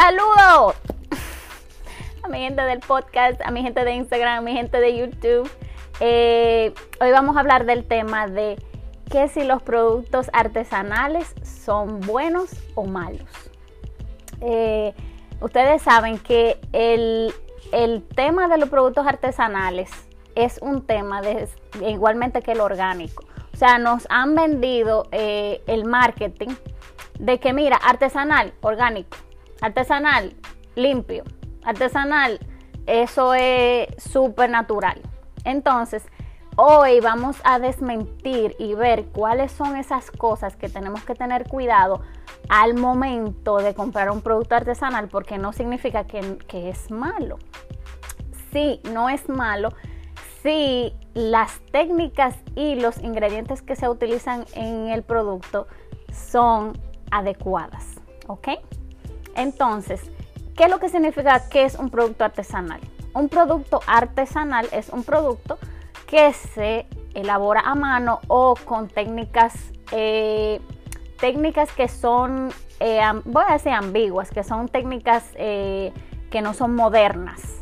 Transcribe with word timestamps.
Saludos 0.00 0.76
a 2.22 2.28
mi 2.28 2.38
gente 2.38 2.62
del 2.62 2.78
podcast, 2.78 3.40
a 3.44 3.50
mi 3.50 3.64
gente 3.64 3.84
de 3.84 3.94
Instagram, 3.94 4.38
a 4.38 4.40
mi 4.42 4.52
gente 4.52 4.78
de 4.78 4.96
YouTube. 4.96 5.50
Eh, 5.98 6.72
hoy 7.00 7.10
vamos 7.10 7.36
a 7.36 7.40
hablar 7.40 7.66
del 7.66 7.84
tema 7.84 8.28
de 8.28 8.62
que 9.10 9.26
si 9.26 9.42
los 9.42 9.60
productos 9.60 10.30
artesanales 10.32 11.34
son 11.42 11.98
buenos 11.98 12.50
o 12.76 12.84
malos. 12.84 13.26
Eh, 14.40 14.94
ustedes 15.40 15.82
saben 15.82 16.20
que 16.20 16.60
el, 16.72 17.34
tema 18.14 18.46
de 18.46 18.56
los 18.56 18.68
productos 18.68 19.04
artesanales 19.04 19.90
es 20.36 20.60
un 20.62 20.86
tema 20.86 21.22
igualmente 21.84 22.40
que 22.42 22.52
el 22.52 22.60
orgánico. 22.60 23.24
O 23.52 23.56
sea, 23.56 23.78
nos 23.78 24.06
han 24.10 24.36
vendido 24.36 25.08
eh, 25.10 25.60
el 25.66 25.86
marketing 25.86 26.54
de 27.18 27.40
que 27.40 27.52
mira, 27.52 27.74
artesanal, 27.74 28.52
orgánico, 28.60 29.16
artesanal, 29.60 30.34
limpio, 30.74 31.24
artesanal, 31.64 32.38
eso 32.86 33.34
es 33.34 33.88
súper 34.02 34.50
natural. 34.50 35.00
Entonces, 35.44 36.04
Hoy 36.60 36.98
vamos 36.98 37.36
a 37.44 37.60
desmentir 37.60 38.56
y 38.58 38.74
ver 38.74 39.04
cuáles 39.12 39.52
son 39.52 39.76
esas 39.76 40.10
cosas 40.10 40.56
que 40.56 40.68
tenemos 40.68 41.04
que 41.04 41.14
tener 41.14 41.46
cuidado 41.46 42.00
al 42.48 42.74
momento 42.74 43.58
de 43.58 43.74
comprar 43.74 44.10
un 44.10 44.22
producto 44.22 44.56
artesanal 44.56 45.06
porque 45.06 45.38
no 45.38 45.52
significa 45.52 46.02
que, 46.02 46.40
es 46.50 46.90
malo. 46.90 47.38
Sí, 48.52 48.80
no 48.92 49.08
es 49.08 49.28
malo 49.28 49.68
si 50.42 50.92
las 51.14 51.60
técnicas 51.70 52.34
y 52.56 52.74
los 52.74 52.98
ingredientes 53.04 53.62
que 53.62 53.76
se 53.76 53.88
utilizan 53.88 54.44
en 54.54 54.88
el 54.88 55.04
producto 55.04 55.68
son 56.12 56.76
adecuadas. 57.12 57.86
¿Ok? 58.26 58.48
Entonces, 59.34 60.00
¿qué 60.56 60.64
es 60.64 60.70
lo 60.70 60.78
que 60.78 60.88
significa 60.88 61.48
que 61.48 61.64
es 61.64 61.74
un 61.74 61.90
producto 61.90 62.24
artesanal? 62.24 62.80
Un 63.14 63.28
producto 63.28 63.80
artesanal 63.86 64.68
es 64.72 64.90
un 64.90 65.04
producto 65.04 65.58
que 66.06 66.32
se 66.32 66.86
elabora 67.14 67.60
a 67.60 67.74
mano 67.74 68.20
o 68.28 68.54
con 68.64 68.88
técnicas, 68.88 69.54
eh, 69.92 70.60
técnicas 71.20 71.72
que 71.72 71.88
son, 71.88 72.50
eh, 72.80 73.00
voy 73.24 73.44
a 73.46 73.54
decir 73.54 73.72
ambiguas, 73.72 74.30
que 74.30 74.42
son 74.42 74.68
técnicas 74.68 75.24
eh, 75.34 75.92
que 76.30 76.42
no 76.42 76.54
son 76.54 76.74
modernas. 76.74 77.54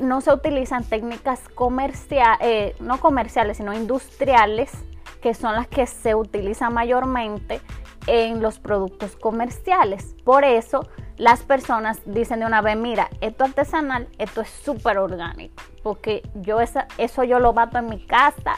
no 0.00 0.20
se 0.20 0.32
utilizan 0.32 0.82
técnicas 0.84 1.40
comerciales, 1.54 2.80
no 2.80 2.98
comerciales, 2.98 3.58
sino 3.58 3.72
industriales, 3.72 4.72
que 5.20 5.34
son 5.34 5.54
las 5.54 5.68
que 5.68 5.86
se 5.86 6.14
utilizan 6.14 6.72
mayormente 6.72 7.60
en 8.06 8.40
los 8.40 8.58
productos 8.58 9.16
comerciales. 9.16 10.14
Por 10.24 10.44
eso 10.44 10.86
las 11.16 11.42
personas 11.42 12.00
dicen 12.06 12.40
de 12.40 12.46
una 12.46 12.62
vez, 12.62 12.76
mira, 12.76 13.10
esto 13.20 13.44
es 13.44 13.50
artesanal, 13.50 14.08
esto 14.18 14.40
es 14.40 14.48
súper 14.48 14.98
orgánico, 14.98 15.62
porque 15.82 16.22
yo 16.34 16.60
eso 16.60 17.24
yo 17.24 17.38
lo 17.38 17.52
bato 17.52 17.78
en 17.78 17.88
mi 17.88 18.06
casa 18.06 18.56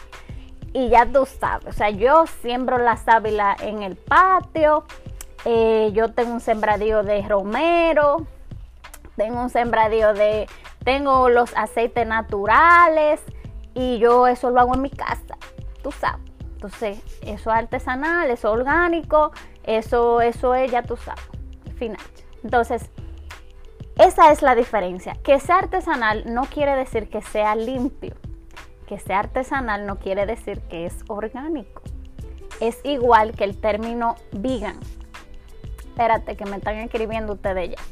y 0.72 0.88
ya 0.88 1.04
tú 1.04 1.26
sabes, 1.26 1.66
o 1.66 1.72
sea, 1.72 1.90
yo 1.90 2.24
siembro 2.26 2.78
la 2.78 2.96
sábila 2.96 3.56
en 3.60 3.82
el 3.82 3.96
patio, 3.96 4.84
eh, 5.44 5.90
yo 5.92 6.12
tengo 6.12 6.32
un 6.32 6.40
sembradío 6.40 7.02
de 7.02 7.20
romero, 7.22 8.26
tengo 9.16 9.42
un 9.42 9.50
sembradío 9.50 10.14
de, 10.14 10.46
tengo 10.84 11.28
los 11.28 11.52
aceites 11.56 12.06
naturales 12.06 13.20
y 13.74 13.98
yo 13.98 14.28
eso 14.28 14.50
lo 14.50 14.60
hago 14.60 14.74
en 14.74 14.82
mi 14.82 14.90
casa, 14.90 15.36
tú 15.82 15.90
sabes. 15.90 16.31
Entonces, 16.62 17.00
eso 17.22 17.50
es 17.50 17.56
artesanal, 17.56 18.30
eso 18.30 18.48
es 18.48 18.60
orgánico, 18.60 19.32
eso, 19.64 20.20
eso 20.20 20.54
es, 20.54 20.70
ya 20.70 20.84
tú 20.84 20.96
sabes, 20.96 21.20
final. 21.76 21.98
Entonces, 22.44 22.88
esa 23.98 24.30
es 24.30 24.42
la 24.42 24.54
diferencia. 24.54 25.16
Que 25.24 25.40
sea 25.40 25.58
artesanal 25.58 26.22
no 26.32 26.44
quiere 26.44 26.76
decir 26.76 27.10
que 27.10 27.20
sea 27.20 27.56
limpio. 27.56 28.14
Que 28.86 29.00
sea 29.00 29.18
artesanal 29.18 29.86
no 29.86 29.98
quiere 29.98 30.24
decir 30.24 30.60
que 30.60 30.86
es 30.86 30.98
orgánico. 31.08 31.82
Es 32.60 32.78
igual 32.84 33.32
que 33.32 33.42
el 33.42 33.60
término 33.60 34.14
vegan. 34.30 34.78
Espérate, 35.80 36.36
que 36.36 36.44
me 36.44 36.58
están 36.58 36.76
escribiendo 36.76 37.32
ustedes 37.32 37.70
ya. 37.70 37.82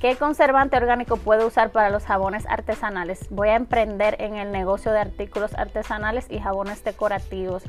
¿Qué 0.00 0.16
conservante 0.16 0.76
orgánico 0.76 1.16
puedo 1.16 1.46
usar 1.46 1.70
para 1.70 1.90
los 1.90 2.04
jabones 2.04 2.46
artesanales? 2.46 3.26
Voy 3.30 3.48
a 3.48 3.56
emprender 3.56 4.16
en 4.20 4.36
el 4.36 4.52
negocio 4.52 4.92
de 4.92 5.00
artículos 5.00 5.54
artesanales 5.54 6.26
y 6.28 6.40
jabones 6.40 6.84
decorativos 6.84 7.64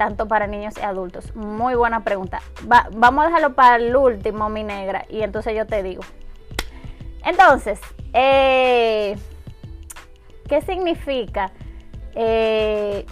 tanto 0.00 0.26
para 0.26 0.46
niños 0.46 0.72
y 0.78 0.80
adultos? 0.80 1.36
Muy 1.36 1.74
buena 1.74 2.02
pregunta. 2.04 2.40
vamos 2.62 3.22
a 3.22 3.26
dejarlo 3.26 3.52
para 3.52 3.76
el 3.76 3.94
último, 3.94 4.48
mi 4.48 4.64
negra, 4.64 5.04
y 5.10 5.20
entonces 5.20 5.54
yo 5.54 5.66
te 5.66 5.82
digo. 5.82 6.02
Entonces, 7.22 7.78
eh, 8.14 9.18
¿qué 10.48 10.62
significa? 10.62 11.52
Eh, 12.14 13.04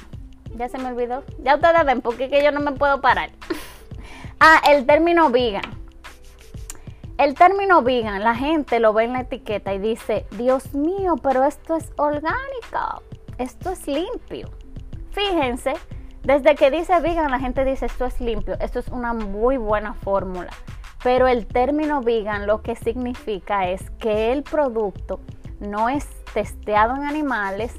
ya 0.55 0.71
se 0.71 0.79
me 0.79 0.87
olvidó. 0.89 1.25
Ya 1.43 1.57
ustedes 1.57 1.85
ven, 1.85 2.01
porque 2.01 2.31
que 2.31 2.43
yo 2.43 2.53
no 2.53 2.61
me 2.61 2.73
puedo 2.73 3.03
parar. 3.03 3.33
ah, 4.41 4.63
el 4.71 4.87
término 4.87 5.29
vegan. 5.29 5.65
El 7.19 7.35
término 7.35 7.83
vegan, 7.83 8.23
la 8.23 8.35
gente 8.35 8.79
lo 8.79 8.93
ve 8.93 9.05
en 9.05 9.13
la 9.13 9.21
etiqueta 9.23 9.75
y 9.75 9.79
dice, 9.79 10.25
Dios 10.39 10.73
mío, 10.73 11.17
pero 11.21 11.45
esto 11.45 11.77
es 11.77 11.93
orgánico, 11.97 13.03
esto 13.39 13.71
es 13.71 13.87
limpio. 13.89 14.49
Fíjense 15.11 15.75
desde 16.23 16.57
que 16.57 16.71
dice 16.71 17.01
vegan, 17.01 17.31
la 17.31 17.41
gente 17.41 17.65
dice 17.65 17.87
esto 17.87 18.05
es 18.05 18.21
limpio, 18.21 18.57
esto 18.61 18.79
es 18.79 18.89
una 18.89 19.15
muy 19.15 19.57
buena 19.57 19.95
fórmula. 19.95 20.51
Pero 21.03 21.27
el 21.27 21.47
término 21.47 22.03
vegan 22.03 22.47
lo 22.47 22.63
que 22.63 22.77
significa 22.77 23.69
es 23.69 23.91
que 23.99 24.31
el 24.31 24.43
producto 24.43 25.21
no 25.59 25.89
es 25.89 26.07
testeado 26.35 26.95
en 26.97 27.05
animales 27.05 27.75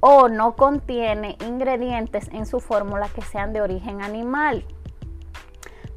o 0.00 0.28
no 0.28 0.56
contiene 0.56 1.38
ingredientes 1.46 2.28
en 2.32 2.44
su 2.44 2.60
fórmula 2.60 3.08
que 3.08 3.22
sean 3.22 3.52
de 3.52 3.62
origen 3.62 4.02
animal. 4.02 4.64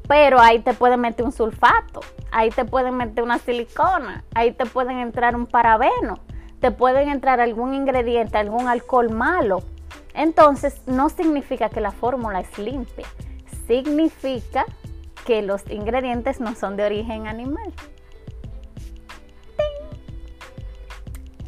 Pero 0.08 0.40
ahí 0.40 0.60
te 0.60 0.74
pueden 0.74 1.00
meter 1.00 1.24
un 1.24 1.32
sulfato, 1.32 2.00
ahí 2.32 2.50
te 2.50 2.64
pueden 2.64 2.96
meter 2.96 3.22
una 3.24 3.38
silicona, 3.38 4.24
ahí 4.34 4.52
te 4.52 4.66
pueden 4.66 4.98
entrar 4.98 5.36
un 5.36 5.46
parabeno, 5.46 6.18
te 6.60 6.70
pueden 6.70 7.08
entrar 7.08 7.40
algún 7.40 7.74
ingrediente, 7.74 8.38
algún 8.38 8.68
alcohol 8.68 9.10
malo 9.10 9.62
entonces, 10.14 10.82
no 10.86 11.08
significa 11.08 11.68
que 11.68 11.80
la 11.80 11.92
fórmula 11.92 12.40
es 12.40 12.58
limpia, 12.58 13.06
significa 13.66 14.64
que 15.24 15.42
los 15.42 15.68
ingredientes 15.70 16.40
no 16.40 16.54
son 16.54 16.76
de 16.76 16.84
origen 16.84 17.26
animal. 17.26 17.72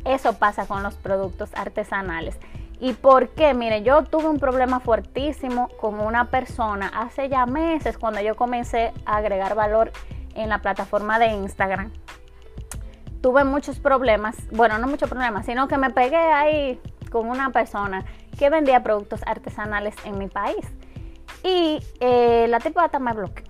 Eso 0.04 0.34
pasa 0.34 0.66
con 0.66 0.82
los 0.82 0.94
productos 0.94 1.50
artesanales. 1.54 2.36
¿Y 2.80 2.94
por 2.94 3.28
qué? 3.28 3.54
Mire, 3.54 3.82
yo 3.82 4.02
tuve 4.02 4.26
un 4.26 4.40
problema 4.40 4.80
fuertísimo 4.80 5.68
con 5.80 6.00
una 6.00 6.30
persona 6.30 6.88
hace 6.88 7.28
ya 7.28 7.46
meses 7.46 7.96
cuando 7.96 8.20
yo 8.20 8.34
comencé 8.34 8.92
a 9.06 9.18
agregar 9.18 9.54
valor 9.54 9.92
en 10.34 10.48
la 10.48 10.58
plataforma 10.58 11.18
de 11.18 11.28
Instagram. 11.28 11.92
Tuve 13.20 13.44
muchos 13.44 13.78
problemas, 13.78 14.36
bueno, 14.50 14.78
no 14.78 14.88
muchos 14.88 15.08
problemas, 15.08 15.46
sino 15.46 15.68
que 15.68 15.78
me 15.78 15.90
pegué 15.90 16.16
ahí 16.16 16.80
con 17.10 17.28
una 17.28 17.50
persona 17.50 18.04
que 18.38 18.50
vendía 18.50 18.82
productos 18.82 19.20
artesanales 19.26 19.94
en 20.04 20.18
mi 20.18 20.26
país. 20.26 20.66
Y 21.44 21.80
eh, 22.00 22.46
la 22.48 22.58
tipa 22.58 22.90
me 22.98 23.12
bloqueó. 23.12 23.44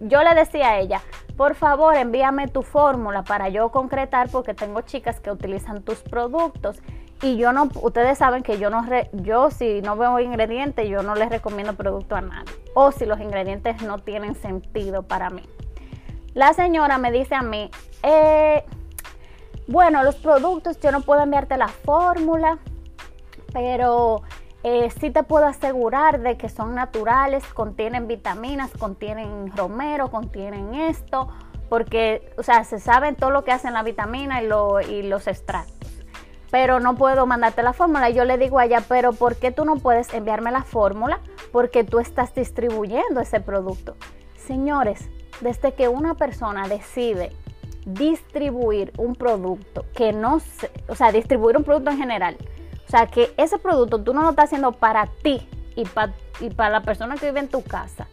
Yo 0.00 0.22
le 0.22 0.34
decía 0.34 0.70
a 0.70 0.78
ella, 0.78 1.00
por 1.36 1.54
favor 1.54 1.96
envíame 1.96 2.48
tu 2.48 2.62
fórmula 2.62 3.22
para 3.22 3.48
yo 3.48 3.70
concretar 3.70 4.28
porque 4.30 4.54
tengo 4.54 4.80
chicas 4.82 5.20
que 5.20 5.30
utilizan 5.30 5.82
tus 5.82 6.00
productos 6.00 6.82
y 7.22 7.36
yo 7.36 7.52
no, 7.52 7.68
ustedes 7.82 8.18
saben 8.18 8.42
que 8.42 8.58
yo 8.58 8.68
no, 8.68 8.84
yo 9.12 9.50
si 9.52 9.80
no 9.80 9.96
veo 9.96 10.18
ingredientes, 10.18 10.88
yo 10.88 11.04
no 11.04 11.14
les 11.14 11.30
recomiendo 11.30 11.74
producto 11.74 12.16
a 12.16 12.20
nadie. 12.20 12.52
O 12.74 12.90
si 12.90 13.06
los 13.06 13.20
ingredientes 13.20 13.80
no 13.82 13.98
tienen 13.98 14.34
sentido 14.34 15.04
para 15.04 15.30
mí. 15.30 15.42
La 16.34 16.52
señora 16.54 16.98
me 16.98 17.12
dice 17.12 17.34
a 17.34 17.42
mí, 17.42 17.70
eh, 18.02 18.64
bueno, 19.66 20.02
los 20.02 20.16
productos 20.16 20.80
yo 20.80 20.90
no 20.92 21.02
puedo 21.02 21.22
enviarte 21.22 21.56
la 21.56 21.68
fórmula 21.68 22.58
pero 23.52 24.22
eh, 24.62 24.90
sí 25.00 25.10
te 25.10 25.22
puedo 25.22 25.46
asegurar 25.46 26.20
de 26.20 26.36
que 26.36 26.48
son 26.48 26.74
naturales, 26.74 27.44
contienen 27.52 28.08
vitaminas, 28.08 28.70
contienen 28.72 29.54
romero, 29.56 30.10
contienen 30.10 30.74
esto, 30.74 31.28
porque, 31.68 32.32
o 32.38 32.42
sea, 32.42 32.64
se 32.64 32.78
sabe 32.78 33.12
todo 33.14 33.30
lo 33.30 33.44
que 33.44 33.52
hacen 33.52 33.74
la 33.74 33.82
vitamina 33.82 34.42
y, 34.42 34.46
y 34.90 35.02
los 35.02 35.26
extractos. 35.26 35.90
Pero 36.50 36.80
no 36.80 36.96
puedo 36.96 37.24
mandarte 37.24 37.62
la 37.62 37.72
fórmula. 37.72 38.10
Yo 38.10 38.26
le 38.26 38.36
digo 38.36 38.58
a 38.58 38.66
ella, 38.66 38.82
pero 38.86 39.14
¿por 39.14 39.36
qué 39.36 39.52
tú 39.52 39.64
no 39.64 39.76
puedes 39.76 40.12
enviarme 40.12 40.52
la 40.52 40.62
fórmula? 40.62 41.20
Porque 41.50 41.82
tú 41.82 41.98
estás 41.98 42.34
distribuyendo 42.34 43.20
ese 43.20 43.40
producto. 43.40 43.96
Señores, 44.36 45.08
desde 45.42 45.72
que 45.72 45.88
una 45.88 46.14
persona 46.14 46.68
decide 46.68 47.32
distribuir 47.84 48.92
un 48.96 49.14
producto 49.14 49.84
que 49.94 50.12
no 50.12 50.40
se, 50.40 50.70
o 50.88 50.94
sea, 50.94 51.10
distribuir 51.12 51.56
un 51.56 51.64
producto 51.64 51.90
en 51.90 51.98
general, 51.98 52.36
o 52.86 52.90
sea, 52.90 53.06
que 53.06 53.32
ese 53.36 53.58
producto 53.58 54.02
tú 54.02 54.14
no 54.14 54.22
lo 54.22 54.30
estás 54.30 54.46
haciendo 54.46 54.72
para 54.72 55.06
ti 55.22 55.48
y, 55.74 55.84
y 56.40 56.50
para 56.50 56.70
la 56.70 56.82
persona 56.82 57.16
que 57.16 57.26
vive 57.26 57.40
en 57.40 57.48
tu 57.48 57.62
casa. 57.62 58.06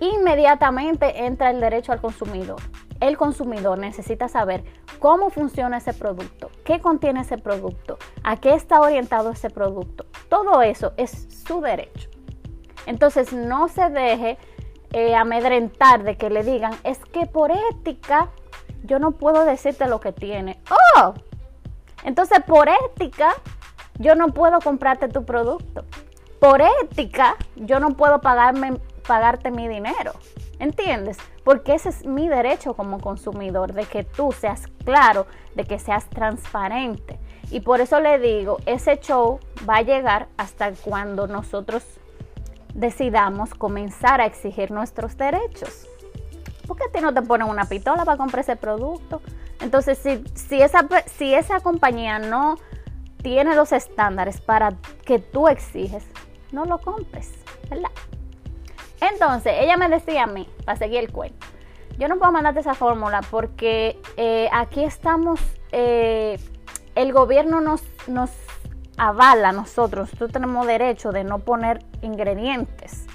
inmediatamente 0.00 1.24
entra 1.24 1.50
el 1.50 1.60
derecho 1.60 1.92
al 1.92 2.00
consumidor. 2.00 2.60
El 3.00 3.18
consumidor 3.18 3.78
necesita 3.78 4.28
saber 4.28 4.64
cómo 4.98 5.28
funciona 5.28 5.78
ese 5.78 5.92
producto, 5.92 6.50
qué 6.64 6.80
contiene 6.80 7.20
ese 7.20 7.36
producto, 7.36 7.98
a 8.22 8.36
qué 8.36 8.54
está 8.54 8.80
orientado 8.80 9.30
ese 9.30 9.50
producto. 9.50 10.06
Todo 10.30 10.62
eso 10.62 10.92
es 10.96 11.28
su 11.46 11.60
derecho. 11.60 12.08
Entonces 12.86 13.32
no 13.32 13.68
se 13.68 13.90
deje 13.90 14.38
eh, 14.96 15.14
amedrentar 15.14 16.04
de 16.04 16.16
que 16.16 16.30
le 16.30 16.42
digan, 16.42 16.72
es 16.82 16.98
que 17.12 17.26
por 17.26 17.50
ética 17.50 18.30
yo 18.82 18.98
no 18.98 19.10
puedo 19.10 19.44
decirte 19.44 19.86
lo 19.88 20.00
que 20.00 20.10
tiene. 20.10 20.58
¡Oh! 20.96 21.12
Entonces 22.02 22.38
por 22.46 22.70
ética 22.70 23.34
yo 23.98 24.14
no 24.14 24.28
puedo 24.28 24.58
comprarte 24.60 25.08
tu 25.08 25.26
producto. 25.26 25.84
Por 26.40 26.62
ética 26.62 27.36
yo 27.56 27.78
no 27.78 27.90
puedo 27.90 28.22
pagarme, 28.22 28.78
pagarte 29.06 29.50
mi 29.50 29.68
dinero. 29.68 30.12
¿Entiendes? 30.60 31.18
Porque 31.44 31.74
ese 31.74 31.90
es 31.90 32.06
mi 32.06 32.30
derecho 32.30 32.72
como 32.72 32.98
consumidor, 32.98 33.74
de 33.74 33.84
que 33.84 34.02
tú 34.02 34.32
seas 34.32 34.66
claro, 34.86 35.26
de 35.54 35.64
que 35.64 35.78
seas 35.78 36.08
transparente. 36.08 37.18
Y 37.50 37.60
por 37.60 37.82
eso 37.82 38.00
le 38.00 38.18
digo, 38.18 38.56
ese 38.64 38.98
show 38.98 39.40
va 39.68 39.76
a 39.76 39.82
llegar 39.82 40.28
hasta 40.38 40.72
cuando 40.72 41.26
nosotros 41.26 41.84
decidamos 42.76 43.54
comenzar 43.54 44.20
a 44.20 44.26
exigir 44.26 44.70
nuestros 44.70 45.16
derechos. 45.16 45.88
¿Por 46.66 46.76
qué 46.76 46.84
a 46.84 46.92
ti 46.92 47.00
no 47.00 47.14
te 47.14 47.22
ponen 47.22 47.48
una 47.48 47.64
pistola 47.64 48.04
para 48.04 48.18
comprar 48.18 48.40
ese 48.40 48.56
producto? 48.56 49.22
Entonces, 49.60 49.98
si, 49.98 50.60
esa, 50.60 50.86
si 51.06 51.34
esa 51.34 51.60
compañía 51.60 52.18
no 52.18 52.56
tiene 53.22 53.54
los 53.54 53.72
estándares 53.72 54.40
para 54.40 54.74
que 55.04 55.18
tú 55.18 55.48
exiges, 55.48 56.04
no 56.52 56.64
lo 56.64 56.78
compres, 56.78 57.32
¿verdad? 57.70 57.90
Entonces, 59.00 59.54
ella 59.58 59.76
me 59.76 59.88
decía 59.88 60.24
a 60.24 60.26
mí, 60.26 60.48
para 60.64 60.76
seguir 60.76 60.98
el 61.00 61.10
cuento, 61.10 61.46
yo 61.98 62.08
no 62.08 62.18
puedo 62.18 62.32
mandarte 62.32 62.60
esa 62.60 62.74
fórmula 62.74 63.22
porque 63.30 63.98
eh, 64.16 64.48
aquí 64.52 64.84
estamos, 64.84 65.40
eh, 65.72 66.38
el 66.94 67.12
gobierno 67.12 67.60
nos, 67.60 67.82
nos 68.06 68.30
avala 68.96 69.52
nosotros, 69.52 70.08
nosotros 70.08 70.32
tenemos 70.32 70.66
derecho 70.66 71.12
de 71.12 71.24
no 71.24 71.40
poner 71.40 71.84
ingredientes. 72.02 73.06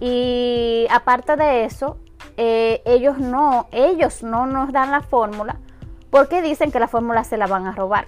Y 0.00 0.86
aparte 0.90 1.36
de 1.36 1.64
eso, 1.64 1.98
eh, 2.36 2.82
ellos 2.84 3.18
no, 3.18 3.68
ellos 3.72 4.22
no 4.22 4.46
nos 4.46 4.72
dan 4.72 4.90
la 4.90 5.00
fórmula 5.00 5.56
porque 6.10 6.40
dicen 6.40 6.70
que 6.70 6.80
la 6.80 6.88
fórmula 6.88 7.24
se 7.24 7.36
la 7.36 7.46
van 7.46 7.66
a 7.66 7.72
robar. 7.72 8.06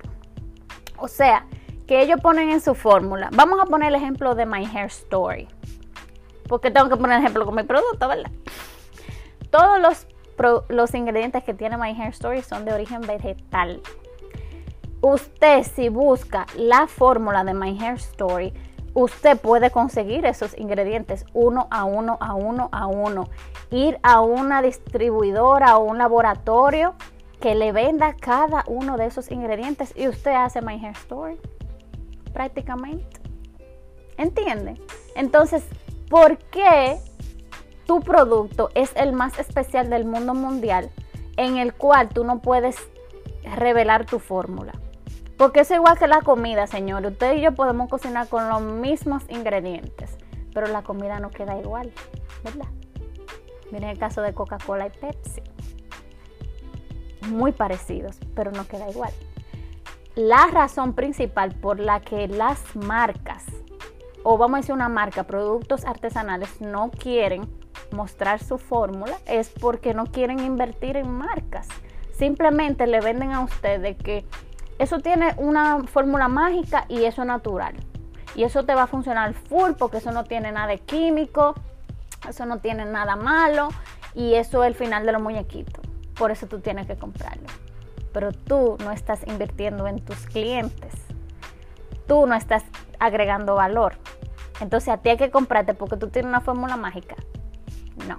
O 0.96 1.08
sea, 1.08 1.46
que 1.86 2.00
ellos 2.00 2.20
ponen 2.20 2.50
en 2.50 2.60
su 2.60 2.74
fórmula. 2.74 3.30
Vamos 3.32 3.58
a 3.60 3.66
poner 3.66 3.88
el 3.88 3.94
ejemplo 3.96 4.34
de 4.34 4.46
My 4.46 4.64
Hair 4.64 4.86
Story. 4.86 5.48
Porque 6.48 6.70
tengo 6.70 6.88
que 6.88 6.96
poner 6.96 7.16
el 7.18 7.22
ejemplo 7.22 7.44
con 7.44 7.54
mi 7.54 7.62
producto, 7.62 8.08
¿verdad? 8.08 8.30
Todos 9.50 9.80
los, 9.80 10.06
los 10.68 10.94
ingredientes 10.94 11.42
que 11.42 11.54
tiene 11.54 11.76
My 11.76 11.90
Hair 11.90 12.10
Story 12.10 12.42
son 12.42 12.64
de 12.64 12.72
origen 12.72 13.00
vegetal. 13.00 13.80
Usted 15.02 15.62
si 15.62 15.88
busca 15.88 16.46
la 16.56 16.86
fórmula 16.86 17.42
de 17.42 17.54
My 17.54 17.78
Hair 17.80 17.94
Story, 17.94 18.52
usted 18.92 19.38
puede 19.38 19.70
conseguir 19.70 20.26
esos 20.26 20.56
ingredientes 20.58 21.24
uno 21.32 21.68
a 21.70 21.84
uno, 21.84 22.18
a 22.20 22.34
uno, 22.34 22.68
a 22.70 22.86
uno. 22.86 23.28
Ir 23.70 23.98
a 24.02 24.20
una 24.20 24.60
distribuidora 24.60 25.78
o 25.78 25.84
un 25.84 25.96
laboratorio 25.96 26.94
que 27.40 27.54
le 27.54 27.72
venda 27.72 28.14
cada 28.14 28.64
uno 28.66 28.98
de 28.98 29.06
esos 29.06 29.30
ingredientes 29.30 29.94
y 29.96 30.06
usted 30.06 30.32
hace 30.32 30.60
My 30.60 30.74
Hair 30.74 30.96
Story 30.96 31.38
prácticamente. 32.34 33.20
¿Entiende? 34.18 34.78
Entonces, 35.16 35.64
¿por 36.10 36.36
qué 36.36 36.98
tu 37.86 38.00
producto 38.00 38.68
es 38.74 38.92
el 38.96 39.14
más 39.14 39.38
especial 39.38 39.88
del 39.88 40.04
mundo 40.04 40.34
mundial 40.34 40.90
en 41.38 41.56
el 41.56 41.72
cual 41.72 42.10
tú 42.10 42.22
no 42.22 42.40
puedes 42.40 42.76
revelar 43.56 44.04
tu 44.04 44.18
fórmula? 44.18 44.72
Porque 45.40 45.60
es 45.60 45.70
igual 45.70 45.98
que 45.98 46.06
la 46.06 46.20
comida, 46.20 46.66
señor. 46.66 47.06
Usted 47.06 47.36
y 47.36 47.40
yo 47.40 47.52
podemos 47.52 47.88
cocinar 47.88 48.28
con 48.28 48.50
los 48.50 48.60
mismos 48.60 49.22
ingredientes, 49.30 50.18
pero 50.52 50.66
la 50.66 50.82
comida 50.82 51.18
no 51.18 51.30
queda 51.30 51.58
igual, 51.58 51.90
¿verdad? 52.44 52.68
Miren 53.72 53.88
el 53.88 53.98
caso 53.98 54.20
de 54.20 54.34
Coca-Cola 54.34 54.88
y 54.88 54.90
Pepsi. 54.90 55.40
Muy 57.30 57.52
parecidos, 57.52 58.18
pero 58.34 58.52
no 58.52 58.66
queda 58.66 58.90
igual. 58.90 59.14
La 60.14 60.46
razón 60.48 60.92
principal 60.92 61.54
por 61.54 61.80
la 61.80 62.00
que 62.00 62.28
las 62.28 62.76
marcas, 62.76 63.46
o 64.22 64.36
vamos 64.36 64.58
a 64.58 64.60
decir 64.60 64.74
una 64.74 64.90
marca, 64.90 65.22
productos 65.22 65.86
artesanales, 65.86 66.60
no 66.60 66.90
quieren 66.90 67.48
mostrar 67.92 68.44
su 68.44 68.58
fórmula 68.58 69.16
es 69.24 69.48
porque 69.48 69.94
no 69.94 70.04
quieren 70.04 70.40
invertir 70.40 70.98
en 70.98 71.10
marcas. 71.10 71.66
Simplemente 72.12 72.86
le 72.86 73.00
venden 73.00 73.32
a 73.32 73.40
usted 73.40 73.80
de 73.80 73.96
que 73.96 74.26
eso 74.80 75.00
tiene 75.00 75.34
una 75.36 75.84
fórmula 75.84 76.28
mágica 76.28 76.86
y 76.88 77.04
eso 77.04 77.20
es 77.20 77.28
natural. 77.28 77.74
Y 78.34 78.44
eso 78.44 78.64
te 78.64 78.74
va 78.74 78.84
a 78.84 78.86
funcionar 78.86 79.34
full 79.34 79.72
porque 79.72 79.98
eso 79.98 80.10
no 80.10 80.24
tiene 80.24 80.52
nada 80.52 80.68
de 80.68 80.78
químico, 80.78 81.54
eso 82.26 82.46
no 82.46 82.60
tiene 82.60 82.86
nada 82.86 83.14
malo 83.14 83.68
y 84.14 84.36
eso 84.36 84.64
es 84.64 84.68
el 84.68 84.74
final 84.74 85.04
de 85.04 85.12
los 85.12 85.20
muñequitos. 85.20 85.84
Por 86.14 86.30
eso 86.30 86.46
tú 86.46 86.60
tienes 86.60 86.86
que 86.86 86.96
comprarlo. 86.96 87.46
Pero 88.14 88.32
tú 88.32 88.78
no 88.82 88.90
estás 88.90 89.20
invirtiendo 89.26 89.86
en 89.86 90.00
tus 90.02 90.16
clientes. 90.24 90.94
Tú 92.06 92.26
no 92.26 92.34
estás 92.34 92.64
agregando 92.98 93.56
valor. 93.56 93.98
Entonces 94.62 94.88
a 94.88 94.96
ti 94.96 95.10
hay 95.10 95.18
que 95.18 95.30
comprarte 95.30 95.74
porque 95.74 95.98
tú 95.98 96.08
tienes 96.08 96.30
una 96.30 96.40
fórmula 96.40 96.78
mágica. 96.78 97.16
No. 98.08 98.16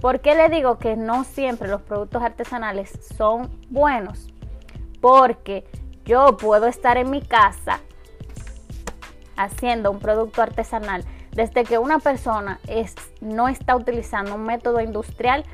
¿Por 0.00 0.18
qué 0.18 0.34
le 0.34 0.48
digo 0.48 0.78
que 0.78 0.96
no 0.96 1.22
siempre 1.22 1.68
los 1.68 1.82
productos 1.82 2.20
artesanales 2.20 2.98
son 3.16 3.48
buenos? 3.68 4.26
Porque 5.00 5.64
yo 6.04 6.36
puedo 6.36 6.66
estar 6.66 6.96
en 6.96 7.10
mi 7.10 7.22
casa 7.22 7.80
haciendo 9.36 9.90
un 9.90 9.98
producto 9.98 10.42
artesanal 10.42 11.04
desde 11.32 11.64
que 11.64 11.78
una 11.78 11.98
persona 11.98 12.60
no 13.20 13.48
está 13.48 13.76
utilizando 13.76 14.34
un 14.34 14.42
método 14.42 14.80
industrial, 14.80 15.44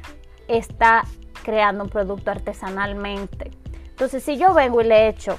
está 0.49 1.05
creando 1.45 1.85
un 1.85 1.91
producto 1.91 2.31
artesanalmente. 2.31 3.51
Entonces, 3.89 4.23
si 4.23 4.37
yo 4.37 4.53
vengo 4.55 4.81
y 4.81 4.85
le 4.85 5.09
echo 5.09 5.39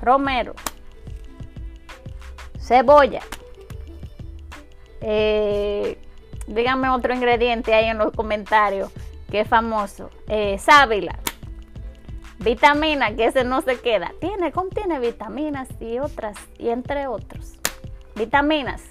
romero, 0.00 0.54
cebolla, 2.58 3.22
eh, 5.00 5.98
díganme 6.46 6.88
otro 6.90 7.14
ingrediente 7.14 7.74
ahí 7.74 7.86
en 7.86 7.98
los 7.98 8.12
comentarios 8.12 8.90
que 9.30 9.40
es 9.40 9.48
famoso, 9.48 10.10
eh, 10.28 10.58
sábila, 10.58 11.18
Vitamina, 12.42 13.14
que 13.14 13.26
ese 13.26 13.44
no 13.44 13.60
se 13.60 13.80
queda. 13.80 14.12
Tiene, 14.20 14.50
contiene 14.50 14.98
vitaminas 14.98 15.68
y 15.80 15.98
otras, 15.98 16.36
y 16.58 16.70
entre 16.70 17.06
otros. 17.06 17.54
Vitaminas. 18.16 18.82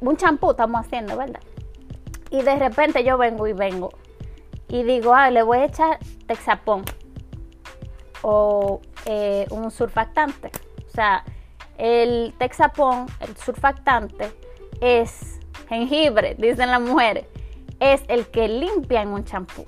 un 0.00 0.16
champú 0.16 0.50
estamos 0.50 0.84
haciendo, 0.84 1.16
¿verdad? 1.16 1.40
Y 2.30 2.42
de 2.42 2.56
repente 2.56 3.04
yo 3.04 3.16
vengo 3.16 3.46
y 3.46 3.52
vengo. 3.52 3.90
Y 4.68 4.82
digo, 4.82 5.14
ah, 5.14 5.30
le 5.30 5.42
voy 5.42 5.58
a 5.58 5.64
echar 5.64 5.98
texapón. 6.26 6.84
O 8.22 8.80
eh, 9.06 9.46
un 9.50 9.70
surfactante. 9.70 10.50
O 10.86 10.90
sea, 10.90 11.24
el 11.78 12.34
texapón, 12.38 13.06
el 13.20 13.34
surfactante, 13.36 14.30
es 14.80 15.40
jengibre, 15.68 16.34
dicen 16.34 16.70
las 16.70 16.82
mujeres. 16.82 17.26
Es 17.80 18.02
el 18.08 18.26
que 18.26 18.48
limpia 18.48 19.00
en 19.02 19.08
un 19.08 19.24
champú. 19.24 19.64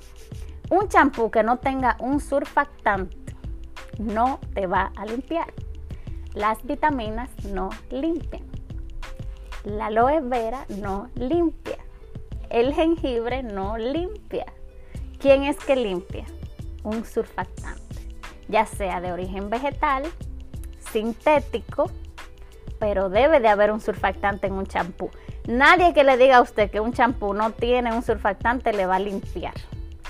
Un 0.71 0.87
champú 0.87 1.29
que 1.29 1.43
no 1.43 1.57
tenga 1.57 1.97
un 1.99 2.21
surfactante 2.21 3.35
no 3.99 4.39
te 4.53 4.67
va 4.67 4.93
a 4.95 5.05
limpiar. 5.05 5.53
Las 6.33 6.63
vitaminas 6.63 7.29
no 7.43 7.71
limpian. 7.89 8.43
La 9.65 9.87
aloe 9.87 10.21
vera 10.21 10.65
no 10.69 11.09
limpia. 11.15 11.79
El 12.49 12.73
jengibre 12.73 13.43
no 13.43 13.77
limpia. 13.77 14.45
¿Quién 15.19 15.43
es 15.43 15.57
que 15.57 15.75
limpia? 15.75 16.23
Un 16.85 17.03
surfactante, 17.03 18.07
ya 18.47 18.65
sea 18.65 19.01
de 19.01 19.11
origen 19.11 19.49
vegetal, 19.49 20.03
sintético, 20.79 21.91
pero 22.79 23.09
debe 23.09 23.41
de 23.41 23.49
haber 23.49 23.73
un 23.73 23.81
surfactante 23.81 24.47
en 24.47 24.53
un 24.53 24.67
champú. 24.67 25.09
Nadie 25.49 25.93
que 25.93 26.05
le 26.05 26.15
diga 26.15 26.37
a 26.37 26.41
usted 26.41 26.71
que 26.71 26.79
un 26.79 26.93
champú 26.93 27.33
no 27.33 27.51
tiene 27.51 27.93
un 27.93 28.03
surfactante 28.03 28.71
le 28.71 28.85
va 28.85 28.95
a 28.95 28.99
limpiar. 28.99 29.55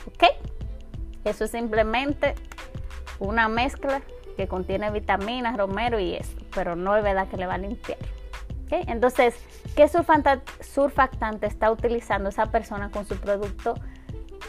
¿Ok? 0.05 0.50
Eso 1.25 1.45
es 1.45 1.51
simplemente 1.51 2.35
una 3.19 3.47
mezcla 3.47 4.01
que 4.37 4.47
contiene 4.47 4.89
vitaminas, 4.91 5.57
romero 5.57 5.99
y 5.99 6.15
eso, 6.15 6.37
pero 6.53 6.75
no 6.75 6.95
es 6.95 7.03
verdad 7.03 7.27
que 7.27 7.37
le 7.37 7.45
va 7.45 7.55
a 7.55 7.57
limpiar. 7.57 7.97
Entonces, 8.69 9.35
¿qué 9.75 9.89
surfactante 9.89 11.45
está 11.45 11.71
utilizando 11.71 12.29
esa 12.29 12.45
persona 12.45 12.89
con 12.89 13.05
su 13.05 13.17
producto 13.17 13.75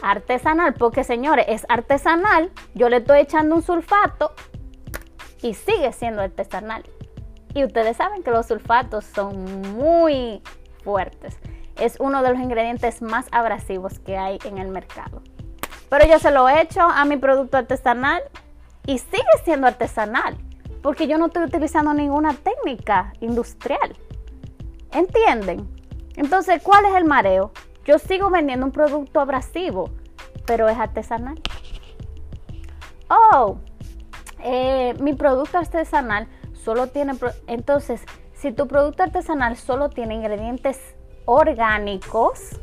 artesanal? 0.01 0.75
Porque 0.75 1.03
señores, 1.03 1.45
es 1.49 1.65
artesanal, 1.67 2.49
yo 2.73 2.87
le 2.87 2.97
estoy 2.97 3.19
echando 3.19 3.55
un 3.55 3.61
sulfato 3.61 4.33
y 5.41 5.53
sigue 5.53 5.91
siendo 5.91 6.21
artesanal. 6.21 6.83
Y 7.53 7.65
ustedes 7.65 7.97
saben 7.97 8.23
que 8.23 8.31
los 8.31 8.47
sulfatos 8.47 9.03
son 9.03 9.61
muy 9.75 10.41
fuertes 10.83 11.37
es 11.79 11.97
uno 11.99 12.21
de 12.21 12.31
los 12.31 12.39
ingredientes 12.39 13.01
más 13.01 13.27
abrasivos 13.31 13.99
que 13.99 14.17
hay 14.17 14.39
en 14.45 14.57
el 14.57 14.69
mercado. 14.69 15.21
Pero 15.93 16.07
yo 16.07 16.17
se 16.17 16.31
lo 16.31 16.49
he 16.49 16.59
hecho 16.59 16.81
a 16.81 17.05
mi 17.05 17.17
producto 17.17 17.55
artesanal 17.55 18.23
y 18.87 18.97
sigue 18.97 19.21
siendo 19.45 19.67
artesanal, 19.67 20.35
porque 20.81 21.05
yo 21.05 21.19
no 21.19 21.27
estoy 21.27 21.43
utilizando 21.43 21.93
ninguna 21.93 22.33
técnica 22.33 23.13
industrial. 23.21 23.95
¿Entienden? 24.91 25.69
Entonces, 26.15 26.63
¿cuál 26.63 26.85
es 26.85 26.95
el 26.95 27.05
mareo? 27.05 27.51
Yo 27.85 27.99
sigo 27.99 28.31
vendiendo 28.31 28.65
un 28.65 28.71
producto 28.71 29.19
abrasivo, 29.19 29.91
pero 30.47 30.67
es 30.67 30.79
artesanal. 30.79 31.39
Oh, 33.11 33.57
eh, 34.39 34.95
mi 34.99 35.13
producto 35.13 35.59
artesanal 35.59 36.27
solo 36.53 36.87
tiene... 36.87 37.13
Entonces, 37.45 38.01
si 38.33 38.51
tu 38.51 38.67
producto 38.67 39.03
artesanal 39.03 39.57
solo 39.57 39.89
tiene 39.89 40.15
ingredientes 40.15 40.95
orgánicos, 41.25 42.59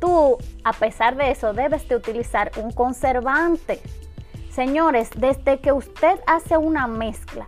tú, 0.00 0.38
a 0.64 0.72
pesar 0.72 1.16
de 1.16 1.30
eso, 1.30 1.52
debes 1.52 1.88
de 1.88 1.96
utilizar 1.96 2.50
un 2.56 2.72
conservante. 2.72 3.80
Señores, 4.50 5.10
desde 5.16 5.60
que 5.60 5.72
usted 5.72 6.18
hace 6.26 6.56
una 6.56 6.86
mezcla, 6.86 7.46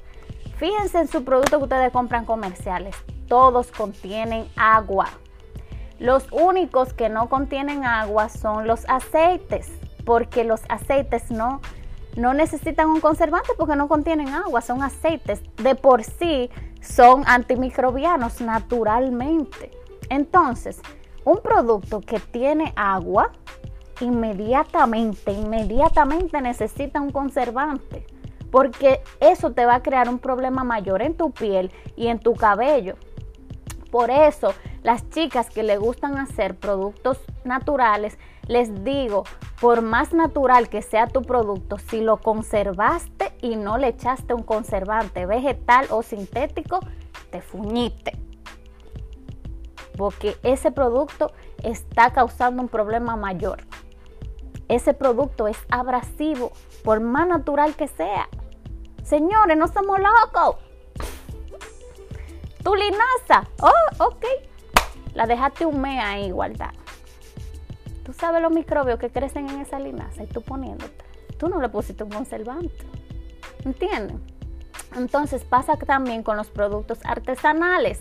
fíjense 0.56 0.98
en 0.98 1.08
su 1.08 1.24
producto 1.24 1.58
que 1.58 1.64
ustedes 1.64 1.92
compran 1.92 2.24
comerciales, 2.24 2.94
todos 3.26 3.72
contienen 3.72 4.46
agua. 4.56 5.08
Los 5.98 6.26
únicos 6.32 6.92
que 6.92 7.08
no 7.08 7.28
contienen 7.28 7.84
agua 7.84 8.28
son 8.28 8.66
los 8.66 8.84
aceites, 8.88 9.68
porque 10.04 10.44
los 10.44 10.60
aceites 10.68 11.30
no, 11.30 11.60
no 12.16 12.34
necesitan 12.34 12.88
un 12.88 13.00
conservante 13.00 13.50
porque 13.56 13.76
no 13.76 13.88
contienen 13.88 14.28
agua, 14.28 14.60
son 14.60 14.82
aceites. 14.82 15.42
De 15.56 15.74
por 15.74 16.04
sí 16.04 16.50
son 16.80 17.24
antimicrobianos 17.26 18.40
naturalmente. 18.40 19.70
Entonces, 20.08 20.80
un 21.24 21.38
producto 21.40 22.00
que 22.00 22.18
tiene 22.18 22.72
agua, 22.76 23.32
inmediatamente, 24.00 25.32
inmediatamente 25.32 26.40
necesita 26.40 27.00
un 27.00 27.10
conservante, 27.10 28.06
porque 28.50 29.00
eso 29.20 29.52
te 29.52 29.64
va 29.64 29.76
a 29.76 29.82
crear 29.82 30.08
un 30.08 30.18
problema 30.18 30.64
mayor 30.64 31.02
en 31.02 31.14
tu 31.14 31.30
piel 31.30 31.70
y 31.96 32.08
en 32.08 32.18
tu 32.18 32.34
cabello. 32.34 32.96
Por 33.90 34.10
eso, 34.10 34.54
las 34.82 35.08
chicas 35.10 35.50
que 35.50 35.62
le 35.62 35.76
gustan 35.76 36.16
hacer 36.16 36.56
productos 36.56 37.20
naturales, 37.44 38.18
les 38.48 38.84
digo, 38.84 39.24
por 39.60 39.82
más 39.82 40.12
natural 40.12 40.68
que 40.68 40.82
sea 40.82 41.06
tu 41.06 41.22
producto, 41.22 41.78
si 41.78 42.00
lo 42.00 42.16
conservaste 42.16 43.32
y 43.42 43.54
no 43.56 43.78
le 43.78 43.88
echaste 43.88 44.34
un 44.34 44.42
conservante 44.42 45.26
vegetal 45.26 45.86
o 45.90 46.02
sintético, 46.02 46.80
te 47.30 47.40
fuñiste 47.40 48.18
porque 49.96 50.36
ese 50.42 50.70
producto 50.70 51.32
está 51.62 52.12
causando 52.12 52.62
un 52.62 52.68
problema 52.68 53.16
mayor. 53.16 53.60
Ese 54.68 54.94
producto 54.94 55.48
es 55.48 55.58
abrasivo, 55.70 56.52
por 56.82 57.00
más 57.00 57.28
natural 57.28 57.74
que 57.74 57.88
sea. 57.88 58.28
Señores, 59.04 59.56
no 59.56 59.68
somos 59.68 59.98
locos. 59.98 60.56
Tu 62.62 62.74
linaza, 62.74 63.48
oh, 63.60 64.06
ok. 64.06 64.24
La 65.14 65.26
dejaste 65.26 65.66
un 65.66 65.80
mes 65.80 66.02
ahí 66.02 66.30
guardada. 66.30 66.72
Tú 68.04 68.12
sabes 68.12 68.40
los 68.40 68.52
microbios 68.52 68.98
que 68.98 69.10
crecen 69.10 69.48
en 69.48 69.60
esa 69.60 69.78
linaza 69.78 70.22
y 70.22 70.26
tú 70.26 70.42
poniéndote. 70.42 71.04
Tú 71.38 71.48
no 71.48 71.60
le 71.60 71.68
pusiste 71.68 72.04
un 72.04 72.10
conservante. 72.10 72.86
¿Entienden? 73.64 74.22
Entonces 74.96 75.44
pasa 75.44 75.76
también 75.76 76.22
con 76.22 76.36
los 76.36 76.48
productos 76.48 76.98
artesanales 77.04 78.00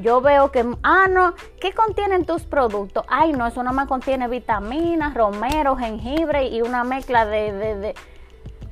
yo 0.00 0.20
veo 0.20 0.50
que, 0.50 0.64
ah, 0.82 1.06
no, 1.08 1.34
¿qué 1.60 1.72
contienen 1.72 2.24
tus 2.24 2.44
productos? 2.44 3.04
Ay, 3.08 3.32
no, 3.32 3.46
eso 3.46 3.62
no 3.62 3.72
me 3.72 3.86
contiene 3.86 4.28
vitaminas, 4.28 5.14
romero, 5.14 5.76
jengibre 5.76 6.48
y 6.48 6.62
una 6.62 6.84
mezcla 6.84 7.26
de, 7.26 7.52
de, 7.52 7.94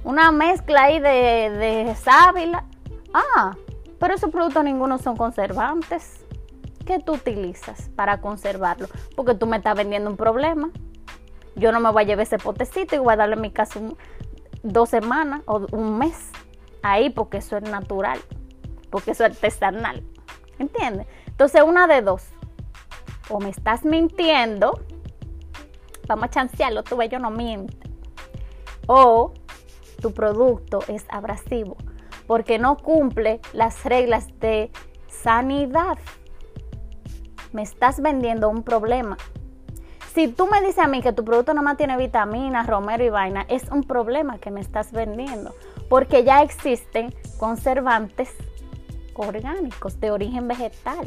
una 0.05 0.33
mezcla 0.33 0.85
ahí 0.85 1.01
de, 1.01 1.51
de 1.51 1.95
sábila. 1.95 2.65
Ah, 3.13 3.57
pero 3.99 4.15
esos 4.15 4.31
productos 4.31 4.65
ninguno 4.65 4.99
son 4.99 5.17
conservantes. 5.17 6.25
¿Qué 6.87 6.99
tú 6.99 7.15
utilizas 7.15 7.91
para 7.91 8.21
conservarlo? 8.21 8.89
Porque 9.15 9.35
tú 9.35 9.47
me 9.47 9.59
estás 9.59 9.77
vendiendo 9.77 10.09
un 10.09 10.17
problema. 10.17 10.71
Yo 11.55 11.73
no 11.73 11.81
me 11.81 11.91
voy 11.91 12.05
a 12.05 12.07
llevar 12.07 12.23
ese 12.23 12.39
potecito 12.39 12.95
y 12.95 12.99
voy 12.99 13.13
a 13.13 13.17
darle 13.17 13.35
en 13.35 13.43
mi 13.43 13.51
caso 13.51 13.97
dos 14.63 14.89
semanas 14.89 15.43
o 15.47 15.67
un 15.73 15.99
mes 15.99 16.31
ahí 16.83 17.11
porque 17.11 17.39
eso 17.39 17.57
es 17.57 17.65
natural, 17.65 18.19
porque 18.91 19.11
eso 19.11 19.25
es 19.25 19.33
artesanal. 19.33 20.03
¿Entiendes? 20.59 21.07
Entonces, 21.27 21.63
una 21.63 21.87
de 21.87 22.03
dos. 22.03 22.25
O 23.31 23.41
me 23.41 23.51
estás 23.51 23.85
mintiendo, 23.85 24.81
vamos 26.07 26.25
a 26.25 26.31
chancearlo, 26.31 26.83
tu 26.83 26.97
bello 26.97 27.19
no 27.19 27.31
miente. 27.31 27.77
O 28.87 29.35
tu 30.01 30.13
producto 30.15 30.81
es 30.89 31.05
abrasivo 31.11 31.77
porque 32.29 32.59
no 32.59 32.77
cumple 32.77 33.41
las 33.53 33.85
reglas 33.85 34.29
de 34.39 34.71
sanidad. 35.09 35.99
Me 37.53 37.63
estás 37.63 38.01
vendiendo 38.01 38.51
un 38.51 38.63
problema. 38.63 39.17
Si 40.15 40.29
tú 40.29 40.47
me 40.47 40.61
dices 40.61 40.79
a 40.79 40.89
mí 40.89 41.01
que 41.01 41.13
tu 41.13 41.25
producto 41.25 41.55
no 41.55 41.77
tiene 41.77 41.97
vitaminas, 41.97 42.67
romero 42.67 43.03
y 43.03 43.09
vaina, 43.09 43.47
es 43.49 43.71
un 43.71 43.83
problema 43.83 44.39
que 44.39 44.51
me 44.51 44.61
estás 44.61 44.93
vendiendo. 44.93 45.55
Porque 45.89 46.23
ya 46.23 46.43
existen 46.43 47.15
conservantes 47.39 48.31
orgánicos 49.19 50.01
de 50.01 50.11
origen 50.11 50.49
vegetal. 50.49 51.07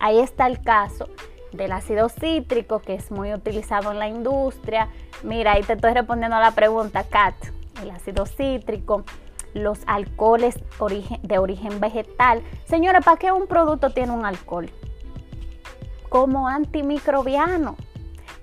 Ahí 0.00 0.18
está 0.18 0.46
el 0.46 0.62
caso 0.62 1.08
del 1.52 1.72
ácido 1.72 2.08
cítrico 2.08 2.80
que 2.80 2.94
es 2.94 3.10
muy 3.10 3.32
utilizado 3.32 3.92
en 3.92 3.98
la 3.98 4.08
industria. 4.08 4.88
Mira, 5.22 5.52
ahí 5.52 5.62
te 5.62 5.74
estoy 5.74 5.94
respondiendo 5.94 6.36
a 6.36 6.40
la 6.40 6.50
pregunta, 6.50 7.04
Kat. 7.04 7.34
El 7.82 7.90
ácido 7.90 8.26
cítrico, 8.26 9.04
los 9.54 9.80
alcoholes 9.86 10.58
de 11.22 11.38
origen 11.38 11.80
vegetal. 11.80 12.42
Señores, 12.64 13.04
¿para 13.04 13.16
qué 13.16 13.32
un 13.32 13.46
producto 13.46 13.90
tiene 13.90 14.12
un 14.12 14.24
alcohol? 14.24 14.70
Como 16.08 16.48
antimicrobiano. 16.48 17.76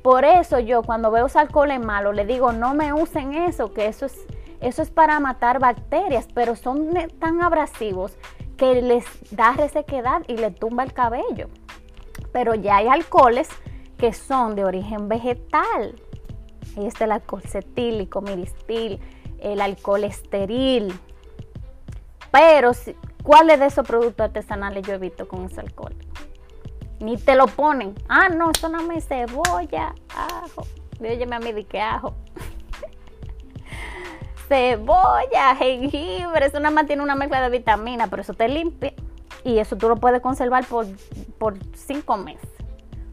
Por 0.02 0.24
eso 0.24 0.60
yo 0.60 0.82
cuando 0.84 1.12
veo 1.12 1.28
alcoholes 1.36 1.80
malos 1.80 2.16
le 2.16 2.26
digo, 2.26 2.52
no 2.54 2.74
me 2.74 2.94
usen 2.94 3.34
eso, 3.34 3.74
que 3.74 3.88
eso 3.88 4.06
es, 4.06 4.26
eso 4.62 4.82
es 4.82 4.90
para 4.90 5.20
matar 5.20 5.60
bacterias, 5.60 6.28
pero 6.34 6.56
son 6.56 6.90
tan 7.20 7.42
abrasivos 7.42 8.18
que 8.58 8.82
les 8.82 9.06
da 9.32 9.54
resequedad 9.54 10.24
y 10.28 10.36
le 10.36 10.52
tumba 10.52 10.84
el 10.84 10.94
cabello. 10.94 11.48
Pero 12.34 12.56
ya 12.56 12.78
hay 12.78 12.88
alcoholes 12.88 13.48
que 13.98 14.12
son 14.14 14.56
de 14.56 14.66
origen 14.66 15.08
vegetal. 15.08 15.96
Ahí 16.78 16.86
está 16.86 17.06
el 17.06 17.14
alcohol 17.14 17.42
cetílico, 17.42 18.22
miristil, 18.22 19.00
el 19.40 19.62
alcohol 19.62 20.04
esteril. 20.04 20.94
Pero, 22.32 22.72
¿cuáles 23.24 23.60
de 23.60 23.68
esos 23.68 23.88
productos 23.88 24.26
artesanales 24.26 24.86
yo 24.86 24.94
evito 24.94 25.28
con 25.28 25.46
ese 25.46 25.62
alcohol? 25.62 25.96
Ni 27.00 27.16
te 27.16 27.36
lo 27.36 27.48
ponen. 27.48 27.96
Ah, 28.10 28.28
no, 28.28 28.52
eso 28.52 28.68
no 28.68 28.84
me 28.84 29.00
cebolla, 29.00 29.96
ajo. 30.14 30.64
Óyeme 31.00 31.38
a 31.38 31.40
mí 31.40 31.54
de 31.54 31.64
qué 31.64 31.80
ajo 31.80 32.14
cebolla, 34.50 35.56
jengibre, 35.56 36.48
eso 36.48 36.60
nada 36.60 36.76
más 36.76 36.88
tiene 36.88 37.04
una 37.04 37.16
mezcla 37.16 37.42
de 37.42 37.50
vitamina, 37.50 38.08
pero 38.08 38.24
eso 38.24 38.34
te 38.34 38.50
limpia 38.50 38.94
y 39.44 39.60
eso 39.60 39.78
tú 39.78 39.88
lo 39.88 39.96
puedes 39.96 40.22
conservar 40.22 40.66
por, 40.66 40.86
por 41.38 41.56
cinco 41.76 42.18
meses. 42.18 42.50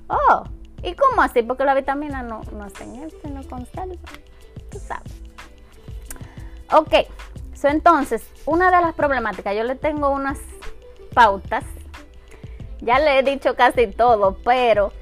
Oh, 0.09 0.45
¿y 0.83 0.95
cómo 0.95 1.23
así? 1.23 1.43
Porque 1.43 1.65
la 1.65 1.75
vitamina 1.75 2.23
no, 2.23 2.41
no 2.53 2.65
hacen 2.65 2.97
eso, 2.97 3.17
no 3.29 3.43
conserva. 3.49 3.95
Tú 4.71 4.79
sabes. 4.79 5.13
Ok, 6.73 6.95
so, 7.55 7.69
entonces, 7.69 8.29
una 8.45 8.71
de 8.71 8.83
las 8.83 8.95
problemáticas, 8.95 9.55
yo 9.55 9.63
le 9.63 9.77
tengo 9.77 10.11
unas 10.11 10.39
pautas. 11.15 11.65
Ya 12.81 12.99
le 12.99 13.19
he 13.19 13.23
dicho 13.23 13.55
casi 13.57 13.87
todo, 13.87 14.37
pero 14.45 14.93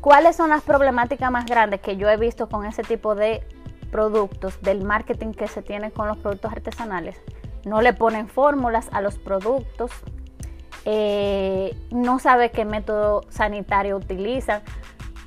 ¿cuáles 0.00 0.36
son 0.36 0.50
las 0.50 0.62
problemáticas 0.62 1.30
más 1.30 1.46
grandes 1.46 1.80
que 1.80 1.96
yo 1.96 2.08
he 2.08 2.16
visto 2.16 2.48
con 2.48 2.66
ese 2.66 2.82
tipo 2.82 3.14
de 3.14 3.42
productos, 3.90 4.60
del 4.62 4.84
marketing 4.84 5.32
que 5.32 5.48
se 5.48 5.62
tiene 5.62 5.90
con 5.90 6.08
los 6.08 6.18
productos 6.18 6.52
artesanales. 6.52 7.20
No 7.64 7.82
le 7.82 7.92
ponen 7.92 8.28
fórmulas 8.28 8.88
a 8.92 9.00
los 9.00 9.18
productos, 9.18 9.90
eh, 10.84 11.76
no 11.90 12.18
sabe 12.18 12.50
qué 12.50 12.64
método 12.64 13.22
sanitario 13.28 13.96
utilizan. 13.96 14.62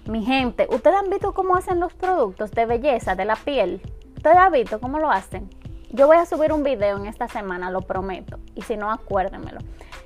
Mi 0.07 0.25
gente, 0.25 0.67
¿ustedes 0.69 0.97
han 0.97 1.09
visto 1.09 1.33
cómo 1.33 1.55
hacen 1.55 1.79
los 1.79 1.93
productos 1.93 2.51
de 2.51 2.65
belleza 2.65 3.15
de 3.15 3.25
la 3.25 3.35
piel? 3.35 3.81
¿Ustedes 4.15 4.37
han 4.37 4.51
visto 4.51 4.79
cómo 4.79 4.97
lo 4.99 5.11
hacen? 5.11 5.49
Yo 5.91 6.07
voy 6.07 6.17
a 6.17 6.25
subir 6.25 6.53
un 6.53 6.63
video 6.63 6.97
en 6.97 7.05
esta 7.05 7.27
semana, 7.27 7.69
lo 7.69 7.81
prometo, 7.81 8.39
y 8.55 8.61
si 8.61 8.77
no, 8.77 8.89
acuérdenmelo, 8.89 9.59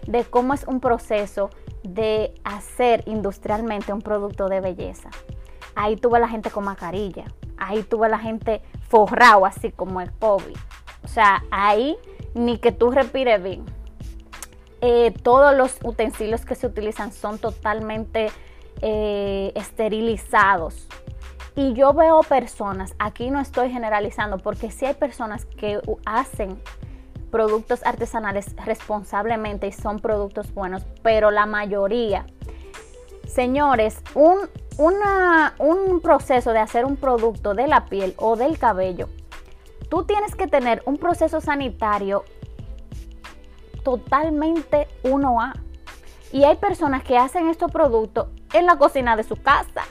de 0.08 0.24
cómo 0.24 0.54
es 0.54 0.66
un 0.66 0.80
proceso 0.80 1.52
de 1.84 2.34
hacer 2.44 3.04
industrialmente 3.06 3.94
un 3.94 4.02
producto 4.02 4.50
de 4.50 4.62
belleza. 4.62 5.10
Ahí 5.76 5.96
tuve 5.98 6.20
la 6.20 6.28
gente 6.28 6.50
con 6.50 6.64
mascarilla, 6.64 7.26
ahí 7.58 7.84
tuve 7.84 8.10
la 8.10 8.20
gente 8.20 8.62
forrado 8.88 9.46
así 9.46 9.72
como 9.72 10.02
el 10.02 10.12
COVID. 10.14 10.56
O 11.04 11.08
sea, 11.08 11.44
ahí 11.52 11.98
ni 12.34 12.58
que 12.58 12.72
tú 12.72 12.92
respires 12.92 13.42
bien. 13.42 13.66
Eh, 14.82 15.12
todos 15.24 15.56
los 15.56 15.80
utensilios 15.84 16.46
que 16.46 16.56
se 16.56 16.68
utilizan 16.68 17.12
son 17.12 17.40
totalmente 17.40 18.32
eh, 18.82 19.52
esterilizados. 19.56 20.88
Y 21.56 21.74
yo 21.74 21.94
veo 21.94 22.22
personas, 22.22 22.94
aquí 23.00 23.32
no 23.32 23.40
estoy 23.40 23.72
generalizando, 23.72 24.40
porque 24.40 24.72
sí 24.72 24.86
hay 24.86 24.94
personas 24.94 25.46
que 25.46 25.80
hacen 26.06 26.62
productos 27.32 27.86
artesanales 27.86 28.56
responsablemente 28.66 29.68
y 29.68 29.72
son 29.72 30.00
productos 30.00 30.54
buenos, 30.54 30.86
pero 31.02 31.32
la 31.32 31.46
mayoría, 31.46 32.26
señores, 33.26 34.02
un, 34.14 34.40
un 34.78 36.00
proceso 36.02 36.52
de 36.52 36.60
hacer 36.60 36.86
un 36.86 36.98
producto 36.98 37.54
de 37.54 37.68
la 37.68 37.86
piel 37.86 38.14
o 38.18 38.36
del 38.36 38.58
cabello, 38.58 39.10
tú 39.90 40.04
tienes 40.04 40.36
que 40.36 40.48
tener 40.48 40.82
un 40.86 40.98
proceso 40.98 41.42
sanitario 41.42 42.24
totalmente 43.84 44.88
1A. 45.04 45.54
Y 46.32 46.44
hay 46.44 46.58
personas 46.58 47.04
que 47.04 47.18
hacen 47.18 47.48
estos 47.48 47.72
productos 47.72 48.28
en 48.52 48.66
la 48.66 48.78
cocina 48.78 49.16
de 49.16 49.24
su 49.24 49.38
casa, 49.38 49.84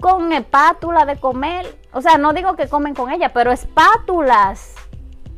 con 0.00 0.32
espátula 0.32 1.04
de 1.04 1.20
comer. 1.20 1.78
O 1.92 2.00
sea, 2.00 2.18
no 2.18 2.32
digo 2.32 2.56
que 2.56 2.68
comen 2.68 2.94
con 2.94 3.12
ella, 3.12 3.32
pero 3.32 3.52
espátulas. 3.52 4.74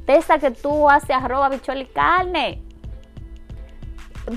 De 0.06 0.16
esa 0.16 0.38
que 0.38 0.52
tú 0.52 0.88
haces 0.88 1.10
arroz, 1.10 1.50
bichuela 1.50 1.82
y 1.82 1.86
carne. 1.86 2.65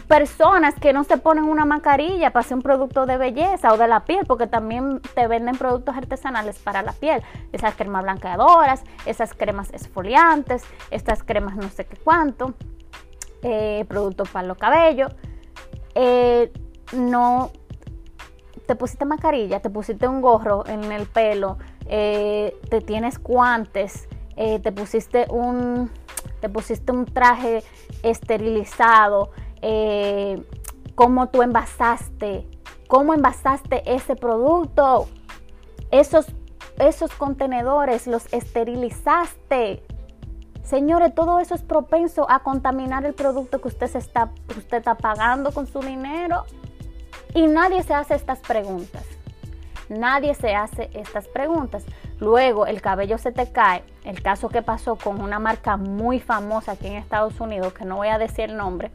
Personas 0.08 0.75
que 0.75 0.93
no 0.93 1.03
se 1.03 1.17
ponen 1.17 1.46
una 1.46 1.65
mascarilla 1.65 2.31
para 2.31 2.46
hacer 2.46 2.58
un 2.58 2.63
producto 2.63 3.05
de 3.05 3.17
belleza 3.17 3.74
o 3.74 3.77
de 3.77 3.88
la 3.88 4.05
piel, 4.05 4.25
porque 4.27 4.46
también 4.46 5.01
te 5.15 5.27
venden 5.27 5.58
productos 5.58 5.96
artesanales 5.98 6.60
para 6.60 6.81
la 6.81 6.93
piel. 6.93 7.24
Esas 7.51 7.74
cremas 7.75 8.03
blanqueadoras, 8.03 8.84
esas 9.05 9.34
cremas 9.34 9.74
esfoliantes, 9.74 10.63
estas 10.91 11.24
cremas 11.24 11.55
no 11.55 11.69
sé 11.69 11.86
qué 11.86 11.98
cuánto, 11.98 12.53
eh, 13.41 13.86
productos 13.88 14.29
para 14.29 14.48
los 14.48 14.58
cabellos. 14.58 15.12
Eh, 15.96 16.51
no 16.93 17.51
te 18.69 18.75
pusiste 18.75 19.05
mascarilla, 19.05 19.62
te 19.62 19.72
pusiste 19.72 20.08
un 20.08 20.22
gorro 20.22 20.63
en 20.67 20.91
el 20.91 21.08
pelo, 21.08 21.58
eh, 21.88 22.55
te 22.69 22.81
tienes 22.81 23.17
guantes, 23.17 24.08
eh, 24.36 24.60
te 24.60 24.72
pusiste 24.72 25.25
un 25.31 25.89
te 26.39 26.50
pusiste 26.50 26.91
un 26.91 27.05
traje 27.05 27.63
esterilizado, 28.03 29.31
eh, 29.62 30.44
cómo 30.96 31.28
tú 31.30 31.42
envasaste, 31.42 32.48
cómo 32.88 33.13
envasaste 33.13 33.84
ese 33.94 34.16
producto, 34.16 35.08
esos, 35.92 36.28
esos 36.78 37.12
contenedores 37.13 38.08
los 38.08 38.32
esterilizaste. 38.34 39.84
Señores, 40.63 41.16
todo 41.16 41.39
eso 41.39 41.56
es 41.56 41.63
propenso 41.63 42.30
a 42.30 42.39
contaminar 42.39 43.06
el 43.06 43.13
producto 43.13 43.60
que 43.62 43.70
usted, 43.70 43.88
se 43.88 43.98
está, 43.98 44.32
usted 44.50 44.78
está 44.78 44.96
pagando 44.96 45.51
con 45.51 45.68
su 45.68 45.80
dinero. 45.80 46.46
Y 47.34 47.48
nadie 47.48 47.84
se 47.84 47.94
hace 47.94 48.16
estas 48.16 48.39
preguntas. 48.39 49.04
Nadie 49.89 50.36
se 50.36 50.54
hace 50.54 50.89
estas 50.94 51.28
preguntas. 51.28 51.86
Luego 52.20 52.68
el 52.68 52.82
cabello 52.82 53.18
se 53.18 53.32
te 53.32 53.51
cae. 53.51 53.84
El 54.04 54.22
caso 54.22 54.50
que 54.50 54.62
pasó 54.62 54.96
con 54.96 55.22
una 55.22 55.39
marca 55.39 55.78
muy 55.78 56.20
famosa 56.20 56.74
aquí 56.74 56.88
en 56.88 56.94
Estados 56.94 57.39
Unidos, 57.39 57.74
que 57.74 57.86
no 57.86 57.98
voy 57.98 58.10
a 58.10 58.18
decir 58.18 58.51
el 58.51 58.58
nombre, 58.58 58.92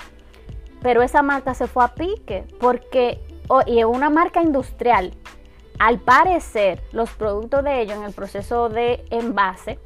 pero 0.85 1.03
esa 1.03 1.23
marca 1.23 1.55
se 1.55 1.67
fue 1.67 1.83
a 1.83 1.95
pique 1.95 2.47
porque, 2.61 3.19
y 3.67 3.79
es 3.79 3.87
una 3.87 4.11
marca 4.11 4.43
industrial, 4.43 5.15
al 5.79 5.99
parecer 5.99 6.83
los 6.93 7.09
productos 7.09 7.65
de 7.65 7.81
ellos 7.81 7.97
en 7.97 8.05
el 8.05 8.13
proceso 8.13 8.69
de 8.69 9.03
envase 9.09 9.79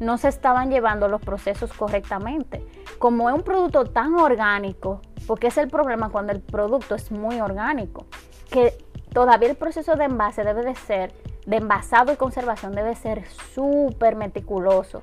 no 0.00 0.16
se 0.16 0.28
estaban 0.28 0.70
llevando 0.70 1.08
los 1.08 1.20
procesos 1.20 1.74
correctamente. 1.74 2.66
Como 2.98 3.28
es 3.28 3.34
un 3.34 3.42
producto 3.42 3.84
tan 3.84 4.14
orgánico, 4.14 5.02
porque 5.26 5.48
es 5.48 5.58
el 5.58 5.68
problema 5.68 6.08
cuando 6.08 6.32
el 6.32 6.40
producto 6.40 6.94
es 6.94 7.12
muy 7.12 7.38
orgánico, 7.38 8.06
que 8.50 8.78
todavía 9.12 9.50
el 9.50 9.56
proceso 9.56 9.94
de 9.94 10.04
envase 10.04 10.42
debe 10.42 10.62
de 10.62 10.74
ser, 10.74 11.12
de 11.44 11.56
envasado 11.56 12.14
y 12.14 12.16
conservación 12.16 12.72
debe 12.72 12.94
ser 12.94 13.26
súper 13.54 14.16
meticuloso. 14.16 15.02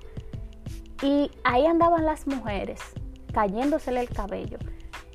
Y 1.03 1.29
ahí 1.43 1.67
andaban 1.67 2.07
las 2.07 2.25
mujeres 2.25 2.81
cayéndosele 3.33 3.99
el 3.99 4.09
cabello 4.09 4.57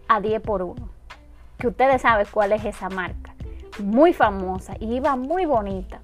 a 0.09 0.21
10 0.21 0.43
por 0.43 0.63
1. 0.63 0.75
Que 1.59 1.69
ustedes 1.69 2.03
saben 2.03 2.27
cuál 2.31 2.53
es 2.53 2.65
esa 2.65 2.89
marca. 2.89 3.35
Muy 3.79 4.13
famosa 4.13 4.75
y 4.81 4.97
iba 4.97 5.15
muy 5.17 5.47
bonita 5.47 6.01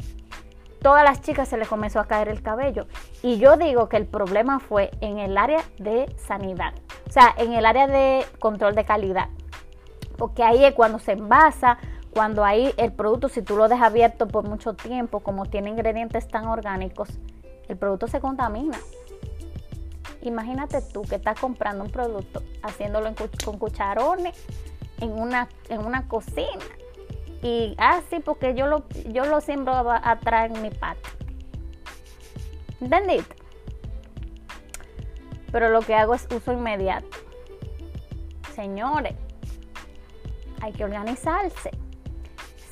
todas 0.85 1.03
las 1.03 1.23
chicas 1.23 1.49
se 1.49 1.57
les 1.57 1.67
comenzó 1.67 1.99
a 1.99 2.05
caer 2.05 2.29
el 2.29 2.43
cabello. 2.43 2.87
Y 3.23 3.39
yo 3.39 3.57
digo 3.57 3.89
que 3.89 3.97
el 3.97 4.05
problema 4.05 4.61
fue 4.61 4.91
en 5.01 5.19
el 5.19 5.39
área 5.39 5.65
de 5.79 6.15
sanidad, 6.19 6.75
o 7.09 7.11
sea, 7.11 7.35
en 7.39 7.55
el 7.55 7.65
área 7.65 7.87
de 7.87 8.27
control 8.39 8.75
de 8.75 8.85
calidad. 8.85 9.31
Porque 10.19 10.43
ahí 10.45 10.63
es 10.63 10.75
cuando 10.75 10.99
se 10.99 11.13
envasa, 11.13 11.79
cuando 12.11 12.45
ahí 12.45 12.75
el 12.77 12.93
producto, 12.93 13.31
si 13.31 13.41
tú 13.41 13.57
lo 13.57 13.67
dejas 13.67 13.87
abierto 13.87 14.29
por 14.29 14.47
mucho 14.47 14.75
tiempo, 14.75 15.21
como 15.21 15.47
tiene 15.47 15.71
ingredientes 15.71 16.29
tan 16.29 16.45
orgánicos, 16.45 17.09
el 17.67 17.79
producto 17.79 18.07
se 18.07 18.21
contamina. 18.21 18.77
Imagínate 20.23 20.81
tú 20.81 21.03
que 21.03 21.17
estás 21.17 21.39
comprando 21.39 21.85
un 21.85 21.91
producto, 21.91 22.43
haciéndolo 22.63 23.13
con 23.45 23.59
cucharones 23.59 24.37
en 25.01 25.13
una, 25.13 25.49
en 25.69 25.85
una 25.85 26.09
cocina 26.09 26.65
y 27.45 27.75
así 27.77 28.17
ah, 28.17 28.21
porque 28.25 28.55
yo 28.55 28.67
lo, 28.67 28.89
yo 29.11 29.27
lo 29.27 29.43
siembro 29.43 29.75
atrás 29.75 30.51
en 30.51 30.63
mi 30.63 30.71
patio. 30.71 31.13
¿Entendiste? 32.81 33.37
Pero 35.53 35.69
lo 35.69 35.83
que 35.83 35.95
hago 35.95 36.15
es 36.15 36.27
uso 36.35 36.53
inmediato. 36.55 37.07
Señores, 38.55 39.15
hay 40.63 40.73
que 40.73 40.85
organizarse. 40.85 41.71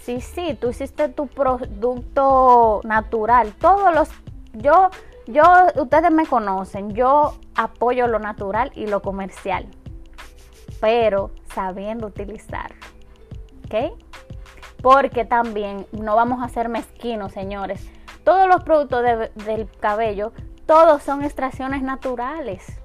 Sí, 0.01 0.23
sí, 0.23 0.57
tú 0.59 0.71
hiciste 0.71 1.11
tu 1.11 1.27
producto 1.27 2.81
natural. 2.85 3.53
Todos 3.61 3.95
los, 3.95 4.09
yo, 4.55 4.89
yo, 5.27 5.43
ustedes 5.77 6.11
me 6.11 6.27
conocen, 6.27 6.95
yo 6.95 7.35
apoyo 7.55 8.07
lo 8.07 8.19
natural 8.19 8.73
y 8.75 8.87
lo 8.87 9.03
comercial, 9.03 9.67
pero 10.81 11.31
sabiendo 11.55 12.07
utilizarlo. 12.07 12.77
¿Ok? 13.67 13.95
porque 14.83 15.25
también 15.25 15.87
no 15.93 16.17
vamos 16.17 16.43
a 16.43 16.49
ser 16.49 16.69
mezquinos, 16.69 17.33
señores. 17.33 17.89
Todos 18.25 18.49
los 18.49 18.63
productos 18.65 19.05
del 19.47 19.71
cabello, 19.81 20.33
todos 20.67 21.03
son 21.03 21.23
extracciones 21.23 21.83
naturales. 21.83 22.79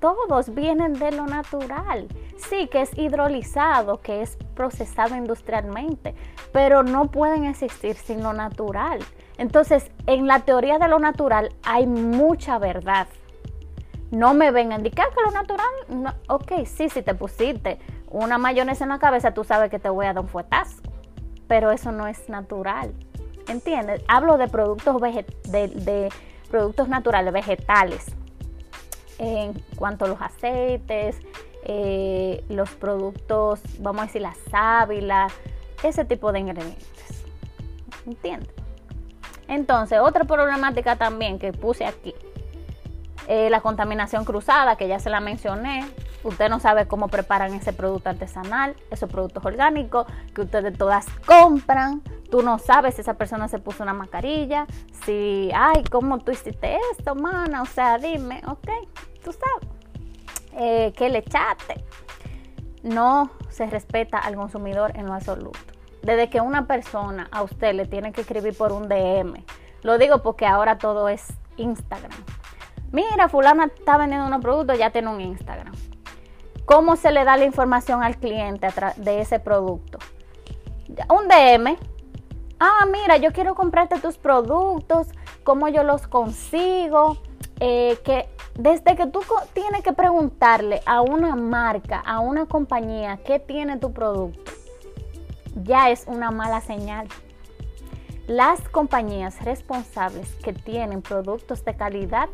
Todos 0.00 0.54
vienen 0.54 0.94
de 0.94 1.12
lo 1.12 1.26
natural. 1.26 2.08
Sí, 2.36 2.68
que 2.68 2.82
es 2.82 2.96
hidrolizado, 2.96 4.00
que 4.00 4.22
es 4.22 4.36
procesado 4.54 5.16
industrialmente, 5.16 6.14
pero 6.52 6.82
no 6.82 7.10
pueden 7.10 7.44
existir 7.44 7.96
sin 7.96 8.22
lo 8.22 8.32
natural. 8.32 9.00
Entonces, 9.38 9.90
en 10.06 10.26
la 10.26 10.40
teoría 10.40 10.78
de 10.78 10.88
lo 10.88 10.98
natural 10.98 11.50
hay 11.62 11.86
mucha 11.86 12.58
verdad. 12.58 13.08
No 14.10 14.34
me 14.34 14.50
vengan 14.50 14.72
a 14.72 14.76
indicar 14.76 15.08
que 15.10 15.22
lo 15.22 15.30
natural, 15.30 16.14
ok, 16.28 16.66
sí, 16.66 16.88
si 16.88 17.02
te 17.02 17.14
pusiste 17.14 17.78
una 18.10 18.38
mayonesa 18.38 18.84
en 18.84 18.90
la 18.90 18.98
cabeza, 18.98 19.32
tú 19.32 19.44
sabes 19.44 19.70
que 19.70 19.78
te 19.78 19.88
voy 19.88 20.06
a 20.06 20.12
dar 20.12 20.22
un 20.22 20.28
fuetazo 20.28 20.82
pero 21.48 21.72
eso 21.72 21.90
no 21.90 22.06
es 22.06 22.28
natural. 22.28 22.94
¿Entiendes? 23.48 24.02
Hablo 24.06 24.36
de 24.36 24.46
productos, 24.46 25.00
de, 25.00 26.12
productos 26.50 26.88
naturales, 26.88 27.32
vegetales, 27.32 28.04
en 29.18 29.54
cuanto 29.74 30.04
a 30.04 30.08
los 30.08 30.20
aceites, 30.20 31.16
eh, 31.64 32.44
los 32.50 32.70
productos, 32.72 33.60
vamos 33.80 34.02
a 34.02 34.06
decir, 34.06 34.20
la 34.20 34.34
sábila, 34.50 35.28
ese 35.82 36.04
tipo 36.04 36.30
de 36.30 36.40
ingredientes. 36.40 37.24
¿Entiendes? 38.06 38.57
Entonces, 39.48 39.98
otra 40.00 40.24
problemática 40.24 40.96
también 40.96 41.38
que 41.38 41.52
puse 41.52 41.84
aquí, 41.84 42.14
eh, 43.26 43.50
la 43.50 43.60
contaminación 43.60 44.24
cruzada, 44.24 44.76
que 44.76 44.88
ya 44.88 45.00
se 45.00 45.10
la 45.10 45.20
mencioné, 45.20 45.84
Usted 46.24 46.48
no 46.48 46.58
sabe 46.58 46.88
cómo 46.88 47.08
preparan 47.08 47.54
ese 47.54 47.72
producto 47.72 48.10
artesanal, 48.10 48.74
esos 48.90 49.08
productos 49.08 49.44
orgánicos 49.44 50.06
que 50.34 50.42
ustedes 50.42 50.76
todas 50.76 51.06
compran. 51.24 52.02
Tú 52.30 52.42
no 52.42 52.58
sabes 52.58 52.96
si 52.96 53.02
esa 53.02 53.14
persona 53.14 53.48
se 53.48 53.58
puso 53.58 53.82
una 53.82 53.94
mascarilla, 53.94 54.66
si, 55.04 55.50
ay, 55.54 55.84
¿cómo 55.90 56.18
tú 56.18 56.32
hiciste 56.32 56.76
esto, 56.92 57.14
mana? 57.14 57.62
O 57.62 57.66
sea, 57.66 57.98
dime, 57.98 58.42
ok, 58.46 58.68
tú 59.24 59.32
sabes. 59.32 59.68
Eh, 60.54 60.92
¿Qué 60.96 61.08
le 61.08 61.18
echaste? 61.18 61.84
No 62.82 63.30
se 63.48 63.66
respeta 63.66 64.18
al 64.18 64.34
consumidor 64.34 64.92
en 64.96 65.06
lo 65.06 65.14
absoluto. 65.14 65.77
Desde 66.02 66.30
que 66.30 66.40
una 66.40 66.66
persona 66.66 67.28
a 67.32 67.42
usted 67.42 67.74
le 67.74 67.86
tiene 67.86 68.12
que 68.12 68.22
escribir 68.22 68.56
por 68.56 68.72
un 68.72 68.88
DM, 68.88 69.44
lo 69.82 69.98
digo 69.98 70.22
porque 70.22 70.46
ahora 70.46 70.78
todo 70.78 71.08
es 71.08 71.26
Instagram. 71.56 72.12
Mira, 72.90 73.28
fulana 73.28 73.66
está 73.66 73.98
vendiendo 73.98 74.26
unos 74.26 74.40
productos, 74.40 74.78
ya 74.78 74.90
tiene 74.90 75.08
un 75.08 75.20
Instagram. 75.20 75.74
¿Cómo 76.64 76.96
se 76.96 77.12
le 77.12 77.24
da 77.24 77.36
la 77.36 77.44
información 77.44 78.02
al 78.02 78.18
cliente 78.18 78.68
de 78.96 79.20
ese 79.20 79.40
producto? 79.40 79.98
Un 81.08 81.28
DM. 81.28 81.76
Ah, 82.60 82.86
mira, 82.90 83.16
yo 83.18 83.32
quiero 83.32 83.54
comprarte 83.54 84.00
tus 84.00 84.18
productos, 84.18 85.08
cómo 85.44 85.68
yo 85.68 85.82
los 85.82 86.06
consigo, 86.08 87.16
eh, 87.60 87.98
desde 88.54 88.96
que 88.96 89.06
tú 89.06 89.20
tienes 89.52 89.82
que 89.82 89.92
preguntarle 89.92 90.82
a 90.84 91.00
una 91.00 91.36
marca, 91.36 92.00
a 92.00 92.20
una 92.20 92.46
compañía, 92.46 93.18
qué 93.24 93.38
tiene 93.38 93.78
tu 93.78 93.92
producto, 93.92 94.50
ya 95.62 95.90
es 95.90 96.04
una 96.06 96.30
mala 96.30 96.60
señal. 96.60 97.08
Las 98.26 98.60
compañías 98.68 99.42
responsables 99.44 100.34
que 100.44 100.52
tienen 100.52 101.02
productos 101.02 101.64
de 101.64 101.76
calidad 101.76 102.28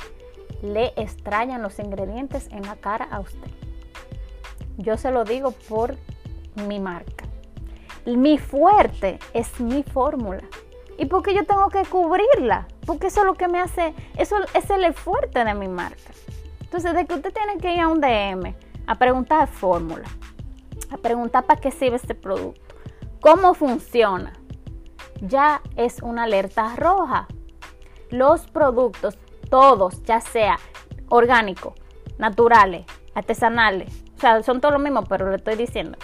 le 0.62 0.92
extrañan 0.96 1.62
los 1.62 1.78
ingredientes 1.78 2.48
en 2.50 2.62
la 2.62 2.76
cara 2.76 3.06
a 3.10 3.20
usted. 3.20 3.50
Yo 4.76 4.96
se 4.96 5.10
lo 5.10 5.24
digo 5.24 5.52
por 5.68 5.96
mi 6.66 6.80
marca. 6.80 7.24
Mi 8.06 8.38
fuerte 8.38 9.18
es 9.32 9.60
mi 9.60 9.82
fórmula. 9.82 10.42
¿Y 10.98 11.06
por 11.06 11.22
qué 11.22 11.34
yo 11.34 11.44
tengo 11.44 11.68
que 11.70 11.82
cubrirla? 11.84 12.68
Porque 12.86 13.08
eso 13.08 13.20
es 13.20 13.26
lo 13.26 13.34
que 13.34 13.48
me 13.48 13.60
hace, 13.60 13.94
eso 14.16 14.36
es 14.54 14.70
el 14.70 14.92
fuerte 14.94 15.44
de 15.44 15.54
mi 15.54 15.68
marca. 15.68 16.12
Entonces, 16.60 16.94
de 16.94 17.06
que 17.06 17.14
usted 17.14 17.32
tiene 17.32 17.58
que 17.58 17.72
ir 17.72 17.80
a 17.80 17.88
un 17.88 18.00
DM 18.00 18.54
a 18.86 18.94
preguntar 18.96 19.48
fórmula, 19.48 20.04
a 20.90 20.96
preguntar 20.96 21.44
para 21.44 21.60
qué 21.60 21.70
sirve 21.70 21.96
este 21.96 22.14
producto, 22.14 22.63
cómo 23.24 23.54
funciona, 23.54 24.34
ya 25.22 25.62
es 25.76 26.02
una 26.02 26.24
alerta 26.24 26.76
roja. 26.76 27.26
Los 28.10 28.46
productos, 28.48 29.16
todos, 29.48 30.02
ya 30.02 30.20
sea 30.20 30.58
orgánicos, 31.08 31.72
naturales, 32.18 32.84
artesanales, 33.14 34.04
o 34.18 34.20
sea, 34.20 34.42
son 34.42 34.60
todos 34.60 34.74
lo 34.74 34.78
mismo, 34.78 35.04
pero 35.04 35.30
lo 35.30 35.36
estoy 35.36 35.56
diciendo, 35.56 35.96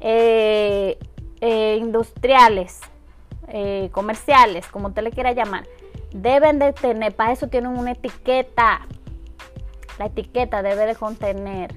eh, 0.00 0.98
eh, 1.40 1.78
industriales, 1.80 2.80
eh, 3.48 3.88
comerciales, 3.90 4.66
como 4.66 4.88
usted 4.88 5.02
le 5.02 5.12
quiera 5.12 5.32
llamar, 5.32 5.66
deben 6.12 6.58
de 6.58 6.74
tener, 6.74 7.16
para 7.16 7.32
eso 7.32 7.48
tienen 7.48 7.70
una 7.70 7.92
etiqueta. 7.92 8.86
La 9.98 10.06
etiqueta 10.06 10.62
debe 10.62 10.84
de 10.84 10.94
contener 10.94 11.74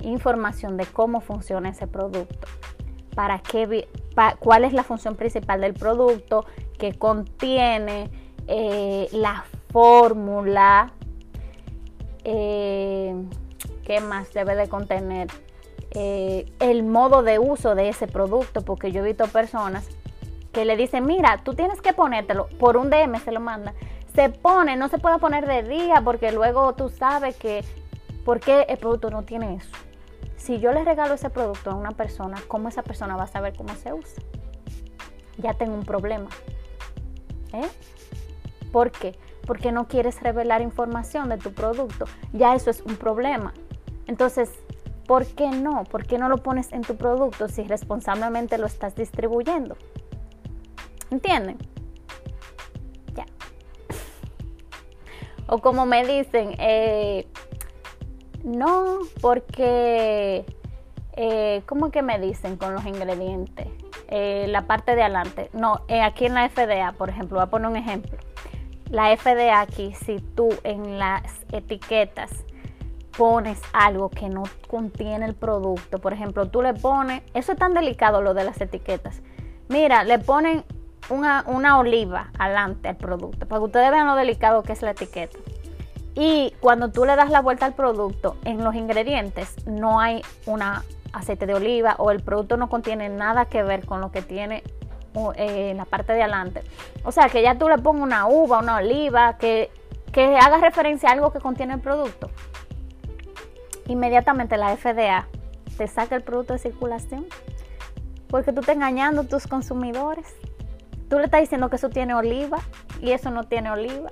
información 0.00 0.78
de 0.78 0.86
cómo 0.86 1.20
funciona 1.20 1.68
ese 1.68 1.86
producto, 1.86 2.48
para 3.18 3.40
qué, 3.40 3.88
cuál 4.38 4.62
es 4.62 4.72
la 4.72 4.84
función 4.84 5.16
principal 5.16 5.60
del 5.60 5.74
producto, 5.74 6.46
que 6.78 6.96
contiene 6.96 8.10
eh, 8.46 9.08
la 9.10 9.44
fórmula, 9.72 10.92
eh, 12.22 13.12
qué 13.84 14.00
más 14.00 14.32
debe 14.32 14.54
de 14.54 14.68
contener, 14.68 15.26
eh, 15.90 16.46
el 16.60 16.84
modo 16.84 17.24
de 17.24 17.40
uso 17.40 17.74
de 17.74 17.88
ese 17.88 18.06
producto, 18.06 18.60
porque 18.62 18.92
yo 18.92 19.00
he 19.00 19.06
visto 19.08 19.26
personas 19.26 19.88
que 20.52 20.64
le 20.64 20.76
dicen, 20.76 21.04
mira, 21.04 21.40
tú 21.42 21.54
tienes 21.54 21.80
que 21.80 21.92
ponértelo, 21.92 22.46
por 22.60 22.76
un 22.76 22.88
DM 22.88 23.18
se 23.18 23.32
lo 23.32 23.40
manda, 23.40 23.74
se 24.14 24.28
pone, 24.28 24.76
no 24.76 24.86
se 24.86 24.98
puede 24.98 25.18
poner 25.18 25.44
de 25.44 25.64
día 25.64 26.02
porque 26.04 26.30
luego 26.30 26.72
tú 26.76 26.88
sabes 26.88 27.34
que, 27.34 27.64
¿por 28.24 28.38
qué 28.38 28.64
el 28.68 28.78
producto 28.78 29.10
no 29.10 29.24
tiene 29.24 29.56
eso? 29.56 29.87
Si 30.48 30.60
yo 30.60 30.72
le 30.72 30.82
regalo 30.82 31.12
ese 31.12 31.28
producto 31.28 31.70
a 31.70 31.74
una 31.74 31.90
persona, 31.90 32.38
¿cómo 32.48 32.70
esa 32.70 32.82
persona 32.82 33.16
va 33.16 33.24
a 33.24 33.26
saber 33.26 33.54
cómo 33.54 33.74
se 33.74 33.92
usa? 33.92 34.22
Ya 35.36 35.52
tengo 35.52 35.74
un 35.74 35.84
problema. 35.84 36.30
¿Eh? 37.52 37.68
¿Por 38.72 38.90
qué? 38.90 39.14
Porque 39.46 39.72
no 39.72 39.88
quieres 39.88 40.22
revelar 40.22 40.62
información 40.62 41.28
de 41.28 41.36
tu 41.36 41.52
producto. 41.52 42.06
Ya 42.32 42.54
eso 42.54 42.70
es 42.70 42.80
un 42.80 42.96
problema. 42.96 43.52
Entonces, 44.06 44.48
¿por 45.06 45.26
qué 45.26 45.50
no? 45.50 45.84
¿Por 45.84 46.06
qué 46.06 46.16
no 46.16 46.30
lo 46.30 46.38
pones 46.38 46.72
en 46.72 46.80
tu 46.80 46.96
producto 46.96 47.48
si 47.48 47.64
responsablemente 47.64 48.56
lo 48.56 48.64
estás 48.64 48.94
distribuyendo? 48.94 49.76
¿Entienden? 51.10 51.58
Ya. 53.14 53.26
O 55.46 55.58
como 55.58 55.84
me 55.84 56.06
dicen, 56.06 56.54
eh, 56.58 57.28
no, 58.44 58.98
porque, 59.20 60.44
eh, 61.16 61.62
¿cómo 61.66 61.90
que 61.90 62.02
me 62.02 62.18
dicen 62.18 62.56
con 62.56 62.74
los 62.74 62.84
ingredientes? 62.86 63.68
Eh, 64.08 64.46
la 64.48 64.66
parte 64.66 64.96
de 64.96 65.02
adelante. 65.02 65.50
No, 65.52 65.82
aquí 66.02 66.26
en 66.26 66.34
la 66.34 66.48
FDA, 66.48 66.92
por 66.92 67.10
ejemplo, 67.10 67.36
voy 67.36 67.44
a 67.44 67.50
poner 67.50 67.68
un 67.68 67.76
ejemplo. 67.76 68.18
La 68.90 69.14
FDA 69.14 69.60
aquí, 69.60 69.94
si 69.94 70.18
tú 70.18 70.48
en 70.64 70.98
las 70.98 71.22
etiquetas 71.52 72.30
pones 73.18 73.60
algo 73.72 74.08
que 74.08 74.28
no 74.28 74.44
contiene 74.68 75.26
el 75.26 75.34
producto, 75.34 75.98
por 75.98 76.12
ejemplo, 76.12 76.48
tú 76.48 76.62
le 76.62 76.72
pones, 76.72 77.22
eso 77.34 77.52
es 77.52 77.58
tan 77.58 77.74
delicado 77.74 78.22
lo 78.22 78.32
de 78.32 78.44
las 78.44 78.60
etiquetas. 78.60 79.20
Mira, 79.68 80.04
le 80.04 80.18
ponen 80.20 80.64
una, 81.10 81.78
oliva 81.78 82.30
adelante 82.38 82.88
al 82.88 82.96
producto, 82.96 83.46
para 83.46 83.60
que 83.60 83.64
ustedes 83.64 83.90
vean 83.90 84.06
lo 84.06 84.14
delicado 84.14 84.62
que 84.62 84.72
es 84.72 84.82
la 84.82 84.92
etiqueta. 84.92 85.38
Y 86.14 86.52
cuando 86.60 86.90
tú 86.90 87.04
le 87.04 87.16
das 87.16 87.30
la 87.30 87.40
vuelta 87.40 87.66
al 87.66 87.74
producto, 87.74 88.36
en 88.44 88.64
los 88.64 88.74
ingredientes 88.74 89.66
no 89.66 90.00
hay 90.00 90.22
una 90.46 90.84
aceite 91.12 91.46
de 91.46 91.54
oliva 91.54 91.94
o 91.98 92.10
el 92.10 92.22
producto 92.22 92.56
no 92.56 92.68
contiene 92.68 93.08
nada 93.08 93.46
que 93.46 93.62
ver 93.62 93.86
con 93.86 94.00
lo 94.00 94.10
que 94.10 94.22
tiene 94.22 94.62
eh, 95.36 95.70
en 95.70 95.76
la 95.76 95.84
parte 95.84 96.12
de 96.12 96.22
adelante. 96.22 96.62
O 97.04 97.12
sea, 97.12 97.28
que 97.28 97.42
ya 97.42 97.56
tú 97.56 97.68
le 97.68 97.78
pongas 97.78 98.02
una 98.02 98.26
uva, 98.26 98.58
una 98.58 98.76
oliva, 98.76 99.36
que, 99.38 99.70
que 100.12 100.36
haga 100.36 100.58
referencia 100.58 101.08
a 101.08 101.12
algo 101.12 101.32
que 101.32 101.40
contiene 101.40 101.74
el 101.74 101.80
producto. 101.80 102.30
Inmediatamente 103.86 104.56
la 104.56 104.76
FDA 104.76 105.26
te 105.76 105.86
saca 105.86 106.14
el 106.16 106.22
producto 106.22 106.52
de 106.52 106.58
circulación 106.58 107.26
porque 108.28 108.52
tú 108.52 108.60
estás 108.60 108.76
engañando 108.76 109.22
a 109.22 109.24
tus 109.24 109.46
consumidores. 109.46 110.26
Tú 111.08 111.18
le 111.18 111.24
estás 111.24 111.40
diciendo 111.40 111.70
que 111.70 111.76
eso 111.76 111.88
tiene 111.88 112.14
oliva 112.14 112.58
y 113.00 113.12
eso 113.12 113.30
no 113.30 113.44
tiene 113.44 113.70
oliva. 113.70 114.10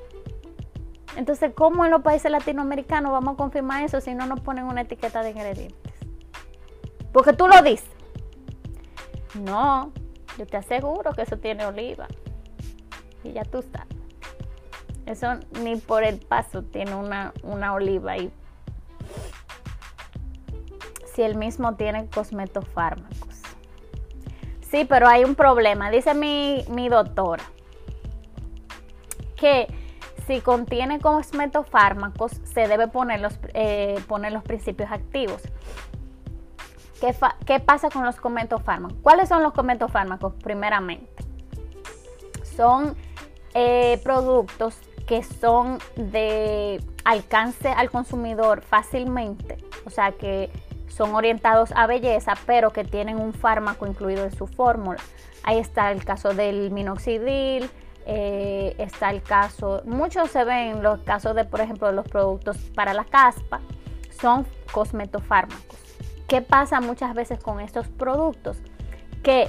Entonces, 1.17 1.53
¿cómo 1.55 1.85
en 1.85 1.91
los 1.91 2.03
países 2.03 2.31
latinoamericanos 2.31 3.11
vamos 3.11 3.35
a 3.35 3.37
confirmar 3.37 3.83
eso 3.83 4.01
si 4.01 4.15
no 4.15 4.27
nos 4.27 4.41
ponen 4.41 4.65
una 4.65 4.83
etiqueta 4.83 5.23
de 5.23 5.31
ingredientes? 5.31 5.93
Porque 7.13 7.33
tú 7.33 7.49
lo 7.49 7.63
dices. 7.63 7.89
No, 9.35 9.93
yo 10.39 10.47
te 10.47 10.57
aseguro 10.57 11.13
que 11.13 11.23
eso 11.23 11.39
tiene 11.39 11.65
oliva. 11.67 12.07
Y 13.25 13.33
ya 13.33 13.45
tú 13.45 13.63
sabes. 13.63 13.97
Eso 15.07 15.27
ni 15.63 15.77
por 15.77 16.05
el 16.05 16.19
paso 16.19 16.63
tiene 16.63 16.95
una, 16.95 17.33
una 17.43 17.73
oliva 17.73 18.13
ahí. 18.13 18.31
Si 21.15 21.23
el 21.23 21.37
mismo 21.37 21.77
tiene 21.77 22.09
cosmetofármacos. 22.09 23.27
Sí, 24.71 24.85
pero 24.85 25.09
hay 25.09 25.25
un 25.25 25.35
problema. 25.35 25.91
Dice 25.91 26.13
mi, 26.15 26.89
doctora 26.89 27.45
que 29.37 29.67
si 30.27 30.41
contiene 30.41 31.01
cosmetofármacos 31.01 32.33
se 32.45 32.67
debe 32.69 32.89
poner 32.89 33.21
los, 33.21 33.39
eh, 33.55 34.01
poner 34.09 34.33
los 34.33 34.43
principios 34.43 34.91
activos. 34.91 35.43
¿Qué, 37.01 37.15
¿Qué, 37.45 37.61
pasa 37.61 37.91
con 37.91 38.05
los 38.05 38.17
comentofármacos? 38.17 38.97
¿Cuáles 39.03 39.29
son 39.29 39.43
los 39.43 39.53
comentofármacos? 39.53 40.35
Primeramente, 40.43 41.23
son 42.57 42.97
eh, 43.55 44.01
productos 44.03 44.79
que 45.07 45.23
son 45.23 45.79
de 45.95 46.83
alcance 47.05 47.69
al 47.69 47.91
consumidor 47.91 48.63
fácilmente, 48.63 49.59
o 49.85 49.91
sea 49.91 50.13
que 50.13 50.51
son 50.89 51.15
orientados 51.15 51.71
a 51.77 51.87
belleza, 51.87 52.35
pero 52.47 52.73
que 52.73 52.83
tienen 52.83 53.21
un 53.21 53.33
fármaco 53.35 53.87
incluido 53.87 54.25
en 54.25 54.35
su 54.35 54.47
fórmula. 54.47 54.99
Ahí 55.43 55.59
está 55.59 55.93
el 55.93 56.05
caso 56.05 56.35
del 56.35 56.71
minoxidil, 56.71 57.71
eh, 58.07 58.75
está 58.79 59.11
el 59.11 59.23
caso, 59.23 59.83
muchos 59.85 60.31
se 60.31 60.45
ven 60.45 60.83
los 60.83 61.01
casos 61.01 61.35
de, 61.35 61.45
por 61.45 61.61
ejemplo, 61.61 61.91
los 61.93 62.09
productos 62.09 62.57
para 62.75 62.95
la 62.95 63.05
caspa, 63.05 63.61
son 64.21 64.47
cosmetofármacos. 64.73 65.79
¿Qué 66.27 66.41
pasa 66.41 66.81
muchas 66.81 67.15
veces 67.15 67.39
con 67.39 67.61
estos 67.61 67.89
productos? 67.89 68.59
Que 69.23 69.49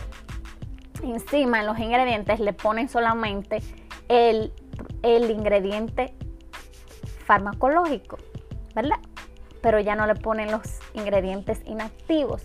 encima 1.04 1.62
en 1.62 1.67
los 1.67 1.80
ingredientes 1.80 2.39
le 2.39 2.54
ponen 2.54 2.89
solamente 2.89 3.62
el, 4.10 4.52
el 5.04 5.32
ingrediente 5.32 6.13
farmacológico, 7.26 8.17
¿verdad? 8.76 9.00
pero 9.62 9.80
ya 9.80 9.96
no 9.96 10.08
le 10.08 10.15
ponen 10.15 10.52
los 10.52 10.80
ingredientes 10.93 11.62
inactivos. 11.65 12.43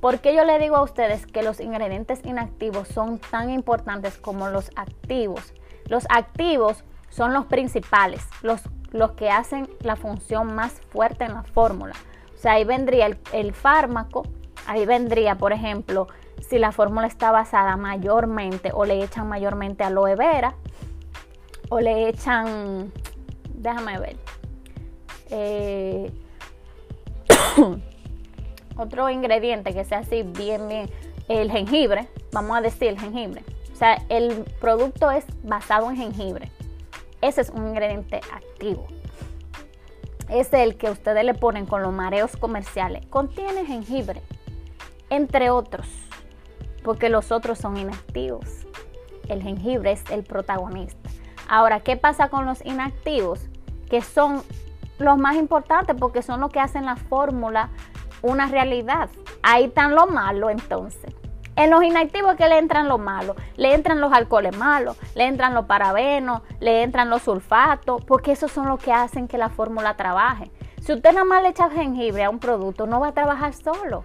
¿Por 0.00 0.20
qué 0.20 0.34
yo 0.34 0.44
le 0.44 0.58
digo 0.58 0.76
a 0.76 0.82
ustedes 0.82 1.26
que 1.26 1.42
los 1.42 1.60
ingredientes 1.60 2.20
inactivos 2.24 2.88
son 2.88 3.18
tan 3.18 3.50
importantes 3.50 4.18
como 4.18 4.48
los 4.48 4.70
activos? 4.76 5.54
Los 5.86 6.06
activos 6.10 6.84
son 7.08 7.32
los 7.32 7.46
principales, 7.46 8.26
los, 8.42 8.60
los 8.92 9.12
que 9.12 9.30
hacen 9.30 9.68
la 9.80 9.96
función 9.96 10.54
más 10.54 10.80
fuerte 10.90 11.24
en 11.24 11.34
la 11.34 11.42
fórmula. 11.42 11.94
O 12.34 12.38
sea, 12.38 12.52
ahí 12.52 12.64
vendría 12.64 13.06
el, 13.06 13.18
el 13.32 13.54
fármaco, 13.54 14.24
ahí 14.66 14.84
vendría, 14.84 15.36
por 15.36 15.52
ejemplo, 15.52 16.08
si 16.40 16.58
la 16.58 16.72
fórmula 16.72 17.06
está 17.06 17.30
basada 17.32 17.76
mayormente 17.76 18.70
o 18.74 18.84
le 18.84 19.02
echan 19.02 19.28
mayormente 19.28 19.84
aloe 19.84 20.14
vera 20.14 20.54
o 21.68 21.80
le 21.80 22.08
echan, 22.08 22.92
déjame 23.54 23.98
ver, 23.98 24.16
eh, 25.30 26.12
otro 28.76 29.10
ingrediente 29.10 29.72
que 29.72 29.84
sea 29.84 29.98
así 29.98 30.22
bien, 30.22 30.68
bien, 30.68 30.90
el 31.28 31.50
jengibre, 31.50 32.08
vamos 32.32 32.56
a 32.56 32.60
decir 32.60 32.88
el 32.88 33.00
jengibre. 33.00 33.42
O 33.72 33.76
sea, 33.76 34.02
el 34.08 34.44
producto 34.60 35.10
es 35.10 35.24
basado 35.42 35.90
en 35.90 35.96
jengibre. 35.96 36.50
Ese 37.20 37.40
es 37.40 37.50
un 37.50 37.68
ingrediente 37.68 38.20
activo. 38.32 38.86
es 40.28 40.52
el 40.52 40.76
que 40.76 40.90
ustedes 40.90 41.24
le 41.24 41.34
ponen 41.34 41.66
con 41.66 41.82
los 41.82 41.92
mareos 41.92 42.36
comerciales. 42.36 43.06
Contiene 43.06 43.64
jengibre, 43.64 44.22
entre 45.08 45.50
otros, 45.50 45.86
porque 46.82 47.08
los 47.08 47.32
otros 47.32 47.58
son 47.58 47.76
inactivos. 47.76 48.66
El 49.28 49.42
jengibre 49.42 49.92
es 49.92 50.02
el 50.10 50.24
protagonista. 50.24 51.10
Ahora, 51.48 51.80
¿qué 51.80 51.96
pasa 51.96 52.28
con 52.28 52.44
los 52.44 52.64
inactivos? 52.64 53.40
Que 53.88 54.02
son 54.02 54.42
los 54.98 55.18
más 55.18 55.36
importantes 55.36 55.94
porque 55.98 56.22
son 56.22 56.40
los 56.40 56.50
que 56.50 56.60
hacen 56.60 56.84
la 56.84 56.96
fórmula 56.96 57.70
una 58.26 58.46
realidad. 58.46 59.08
Ahí 59.42 59.64
están 59.64 59.94
lo 59.94 60.06
malo 60.06 60.50
entonces. 60.50 61.14
En 61.56 61.70
los 61.70 61.82
inactivos 61.82 62.36
que 62.36 62.48
le 62.48 62.58
entran 62.58 62.86
lo 62.86 62.98
malo, 62.98 63.34
le 63.56 63.72
entran 63.72 63.98
los 63.98 64.12
alcoholes 64.12 64.54
malos, 64.58 64.98
le 65.14 65.24
entran 65.24 65.54
los 65.54 65.64
parabenos, 65.64 66.42
le 66.60 66.82
entran 66.82 67.08
los 67.08 67.22
sulfatos, 67.22 68.04
porque 68.04 68.32
esos 68.32 68.52
son 68.52 68.68
los 68.68 68.78
que 68.78 68.92
hacen 68.92 69.26
que 69.26 69.38
la 69.38 69.48
fórmula 69.48 69.96
trabaje. 69.96 70.50
Si 70.82 70.92
usted 70.92 71.12
nada 71.12 71.24
más 71.24 71.42
le 71.42 71.48
echa 71.48 71.70
jengibre 71.70 72.24
a 72.24 72.30
un 72.30 72.40
producto, 72.40 72.86
no 72.86 73.00
va 73.00 73.08
a 73.08 73.12
trabajar 73.12 73.54
solo. 73.54 74.04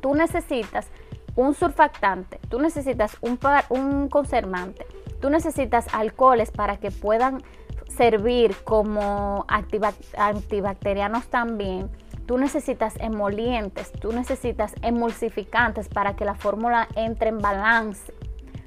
Tú 0.00 0.14
necesitas 0.14 0.88
un 1.34 1.52
surfactante, 1.54 2.38
tú 2.48 2.60
necesitas 2.60 3.16
un, 3.20 3.38
un 3.68 4.08
conservante, 4.08 4.86
tú 5.20 5.30
necesitas 5.30 5.92
alcoholes 5.92 6.52
para 6.52 6.76
que 6.76 6.92
puedan 6.92 7.42
servir 7.88 8.54
como 8.64 9.46
antibacterianos 9.48 11.26
también 11.26 11.90
Tú 12.26 12.38
necesitas 12.38 12.94
emolientes, 13.00 13.92
tú 13.92 14.12
necesitas 14.12 14.74
emulsificantes 14.82 15.88
para 15.88 16.14
que 16.14 16.24
la 16.24 16.34
fórmula 16.34 16.88
entre 16.94 17.28
en 17.28 17.38
balance. 17.38 18.12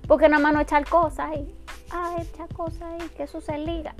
Porque 0.08 0.30
nada 0.30 0.41
más 0.41 0.54
no 0.54 0.60
echar 0.62 0.88
cosas 0.88 1.32
ahí. 1.32 1.56
Ah, 1.91 2.15
echar 2.20 2.54
cosas 2.54 2.84
ahí, 2.84 3.10
que 3.15 3.24
eso 3.24 3.41
se 3.41 3.58
liga. 3.58 3.96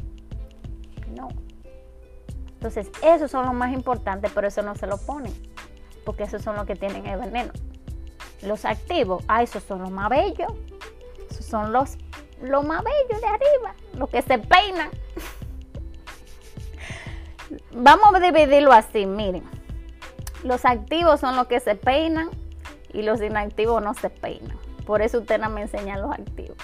No. 1.16 1.30
Entonces, 2.54 2.92
esos 3.04 3.32
son 3.32 3.46
los 3.46 3.54
más 3.54 3.72
importantes, 3.74 4.32
pero 4.34 4.48
eso 4.48 4.62
no 4.62 4.76
se 4.76 4.88
lo 4.88 4.98
ponen. 4.98 5.34
Porque 6.04 6.24
esos 6.24 6.42
son 6.42 6.56
los 6.56 6.66
que 6.66 6.76
tienen 6.76 7.06
el 7.06 7.20
veneno. 7.20 7.52
Los 8.42 8.66
activos, 8.66 9.24
ah, 9.28 9.42
esos 9.42 9.64
son 9.64 9.82
los 9.82 9.92
más 9.92 10.10
bellos. 10.10 10.52
Esos 11.30 11.46
son 11.46 11.72
los, 11.72 11.98
los 12.42 12.66
más 12.66 12.84
bellos 12.84 13.22
de 13.22 13.28
arriba. 13.28 13.76
Los 13.94 14.10
que 14.10 14.22
se 14.22 14.38
peinan. 14.38 14.90
Vamos 17.78 18.16
a 18.16 18.20
dividirlo 18.22 18.72
así, 18.72 19.06
miren. 19.06 19.44
Los 20.44 20.64
activos 20.64 21.20
son 21.20 21.36
los 21.36 21.48
que 21.48 21.60
se 21.60 21.76
peinan 21.76 22.30
y 22.94 23.02
los 23.02 23.22
inactivos 23.22 23.84
no 23.84 23.94
se 23.94 24.10
peinan. 24.10 24.58
Por 24.86 25.02
eso 25.02 25.20
usted 25.20 25.40
no 25.40 25.50
me 25.50 25.64
enseña 25.64 25.98
los 25.98 26.12
activos. 26.12 26.56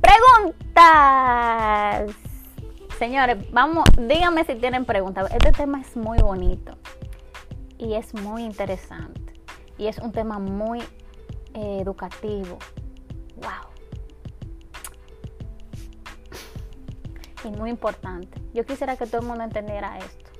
Preguntas. 0.00 2.10
Señores, 2.98 3.50
vamos, 3.52 3.84
díganme 3.98 4.44
si 4.44 4.54
tienen 4.54 4.86
preguntas. 4.86 5.30
Este 5.30 5.52
tema 5.52 5.82
es 5.82 5.94
muy 5.94 6.18
bonito 6.18 6.78
y 7.76 7.94
es 7.94 8.14
muy 8.14 8.44
interesante. 8.44 9.34
Y 9.76 9.88
es 9.88 9.98
un 9.98 10.12
tema 10.12 10.38
muy 10.38 10.80
eh, 11.54 11.80
educativo. 11.82 12.58
Wow. 13.36 13.69
Y 17.44 17.48
muy 17.50 17.70
importante. 17.70 18.40
Yo 18.52 18.64
quisiera 18.64 18.96
que 18.96 19.06
todo 19.06 19.20
el 19.20 19.26
mundo 19.26 19.44
entendiera 19.44 19.98
esto. 19.98 20.30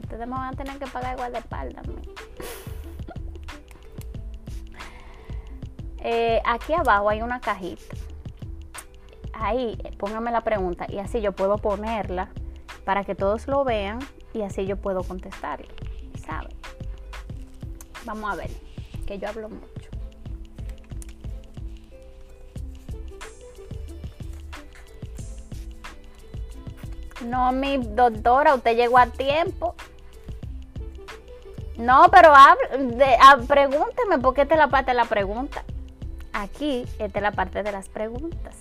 Ustedes 0.00 0.26
me 0.26 0.34
van 0.34 0.52
a 0.54 0.56
tener 0.56 0.78
que 0.78 0.86
pagar 0.86 1.14
igual 1.14 1.32
de 1.32 1.38
espalda. 1.38 1.82
Eh, 5.98 6.42
aquí 6.44 6.74
abajo 6.74 7.08
hay 7.08 7.22
una 7.22 7.40
cajita. 7.40 7.94
Ahí 9.32 9.76
póngame 9.98 10.30
la 10.30 10.42
pregunta 10.42 10.86
y 10.88 10.98
así 10.98 11.20
yo 11.20 11.32
puedo 11.32 11.58
ponerla 11.58 12.28
para 12.84 13.04
que 13.04 13.14
todos 13.14 13.46
lo 13.46 13.64
vean 13.64 14.00
y 14.32 14.42
así 14.42 14.66
yo 14.66 14.76
puedo 14.76 15.02
contestarle. 15.02 15.68
¿Saben? 16.24 16.56
Vamos 18.04 18.32
a 18.32 18.36
ver, 18.36 18.50
que 19.06 19.18
yo 19.18 19.28
hablo 19.28 19.48
mucho. 19.48 19.71
No, 27.24 27.52
mi 27.52 27.78
doctora, 27.78 28.54
usted 28.54 28.76
llegó 28.76 28.98
a 28.98 29.06
tiempo. 29.06 29.74
No, 31.78 32.06
pero 32.10 32.32
de, 32.96 33.16
ah, 33.20 33.38
pregúnteme, 33.46 34.18
porque 34.18 34.42
esta 34.42 34.54
es 34.54 34.58
la 34.58 34.68
parte 34.68 34.90
de 34.90 34.96
la 34.96 35.04
pregunta. 35.04 35.64
Aquí, 36.32 36.84
esta 36.98 37.18
es 37.18 37.22
la 37.22 37.32
parte 37.32 37.62
de 37.62 37.72
las 37.72 37.88
preguntas. 37.88 38.56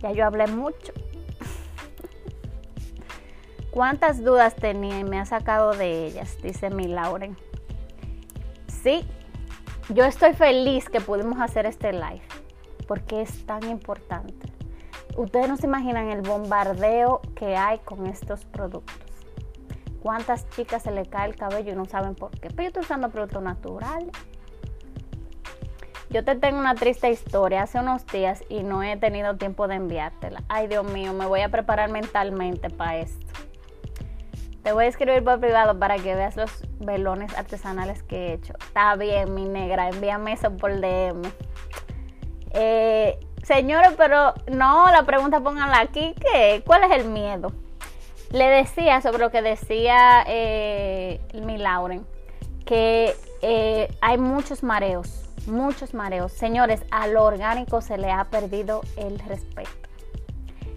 Ya 0.00 0.12
yo 0.12 0.24
hablé 0.24 0.46
mucho. 0.46 0.92
¿Cuántas 3.70 4.22
dudas 4.22 4.54
tenía 4.56 4.98
y 4.98 5.04
me 5.04 5.18
ha 5.18 5.26
sacado 5.26 5.72
de 5.72 6.06
ellas? 6.06 6.36
Dice 6.42 6.70
mi 6.70 6.86
Lauren. 6.86 7.36
Sí, 8.82 9.06
yo 9.88 10.04
estoy 10.04 10.34
feliz 10.34 10.88
que 10.88 11.00
pudimos 11.00 11.40
hacer 11.40 11.66
este 11.66 11.92
live, 11.92 12.22
porque 12.86 13.22
es 13.22 13.44
tan 13.46 13.68
importante 13.68 14.57
ustedes 15.16 15.48
no 15.48 15.56
se 15.56 15.66
imaginan 15.66 16.10
el 16.10 16.22
bombardeo 16.22 17.20
que 17.34 17.56
hay 17.56 17.78
con 17.78 18.06
estos 18.06 18.44
productos. 18.44 18.96
¿Cuántas 20.02 20.48
chicas 20.50 20.82
se 20.82 20.90
le 20.90 21.06
cae 21.06 21.28
el 21.28 21.36
cabello 21.36 21.72
y 21.72 21.76
no 21.76 21.84
saben 21.84 22.14
por 22.14 22.30
qué? 22.30 22.48
Pero 22.50 22.62
yo 22.62 22.68
estoy 22.68 22.82
usando 22.82 23.10
productos 23.10 23.42
naturales. 23.42 24.12
Yo 26.10 26.24
te 26.24 26.36
tengo 26.36 26.58
una 26.58 26.74
triste 26.74 27.10
historia 27.10 27.62
hace 27.62 27.78
unos 27.78 28.06
días 28.06 28.42
y 28.48 28.62
no 28.62 28.82
he 28.82 28.96
tenido 28.96 29.36
tiempo 29.36 29.68
de 29.68 29.74
enviártela. 29.74 30.42
Ay, 30.48 30.66
Dios 30.66 30.90
mío, 30.90 31.12
me 31.12 31.26
voy 31.26 31.40
a 31.40 31.50
preparar 31.50 31.90
mentalmente 31.90 32.70
para 32.70 32.98
esto. 32.98 33.26
Te 34.62 34.72
voy 34.72 34.86
a 34.86 34.88
escribir 34.88 35.22
por 35.22 35.38
privado 35.40 35.78
para 35.78 35.96
que 35.96 36.14
veas 36.14 36.36
los 36.36 36.50
velones 36.78 37.36
artesanales 37.36 38.02
que 38.02 38.16
he 38.16 38.32
hecho. 38.34 38.54
Está 38.60 38.96
bien, 38.96 39.34
mi 39.34 39.44
negra, 39.44 39.88
envíame 39.88 40.32
eso 40.32 40.56
por 40.56 40.80
DM. 40.80 41.22
Eh, 42.52 43.18
Señores, 43.42 43.92
pero 43.96 44.34
no, 44.50 44.90
la 44.90 45.04
pregunta 45.04 45.40
pónganla 45.40 45.80
aquí, 45.80 46.14
¿qué? 46.20 46.62
¿Cuál 46.66 46.84
es 46.84 46.90
el 46.92 47.08
miedo? 47.08 47.52
Le 48.30 48.46
decía 48.46 49.00
sobre 49.00 49.18
lo 49.18 49.30
que 49.30 49.40
decía 49.40 50.22
eh, 50.26 51.20
mi 51.42 51.56
Lauren, 51.56 52.06
que 52.66 53.16
eh, 53.40 53.88
hay 54.02 54.18
muchos 54.18 54.62
mareos, 54.62 55.30
muchos 55.46 55.94
mareos. 55.94 56.32
Señores, 56.32 56.84
a 56.90 57.06
lo 57.06 57.24
orgánico 57.24 57.80
se 57.80 57.96
le 57.96 58.10
ha 58.10 58.24
perdido 58.24 58.82
el 58.96 59.18
respeto. 59.18 59.70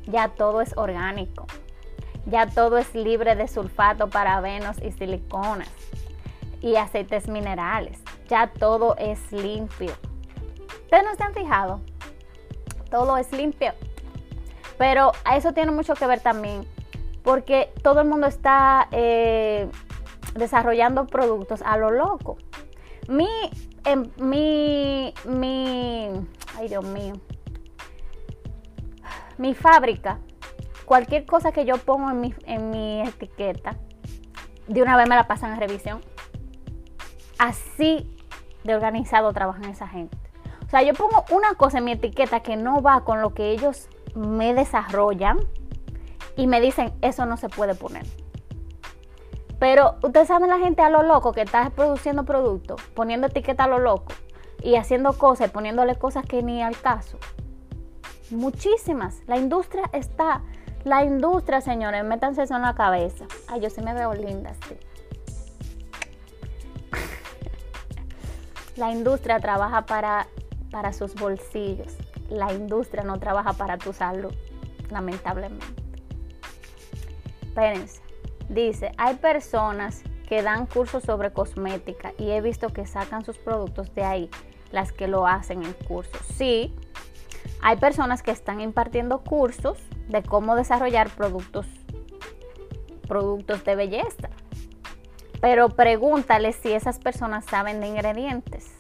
Ya 0.06 0.30
todo 0.30 0.62
es 0.62 0.78
orgánico. 0.78 1.46
Ya 2.26 2.48
todo 2.48 2.78
es 2.78 2.94
libre 2.94 3.36
de 3.36 3.48
sulfato, 3.48 4.10
parabenos 4.10 4.78
y 4.82 4.92
siliconas 4.92 5.70
y 6.62 6.76
aceites 6.76 7.28
minerales. 7.28 8.00
Ya 8.30 8.48
todo 8.48 8.96
es 8.98 9.32
limpio. 9.32 9.92
¿Ustedes 10.84 11.04
no 11.04 11.16
se 11.16 11.24
han 11.24 11.34
fijado? 11.34 11.82
Todo 12.92 13.18
es 13.18 13.32
limpio. 13.32 13.74
Pero 14.78 15.14
eso 15.36 15.54
tiene 15.54 15.72
mucho 15.72 15.96
que 15.96 16.06
ver 16.06 16.20
también, 16.20 16.68
porque 17.24 17.74
todo 17.82 18.02
el 18.02 18.08
mundo 18.08 18.28
está 18.28 18.88
eh, 18.92 19.68
desarrollando 20.36 21.08
productos 21.08 21.62
a 21.64 21.78
lo 21.78 21.90
loco. 21.90 22.38
Mi, 23.08 23.28
em, 23.86 24.10
mi, 24.18 25.14
mi, 25.26 26.10
ay 26.58 26.68
Dios 26.68 26.86
mío, 26.86 27.14
mi 29.38 29.56
fábrica, 29.56 30.20
cualquier 30.86 31.26
cosa 31.26 31.52
que 31.52 31.66
yo 31.66 31.78
pongo 31.78 32.12
en 32.12 32.22
mi, 32.22 32.34
en 32.46 32.70
mi 32.70 33.02
etiqueta, 33.02 33.78
de 34.68 34.82
una 34.82 34.98
vez 34.98 35.10
me 35.10 35.16
la 35.16 35.28
pasan 35.28 35.52
a 35.52 35.56
revisión. 35.60 36.02
Así 37.38 38.08
de 38.64 38.76
organizado 38.76 39.34
trabajan 39.34 39.66
esa 39.66 39.88
gente. 39.88 40.21
O 40.72 40.74
sea, 40.74 40.84
yo 40.84 40.94
pongo 40.94 41.26
una 41.32 41.56
cosa 41.56 41.80
en 41.80 41.84
mi 41.84 41.92
etiqueta 41.92 42.40
que 42.40 42.56
no 42.56 42.82
va 42.82 43.04
con 43.04 43.22
lo 43.22 43.34
que 43.34 43.52
ellos 43.52 43.90
me 44.16 44.54
desarrollan 44.54 45.38
y 46.38 46.48
me 46.48 46.62
dicen, 46.62 46.94
eso 47.02 47.26
no 47.26 47.36
se 47.36 47.50
puede 47.50 47.76
poner. 47.76 48.06
Pero 49.60 49.98
ustedes 50.02 50.30
saben 50.30 50.50
la 50.50 50.60
gente 50.60 50.82
a 50.82 50.90
lo 50.90 51.04
loco 51.04 51.34
que 51.34 51.42
está 51.42 51.70
produciendo 51.72 52.24
productos, 52.24 52.82
poniendo 52.94 53.28
etiqueta 53.28 53.66
a 53.66 53.68
lo 53.68 53.80
loco 53.80 54.14
y 54.64 54.78
haciendo 54.78 55.12
cosas 55.18 55.50
y 55.50 55.52
poniéndole 55.52 55.98
cosas 55.98 56.26
que 56.26 56.42
ni 56.42 56.64
al 56.64 56.80
caso. 56.80 57.18
Muchísimas. 58.30 59.24
La 59.28 59.36
industria 59.36 59.90
está. 59.92 60.42
La 60.86 61.04
industria, 61.04 61.60
señores, 61.60 62.06
métanse 62.06 62.44
eso 62.44 62.56
en 62.56 62.62
la 62.62 62.76
cabeza. 62.76 63.26
Ay, 63.50 63.60
yo 63.60 63.70
sí 63.70 63.82
me 63.82 63.94
veo 63.94 64.14
linda, 64.14 64.54
sí. 64.70 64.78
la 68.78 68.90
industria 68.90 69.42
trabaja 69.42 69.86
para 69.86 70.28
para 70.72 70.94
sus 70.94 71.14
bolsillos. 71.16 71.96
La 72.30 72.52
industria 72.54 73.04
no 73.04 73.20
trabaja 73.20 73.54
para 73.54 73.78
tu 73.78 73.94
salud, 73.94 74.34
lamentablemente. 74.90 75.66
Espérense. 77.42 78.02
Dice, 78.50 78.92
hay 78.98 79.16
personas 79.16 80.04
que 80.28 80.42
dan 80.42 80.66
cursos 80.66 81.04
sobre 81.04 81.32
cosmética 81.32 82.14
y 82.18 82.32
he 82.32 82.42
visto 82.42 82.70
que 82.70 82.86
sacan 82.86 83.24
sus 83.24 83.38
productos 83.38 83.94
de 83.94 84.04
ahí, 84.04 84.30
las 84.72 84.92
que 84.92 85.08
lo 85.08 85.28
hacen 85.28 85.64
en 85.64 85.74
cursos. 85.74 86.22
Sí, 86.36 86.74
Hay 87.62 87.78
personas 87.78 88.24
que 88.24 88.32
están 88.32 88.60
impartiendo 88.60 89.20
cursos 89.20 89.78
de 90.08 90.24
cómo 90.24 90.56
desarrollar 90.56 91.10
productos, 91.10 91.68
productos 93.08 93.64
de 93.64 93.76
belleza. 93.76 94.30
Pero 95.42 95.70
pregúntale 95.70 96.54
si 96.54 96.72
esas 96.72 97.00
personas 97.00 97.46
saben 97.46 97.80
de 97.80 97.88
ingredientes, 97.88 98.72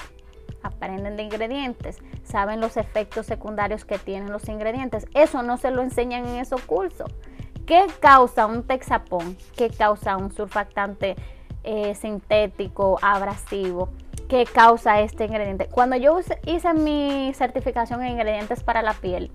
aprenden 0.63 1.17
de 1.17 1.23
ingredientes, 1.23 1.99
saben 2.23 2.59
los 2.59 2.77
efectos 2.77 3.25
secundarios 3.25 3.85
que 3.85 3.97
tienen 3.97 4.31
los 4.31 4.47
ingredientes. 4.49 5.05
Eso 5.13 5.43
no 5.43 5.57
se 5.57 5.71
lo 5.71 5.81
enseñan 5.81 6.25
en 6.27 6.35
esos 6.35 6.61
cursos. 6.61 7.11
¿Qué 7.65 7.87
causa 7.99 8.47
un 8.47 8.63
texapón? 8.63 9.37
¿Qué 9.55 9.69
causa 9.69 10.17
un 10.17 10.31
surfactante 10.31 11.15
eh, 11.63 11.95
sintético, 11.95 12.99
abrasivo? 13.01 13.89
¿Qué 14.27 14.45
causa 14.45 15.01
este 15.01 15.25
ingrediente? 15.25 15.67
Cuando 15.67 15.95
yo 15.95 16.19
hice 16.45 16.73
mi 16.73 17.31
certificación 17.33 18.01
en 18.01 18.13
ingredientes 18.13 18.63
para 18.63 18.81
la 18.81 18.93
piel, 18.93 19.31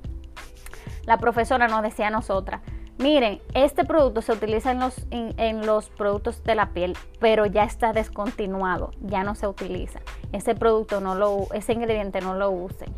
la 1.07 1.19
profesora 1.19 1.69
nos 1.69 1.83
decía 1.83 2.09
a 2.09 2.11
nosotras, 2.11 2.63
miren, 2.99 3.41
este 3.55 3.85
producto 3.85 4.23
se 4.23 4.33
utiliza 4.33 4.73
en 4.73 4.81
los, 4.81 5.07
en, 5.11 5.67
los 5.67 5.89
productos 5.91 6.43
de 6.43 6.55
la 6.55 6.71
piel, 6.71 6.97
pero 7.21 7.47
ya 7.47 7.65
está 7.65 7.93
descontinuado, 7.93 8.91
ya 9.01 9.23
no 9.23 9.35
se 9.35 9.47
utiliza. 9.47 10.01
Ese 10.33 10.55
producto 10.55 11.01
no 11.01 11.15
lo, 11.15 11.47
ese 11.53 11.73
ingrediente 11.73 12.21
no 12.21 12.35
lo 12.35 12.51
usen. 12.51 12.93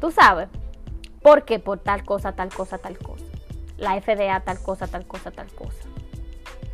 ¿Tú 0.00 0.10
sabes? 0.10 0.48
¿Por 1.20 1.44
qué? 1.44 1.58
Por 1.58 1.78
tal 1.78 2.04
cosa, 2.04 2.32
tal 2.32 2.48
cosa, 2.52 2.78
tal 2.78 2.98
cosa. 2.98 3.24
La 3.78 4.00
FDA, 4.00 4.40
tal 4.40 4.60
cosa, 4.62 4.86
tal 4.86 5.06
cosa, 5.06 5.30
tal 5.30 5.48
cosa. 5.52 5.88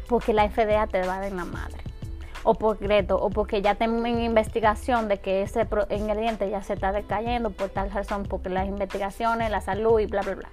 Porque 0.09 0.33
la 0.33 0.49
FDA 0.49 0.87
te 0.87 1.07
va 1.07 1.21
de 1.21 1.31
la 1.31 1.45
madre. 1.45 1.83
O 2.45 2.55
por 2.55 2.79
greto, 2.79 3.17
o 3.21 3.31
porque 3.31 3.61
ya 3.63 3.75
tengo 3.75 4.07
en 4.07 4.21
investigación 4.21 5.09
de 5.09 5.19
que 5.19 5.43
ese 5.43 5.67
ingrediente 5.91 6.49
ya 6.49 6.63
se 6.63 6.75
está 6.75 6.93
decayendo 6.93 7.51
por 7.51 7.69
tal 7.69 7.91
razón, 7.91 8.23
porque 8.23 8.49
las 8.49 8.69
investigaciones, 8.69 9.51
la 9.51 9.61
salud 9.61 9.99
y 10.01 10.07
bla, 10.07 10.23
bla, 10.23 10.35
bla 10.35 10.49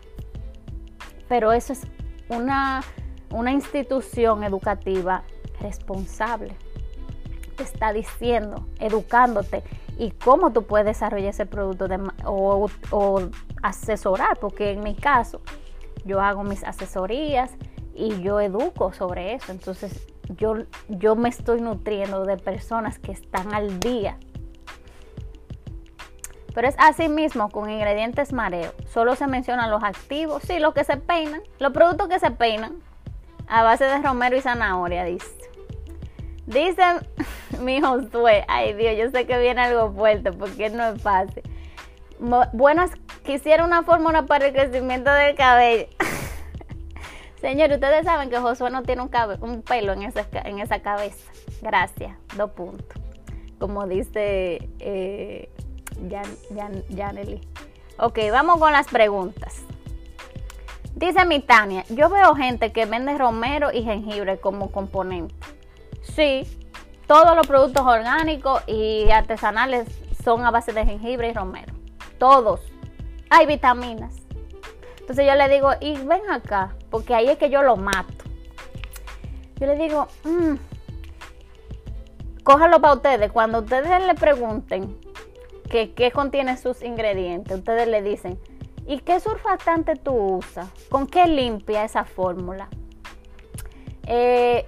pero 1.28 1.52
eso 1.54 1.74
es 1.74 1.82
una, 2.30 2.84
institución 3.52 4.43
educativa 4.43 5.24
responsable. 5.60 6.56
Te 7.55 7.63
está 7.63 7.93
diciendo, 7.93 8.67
educándote 8.79 9.63
y 9.97 10.11
cómo 10.11 10.51
tú 10.51 10.63
puedes 10.63 10.85
desarrollar 10.85 11.29
ese 11.29 11.45
producto 11.45 11.87
o, 12.25 13.21
asesorar, 13.61 14.37
porque 14.39 14.71
en 14.71 14.83
mi 14.83 14.95
caso 14.95 15.41
yo 16.03 16.21
hago 16.21 16.43
mis 16.43 16.63
asesorías 16.63 17.51
y 17.93 18.21
yo 18.21 18.39
educo 18.39 18.93
sobre 18.93 19.33
eso. 19.33 19.51
Entonces 19.51 20.07
yo, 20.37 20.55
yo 20.89 21.15
me 21.15 21.29
estoy 21.29 21.61
nutriendo 21.61 22.25
de 22.25 22.37
personas 22.37 22.99
que 22.99 23.11
están 23.11 23.53
al 23.53 23.79
día 23.79 24.17
pero 26.55 26.69
es 26.69 26.75
así 26.79 27.09
mismo 27.09 27.49
con 27.49 27.69
ingredientes 27.69 28.31
mareo. 28.31 28.73
Solo 28.87 29.15
se 29.15 29.27
mencionan 29.27 29.69
los 29.69 29.83
activos, 29.83 30.41
sí, 30.43 30.59
los 30.59 30.73
que 30.73 30.85
se 30.85 30.95
peinan, 30.95 31.41
los 31.59 31.73
productos 31.73 32.07
que 32.07 32.17
se 32.17 32.31
peinan 32.31 32.77
a 33.47 33.61
base 33.61 33.83
de 33.83 34.01
romero 34.01 34.37
y 34.37 34.41
zanahoria, 34.41 35.03
dice. 35.03 35.44
Dice 36.45 36.84
mi 37.60 37.81
Josué, 37.81 38.45
ay 38.47 38.73
Dios, 38.73 38.95
yo 38.97 39.10
sé 39.12 39.25
que 39.25 39.38
viene 39.39 39.62
algo 39.62 39.91
fuerte 39.93 40.31
porque 40.31 40.69
no 40.69 40.86
es 40.86 41.01
fácil. 41.01 41.43
Buenas, 42.53 42.91
quisiera 43.23 43.65
una 43.65 43.84
fórmula 43.84 44.25
para 44.25 44.47
el 44.47 44.53
crecimiento 44.53 45.12
del 45.12 45.36
cabello. 45.36 45.88
Señor, 47.41 47.71
ustedes 47.71 48.05
saben 48.05 48.29
que 48.29 48.38
Josué 48.38 48.69
no 48.69 48.84
tiene 48.84 49.01
un, 49.01 49.12
un 49.41 49.62
pelo 49.62 49.93
en 49.93 50.03
esa, 50.03 50.25
en 50.45 50.60
esa 50.60 50.79
cabeza. 50.79 51.31
Gracias, 51.62 52.17
dos 52.36 52.51
puntos. 52.51 53.01
Como 53.60 53.86
dice 53.88 54.69
eh, 54.79 55.49
Jan, 56.10 56.84
Janely. 56.95 57.41
Ok, 57.97 58.19
vamos 58.31 58.60
con 58.60 58.71
las 58.71 58.88
preguntas. 58.88 59.63
Dice 60.95 61.25
mi 61.25 61.41
Tania, 61.41 61.84
yo 61.89 62.10
veo 62.10 62.36
gente 62.36 62.71
que 62.71 62.86
vende 62.86 63.17
romero 63.17 63.71
y 63.73 63.84
jengibre 63.84 64.38
como 64.38 64.71
componente. 64.71 65.36
Sí, 66.13 66.47
todos 67.07 67.35
los 67.35 67.45
productos 67.47 67.85
orgánicos 67.85 68.63
y 68.67 69.09
artesanales 69.11 69.87
son 70.23 70.45
a 70.45 70.51
base 70.51 70.73
de 70.73 70.85
jengibre 70.85 71.29
y 71.29 71.33
romero. 71.33 71.73
Todos. 72.17 72.61
Hay 73.29 73.45
vitaminas. 73.45 74.15
Entonces 74.99 75.25
yo 75.27 75.35
le 75.35 75.49
digo, 75.49 75.71
y 75.81 75.97
ven 75.97 76.29
acá, 76.31 76.75
porque 76.89 77.13
ahí 77.13 77.27
es 77.29 77.37
que 77.37 77.49
yo 77.49 77.61
lo 77.61 77.75
mato. 77.75 78.13
Yo 79.59 79.67
le 79.67 79.75
digo, 79.75 80.07
mmm, 80.23 80.55
cójalo 82.43 82.81
para 82.81 82.95
ustedes. 82.95 83.31
Cuando 83.31 83.59
ustedes 83.59 84.03
le 84.05 84.15
pregunten 84.15 84.97
que 85.69 85.93
qué 85.93 86.11
contiene 86.11 86.57
sus 86.57 86.81
ingredientes. 86.81 87.57
Ustedes 87.57 87.87
le 87.87 88.01
dicen, 88.01 88.39
¿y 88.85 88.99
qué 88.99 89.19
surfactante 89.19 89.95
tú 89.95 90.37
usas? 90.37 90.67
¿Con 90.89 91.07
qué 91.07 91.27
limpia 91.27 91.83
esa 91.83 92.05
fórmula? 92.05 92.69
Eh, 94.07 94.65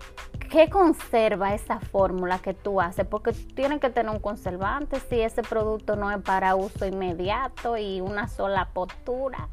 ¿Qué 0.49 0.69
conserva 0.69 1.53
esa 1.53 1.79
fórmula 1.79 2.39
que 2.39 2.53
tú 2.53 2.79
haces? 2.79 3.05
Porque 3.05 3.33
tiene 3.33 3.79
que 3.79 3.89
tener 3.89 4.11
un 4.11 4.19
conservante 4.19 4.99
si 5.09 5.19
ese 5.19 5.41
producto 5.43 5.95
no 5.95 6.09
es 6.09 6.21
para 6.21 6.55
uso 6.55 6.85
inmediato 6.85 7.77
y 7.77 7.99
una 7.99 8.29
sola 8.29 8.69
postura. 8.73 9.49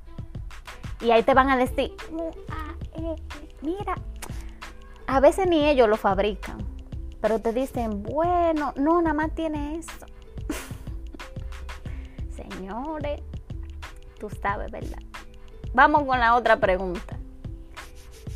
Y 1.00 1.10
ahí 1.10 1.24
te 1.24 1.34
van 1.34 1.50
a 1.50 1.56
decir, 1.56 1.92
mira, 3.60 3.96
a 5.06 5.20
veces 5.20 5.48
ni 5.48 5.68
ellos 5.68 5.88
lo 5.88 5.96
fabrican, 5.96 6.58
pero 7.20 7.40
te 7.40 7.52
dicen, 7.52 8.02
bueno, 8.04 8.72
no, 8.76 9.02
nada 9.02 9.14
más 9.14 9.34
tiene 9.34 9.76
eso 9.76 10.06
señores, 12.36 13.20
tú 14.20 14.30
sabes, 14.30 14.70
¿verdad? 14.70 14.98
Vamos 15.72 16.04
con 16.04 16.20
la 16.20 16.36
otra 16.36 16.58
pregunta. 16.58 17.18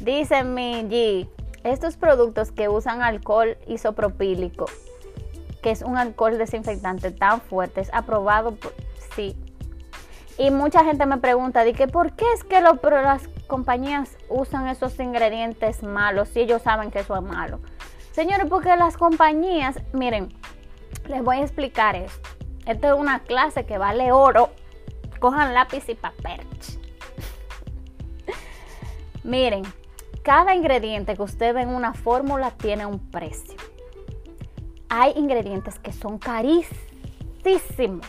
Dice 0.01 0.42
mi 0.42 0.83
G, 0.83 1.29
estos 1.72 1.96
productos 1.96 2.52
que 2.52 2.68
usan 2.68 3.02
alcohol 3.02 3.57
isopropílico, 3.66 4.66
que 5.62 5.70
es 5.70 5.83
un 5.83 5.96
alcohol 5.96 6.38
desinfectante 6.38 7.11
tan 7.11 7.40
fuerte, 7.40 7.81
es 7.81 7.90
aprobado 7.92 8.54
por... 8.54 8.74
Sí. 9.14 9.37
Y 10.37 10.50
mucha 10.50 10.85
gente 10.85 11.04
me 11.07 11.18
pregunta, 11.18 11.64
¿de 11.64 11.72
que 11.72 11.88
por 11.88 12.12
qué 12.12 12.24
es 12.33 12.44
que 12.44 12.61
las 12.61 13.28
compañías 13.48 14.16
usan 14.28 14.68
esos 14.68 14.98
ingredientes 15.00 15.83
malos 15.83 16.28
si 16.28 16.40
ellos 16.40 16.62
saben 16.62 16.90
que 16.90 17.00
eso 17.00 17.16
es 17.16 17.22
malo? 17.22 17.59
Señores, 18.12 18.46
porque 18.48 18.76
las 18.76 18.96
compañías, 18.96 19.81
miren, 19.92 20.28
les 21.09 21.22
voy 21.22 21.38
a 21.38 21.42
explicar 21.42 21.96
esto. 21.96 22.28
Esto 22.66 22.88
es 22.88 22.92
una 22.92 23.20
clase 23.20 23.64
que 23.64 23.78
vale 23.78 24.12
oro. 24.12 24.50
Cojan 25.20 25.54
lápiz 25.54 25.88
y 25.88 25.94
papel. 25.94 26.46
Miren, 29.24 29.62
cada 30.29 30.55
ingrediente 30.55 31.17
que 31.17 31.23
usted 31.23 31.55
ve 31.55 31.62
en 31.62 31.71
una 31.71 31.95
fórmula 31.95 32.51
tiene 32.51 32.85
un 32.85 32.99
precio. 32.99 33.55
Hay 34.91 35.14
ingredientes 35.17 35.79
que 35.79 35.91
son 35.91 36.19
carísimos. 36.19 38.07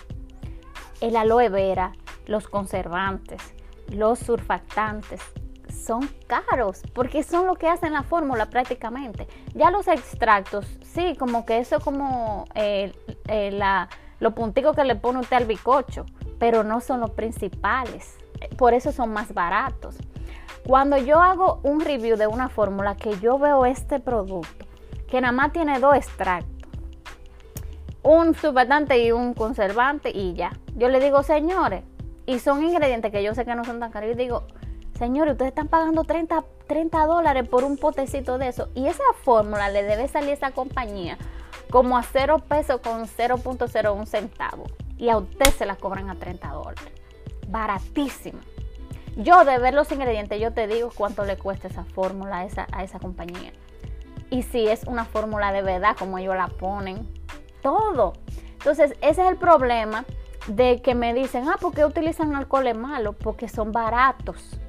El 1.00 1.16
aloe 1.16 1.48
vera, 1.48 1.94
los 2.26 2.50
conservantes, 2.50 3.42
los 3.88 4.20
surfactantes, 4.20 5.22
son 5.70 6.10
caros 6.28 6.82
porque 6.94 7.24
son 7.24 7.46
lo 7.46 7.56
que 7.56 7.70
hacen 7.70 7.94
la 7.94 8.04
fórmula 8.04 8.50
prácticamente. 8.50 9.26
Ya 9.54 9.72
los 9.72 9.88
extractos, 9.88 10.66
sí, 10.84 11.16
como 11.18 11.46
que 11.46 11.60
eso 11.60 11.80
como 11.80 12.48
eh, 12.54 12.92
eh, 13.30 13.52
la 13.52 13.88
los 14.20 14.34
punticos 14.34 14.76
que 14.76 14.84
le 14.84 14.98
pone 14.98 15.20
usted 15.20 15.38
al 15.38 15.46
bicocho, 15.46 16.06
pero 16.38 16.66
no 16.66 16.82
son 16.82 17.00
los 17.00 17.12
principales. 17.12 18.18
Por 18.58 18.74
eso 18.74 18.92
son 18.92 19.14
más 19.14 19.34
baratos. 19.34 19.96
Cuando 20.66 20.98
yo 20.98 21.22
hago 21.22 21.60
un 21.64 21.80
review 21.80 22.18
de 22.18 22.28
una 22.28 22.50
fórmula 22.50 22.96
que 22.96 23.18
yo 23.20 23.40
veo 23.40 23.66
este 23.66 24.00
producto, 24.00 24.66
que 25.08 25.22
nada 25.22 25.32
más 25.32 25.52
tiene 25.52 25.80
dos 25.80 25.96
extractos, 25.96 26.70
un 28.04 28.36
subvertante 28.36 29.04
y 29.04 29.12
un 29.12 29.34
conservante 29.34 30.12
y 30.14 30.34
ya. 30.34 30.52
Yo 30.76 30.90
le 30.90 31.00
digo, 31.00 31.24
señores, 31.24 31.84
y 32.26 32.40
son 32.40 32.64
ingredientes 32.64 33.12
que 33.12 33.24
yo 33.24 33.34
sé 33.34 33.46
que 33.46 33.56
no 33.56 33.66
son 33.66 33.80
tan 33.80 33.92
caros. 33.92 34.12
Yo 34.12 34.16
digo, 34.16 34.44
señores, 34.98 35.34
ustedes 35.34 35.50
están 35.50 35.68
pagando 35.68 36.04
30, 36.04 36.44
30 36.68 37.06
dólares 37.08 37.48
por 37.50 37.64
un 37.64 37.78
potecito 37.78 38.38
de 38.38 38.50
eso. 38.50 38.70
Y 38.76 38.88
esa 38.88 39.04
fórmula 39.24 39.70
le 39.70 39.84
debe 39.84 40.08
salir 40.08 40.30
a 40.30 40.34
esa 40.34 40.52
compañía 40.52 41.18
como 41.70 41.98
a 41.98 42.04
0 42.04 42.44
pesos 42.48 42.82
con 42.82 43.06
0.01 43.06 44.06
centavo 44.06 44.66
y 44.98 45.10
a 45.10 45.18
usted 45.18 45.52
se 45.56 45.66
la 45.66 45.76
cobran 45.76 46.10
a 46.10 46.16
30 46.16 46.50
dólares. 46.50 46.94
Baratísima. 47.48 48.40
Yo 49.20 49.44
de 49.44 49.60
ver 49.60 49.74
los 49.74 49.92
ingredientes, 49.92 50.40
yo 50.40 50.54
te 50.54 50.66
digo 50.66 50.92
cuánto 50.96 51.26
le 51.26 51.38
cuesta 51.38 51.68
esa 51.68 51.84
fórmula 51.84 52.38
a 52.38 52.46
esa, 52.46 52.68
a 52.72 52.86
esa 52.86 53.00
compañía. 53.00 53.52
Y 54.30 54.44
si 54.44 54.68
es 54.68 54.86
una 54.86 55.04
fórmula 55.04 55.52
de 55.52 55.62
verdad, 55.62 55.98
como 55.98 56.18
ellos 56.18 56.38
la 56.38 56.48
ponen, 56.48 57.06
todo. 57.62 58.14
Entonces, 58.54 58.92
ese 59.02 59.22
es 59.24 59.30
el 59.30 59.36
problema 59.36 60.06
de 60.48 60.82
que 60.82 60.96
me 60.96 61.14
dicen, 61.14 61.50
ah, 61.50 61.58
¿por 61.60 61.74
qué 61.74 61.84
utilizan 61.84 62.34
alcoholes 62.34 62.78
malos? 62.78 63.16
Porque 63.16 63.50
son 63.50 63.74
baratos. 63.74 64.60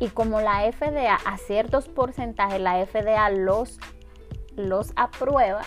Y 0.00 0.08
como 0.08 0.42
la 0.42 0.70
FDA, 0.70 1.14
a 1.14 1.38
ciertos 1.38 1.88
porcentajes, 1.88 2.60
la 2.60 2.84
FDA 2.84 3.30
los, 3.30 3.80
los 4.54 4.92
aprueba, 4.96 5.62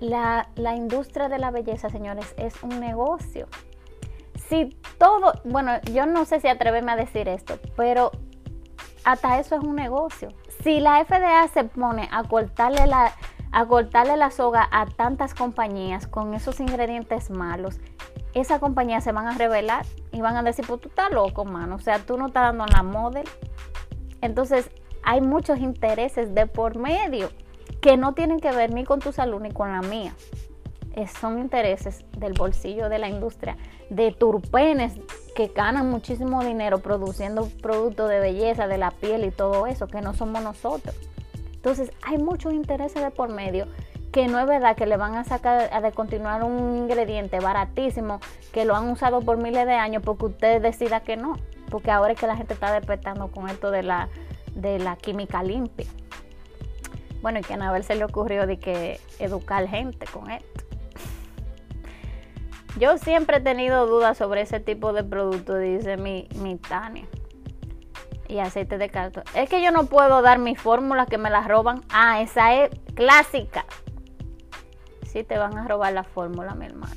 la, 0.00 0.48
industria 0.74 1.28
de 1.28 1.38
la 1.38 1.50
belleza, 1.50 1.90
señores, 1.90 2.34
es 2.36 2.60
un 2.62 2.80
negocio. 2.80 3.46
Si 4.50 4.76
todo, 4.98 5.32
bueno, 5.44 5.80
yo 5.92 6.06
no 6.06 6.24
sé 6.24 6.40
si 6.40 6.48
atreverme 6.48 6.92
a 6.92 6.96
decir 6.96 7.28
esto, 7.28 7.58
pero 7.76 8.10
hasta 9.04 9.38
eso 9.38 9.54
es 9.54 9.62
un 9.62 9.76
negocio. 9.76 10.30
Si 10.62 10.80
la 10.80 11.04
FDA 11.04 11.46
se 11.48 11.64
pone 11.64 12.08
a 12.10 12.24
cortarle 12.24 12.86
la, 12.86 13.12
a 13.52 13.66
cortarle 13.66 14.16
la 14.16 14.32
soga 14.32 14.68
a 14.72 14.86
tantas 14.86 15.34
compañías 15.34 16.08
con 16.08 16.34
esos 16.34 16.58
ingredientes 16.58 17.30
malos, 17.30 17.78
esa 18.34 18.58
compañía 18.58 19.00
se 19.00 19.12
van 19.12 19.28
a 19.28 19.38
revelar 19.38 19.86
y 20.10 20.20
van 20.20 20.36
a 20.36 20.42
decir, 20.42 20.66
pues 20.66 20.80
tú 20.80 20.88
estás 20.88 21.12
loco, 21.12 21.44
mano. 21.44 21.76
O 21.76 21.80
sea, 21.80 22.00
tú 22.00 22.16
no 22.16 22.26
estás 22.26 22.48
dando 22.48 22.66
la 22.66 22.82
model. 22.82 23.28
Entonces, 24.20 24.70
hay 25.04 25.20
muchos 25.20 25.60
intereses 25.60 26.34
de 26.34 26.46
por 26.46 26.76
medio 26.76 27.30
que 27.80 27.96
no 27.96 28.14
tienen 28.14 28.40
que 28.40 28.50
ver 28.50 28.74
ni 28.74 28.84
con 28.84 28.98
tu 28.98 29.12
salud 29.12 29.40
ni 29.40 29.52
con 29.52 29.72
la 29.72 29.80
mía. 29.80 30.12
Son 31.20 31.38
intereses 31.38 32.04
del 32.18 32.32
bolsillo 32.32 32.88
de 32.88 32.98
la 32.98 33.08
industria, 33.08 33.56
de 33.90 34.12
turpenes 34.12 34.94
que 35.34 35.48
ganan 35.48 35.88
muchísimo 35.90 36.42
dinero 36.44 36.78
produciendo 36.78 37.48
productos 37.62 38.08
de 38.08 38.20
belleza, 38.20 38.66
de 38.66 38.78
la 38.78 38.90
piel 38.90 39.24
y 39.24 39.30
todo 39.30 39.66
eso, 39.66 39.86
que 39.86 40.00
no 40.00 40.14
somos 40.14 40.42
nosotros. 40.42 40.94
Entonces, 41.52 41.92
hay 42.02 42.18
muchos 42.18 42.52
intereses 42.52 43.02
de 43.02 43.10
por 43.10 43.30
medio 43.30 43.66
que 44.12 44.26
no 44.26 44.40
es 44.40 44.46
verdad 44.46 44.76
que 44.76 44.86
le 44.86 44.96
van 44.96 45.14
a 45.14 45.24
sacar 45.24 45.68
a 45.72 45.80
de 45.80 45.92
continuar 45.92 46.42
un 46.42 46.76
ingrediente 46.76 47.38
baratísimo 47.38 48.20
que 48.52 48.64
lo 48.64 48.74
han 48.74 48.88
usado 48.88 49.20
por 49.20 49.36
miles 49.36 49.66
de 49.66 49.74
años 49.74 50.02
porque 50.04 50.26
usted 50.26 50.60
decida 50.60 51.00
que 51.00 51.16
no, 51.16 51.36
porque 51.70 51.90
ahora 51.90 52.14
es 52.14 52.18
que 52.18 52.26
la 52.26 52.36
gente 52.36 52.54
está 52.54 52.72
despertando 52.72 53.28
con 53.28 53.48
esto 53.48 53.70
de 53.70 53.84
la, 53.84 54.08
de 54.54 54.78
la 54.80 54.96
química 54.96 55.42
limpia. 55.42 55.86
Bueno, 57.22 57.38
y 57.38 57.42
que 57.42 57.52
a 57.52 57.56
Anabel 57.56 57.84
se 57.84 57.94
le 57.94 58.04
ocurrió 58.04 58.46
de 58.46 58.58
que 58.58 58.98
educar 59.18 59.68
gente 59.68 60.06
con 60.06 60.30
esto. 60.30 60.64
Yo 62.78 62.98
siempre 62.98 63.38
he 63.38 63.40
tenido 63.40 63.86
dudas 63.86 64.16
sobre 64.16 64.42
ese 64.42 64.60
tipo 64.60 64.92
de 64.92 65.04
producto, 65.04 65.56
dice 65.56 65.96
mi, 65.96 66.28
mi 66.36 66.56
Tania 66.56 67.06
y 68.30 68.38
aceite 68.38 68.78
de 68.78 68.88
cartón. 68.88 69.24
Es 69.34 69.50
que 69.50 69.62
yo 69.62 69.72
no 69.72 69.86
puedo 69.86 70.22
dar 70.22 70.38
mi 70.38 70.54
fórmula 70.54 71.06
que 71.06 71.18
me 71.18 71.30
la 71.30 71.42
roban. 71.42 71.82
Ah, 71.90 72.22
esa 72.22 72.54
es 72.54 72.70
clásica. 72.94 73.64
Si 75.02 75.24
te 75.24 75.36
van 75.36 75.58
a 75.58 75.66
robar 75.66 75.92
la 75.92 76.04
fórmula, 76.04 76.54
mi 76.54 76.66
hermano. 76.66 76.94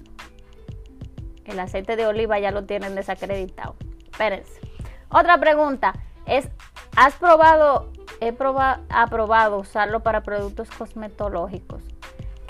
El 1.46 1.60
aceite 1.60 1.96
de 1.96 2.06
oliva 2.06 2.40
ya 2.40 2.52
lo 2.52 2.66
tienen 2.66 2.94
desacreditado. 2.94 3.76
Espérense. 4.12 4.62
Otra 5.10 5.40
pregunta 5.40 5.94
es, 6.28 6.48
¿has 6.96 7.16
probado, 7.16 7.92
he 8.22 8.32
probado, 8.32 8.84
aprobado 8.90 9.58
usarlo 9.58 10.02
para 10.02 10.22
productos 10.22 10.70
cosmetológicos? 10.70 11.84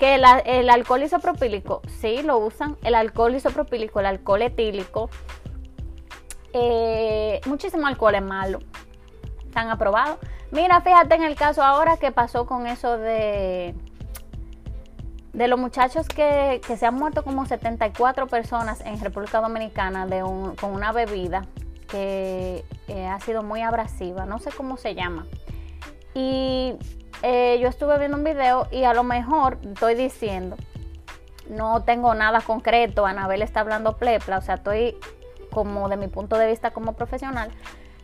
Que 0.04 0.16
el 0.16 0.68
alcohol 0.68 1.02
isopropílico, 1.02 1.80
sí, 1.86 2.20
lo 2.22 2.36
usan. 2.36 2.76
El 2.84 2.94
alcohol 2.94 3.34
isopropílico, 3.34 4.00
el 4.00 4.06
alcohol 4.06 4.42
etílico, 4.42 5.08
eh, 6.52 7.40
muchísimo 7.46 7.86
alcohol 7.86 8.14
es 8.14 8.22
malo. 8.22 8.58
Están 9.46 9.70
aprobados. 9.70 10.18
Mira, 10.50 10.82
fíjate 10.82 11.14
en 11.14 11.22
el 11.22 11.36
caso 11.36 11.62
ahora 11.62 11.96
que 11.96 12.12
pasó 12.12 12.44
con 12.44 12.66
eso 12.66 12.98
de 12.98 13.74
de 15.32 15.48
los 15.48 15.58
muchachos 15.58 16.06
que, 16.06 16.60
se 16.76 16.84
han 16.84 16.96
muerto 16.96 17.24
como 17.24 17.46
74 17.46 18.26
personas 18.26 18.82
en 18.82 19.00
República 19.00 19.40
Dominicana 19.40 20.06
de 20.06 20.20
con 20.20 20.74
una 20.74 20.92
bebida 20.92 21.46
que 21.88 22.62
eh, 22.88 23.06
ha 23.06 23.18
sido 23.20 23.42
muy 23.42 23.62
abrasiva, 23.62 24.26
no 24.26 24.38
sé 24.38 24.50
cómo 24.54 24.76
se 24.76 24.94
llama. 24.94 25.24
Y 26.14 26.74
eh, 27.26 27.58
yo 27.58 27.68
estuve 27.68 27.98
viendo 27.98 28.18
un 28.18 28.22
video 28.22 28.68
y 28.70 28.84
a 28.84 28.92
lo 28.92 29.02
mejor 29.02 29.56
estoy 29.64 29.94
diciendo, 29.94 30.56
no 31.48 31.82
tengo 31.82 32.14
nada 32.14 32.42
concreto, 32.42 33.06
Anabel 33.06 33.40
está 33.40 33.60
hablando 33.60 33.96
plepla, 33.96 34.36
o 34.36 34.42
sea, 34.42 34.56
estoy 34.56 34.98
como 35.50 35.88
de 35.88 35.96
mi 35.96 36.08
punto 36.08 36.36
de 36.36 36.46
vista 36.46 36.72
como 36.72 36.92
profesional, 36.92 37.50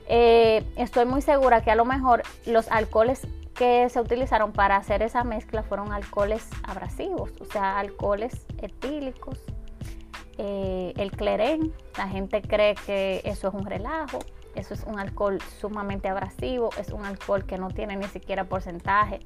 eh, 0.09 0.65
estoy 0.77 1.05
muy 1.05 1.21
segura 1.21 1.63
que 1.63 1.71
a 1.71 1.75
lo 1.75 1.85
mejor 1.85 2.23
los 2.47 2.71
alcoholes 2.71 3.27
que 3.55 3.91
se 3.91 4.01
utilizaron 4.01 4.53
para 4.53 4.77
hacer 4.77 5.03
esa 5.03 5.23
mezcla 5.23 5.63
fueron 5.65 5.93
alcoholes 5.93 6.49
abrasivos, 6.63 7.31
o 7.43 7.45
sea, 7.45 7.79
alcoholes 7.79 8.47
etílicos. 8.63 9.39
Eh, 10.39 10.95
el 10.97 11.11
clerén, 11.11 11.75
la 11.99 12.09
gente 12.09 12.41
cree 12.41 12.75
que 12.87 13.21
eso 13.25 13.49
es 13.49 13.55
un 13.55 13.67
relajo, 13.67 14.21
eso 14.55 14.75
es 14.75 14.85
un 14.85 14.99
alcohol 14.99 15.39
sumamente 15.61 16.09
abrasivo, 16.09 16.71
es 16.79 16.91
un 16.91 17.05
alcohol 17.05 17.45
que 17.45 17.59
no 17.59 17.69
tiene 17.69 17.97
ni 17.97 18.07
siquiera 18.07 18.45
porcentaje. 18.45 19.21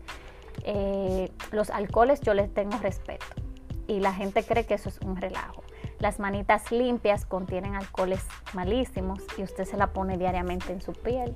Eh, 0.64 1.30
los 1.50 1.70
alcoholes 1.70 2.20
yo 2.20 2.34
les 2.34 2.52
tengo 2.52 2.78
respeto 2.78 3.26
y 3.86 4.00
la 4.00 4.12
gente 4.12 4.44
cree 4.44 4.66
que 4.66 4.74
eso 4.74 4.88
es 4.88 4.98
un 5.00 5.16
relajo. 5.16 5.62
Las 5.98 6.18
manitas 6.18 6.70
limpias 6.70 7.26
contienen 7.26 7.74
alcoholes 7.74 8.24
malísimos 8.52 9.20
y 9.36 9.42
usted 9.42 9.64
se 9.64 9.76
la 9.76 9.92
pone 9.92 10.18
diariamente 10.18 10.72
en 10.72 10.80
su 10.80 10.92
piel 10.92 11.34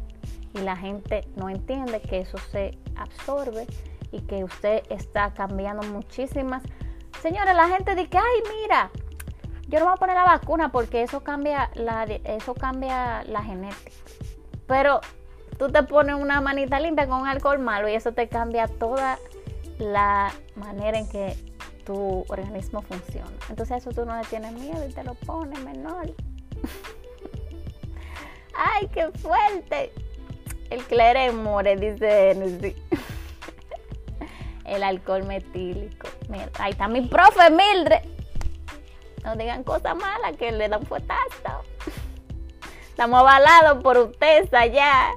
y 0.54 0.58
la 0.60 0.76
gente 0.76 1.26
no 1.36 1.48
entiende 1.48 2.00
que 2.00 2.20
eso 2.20 2.38
se 2.50 2.78
absorbe 2.96 3.66
y 4.12 4.20
que 4.22 4.44
usted 4.44 4.82
está 4.90 5.34
cambiando 5.34 5.86
muchísimas. 5.88 6.62
Señores, 7.20 7.54
la 7.54 7.68
gente 7.68 7.94
dice, 7.94 8.16
ay, 8.16 8.42
mira, 8.60 8.90
yo 9.68 9.78
no 9.78 9.84
voy 9.84 9.94
a 9.94 9.98
poner 9.98 10.16
la 10.16 10.24
vacuna 10.24 10.72
porque 10.72 11.02
eso 11.02 11.22
cambia 11.22 11.70
la, 11.74 12.04
eso 12.04 12.54
cambia 12.54 13.22
la 13.24 13.42
genética. 13.42 13.92
Pero 14.66 15.00
tú 15.58 15.70
te 15.70 15.82
pones 15.82 16.16
una 16.16 16.40
manita 16.40 16.80
limpia 16.80 17.06
con 17.06 17.26
alcohol 17.26 17.58
malo 17.58 17.88
y 17.88 17.94
eso 17.94 18.12
te 18.12 18.28
cambia 18.28 18.66
toda 18.66 19.18
la 19.78 20.32
manera 20.56 20.98
en 20.98 21.08
que 21.08 21.36
tu 21.84 22.24
organismo 22.28 22.80
funciona. 22.80 23.30
Entonces 23.50 23.78
eso 23.78 23.90
tú 23.90 24.06
no 24.06 24.16
le 24.16 24.26
tienes 24.26 24.52
miedo 24.52 24.88
y 24.88 24.92
te 24.92 25.04
lo 25.04 25.14
pones 25.14 25.60
menor. 25.60 26.06
¡Ay, 28.54 28.88
qué 28.88 29.10
fuerte! 29.18 29.92
El 30.70 30.82
clere 30.84 31.30
more, 31.32 31.76
dice 31.76 32.30
El 34.64 34.82
alcohol 34.82 35.24
metílico. 35.24 36.08
Mira, 36.28 36.48
ahí 36.58 36.72
está 36.72 36.88
mi 36.88 37.02
profe 37.02 37.50
Mildred. 37.50 38.17
No 39.28 39.36
digan 39.36 39.62
cosas 39.62 39.94
malas 39.94 40.38
que 40.38 40.50
le 40.52 40.70
dan 40.70 40.86
fuetazo. 40.86 41.62
Estamos 42.88 43.20
avalados 43.20 43.82
por 43.82 43.98
ustedes 43.98 44.52
allá 44.54 45.10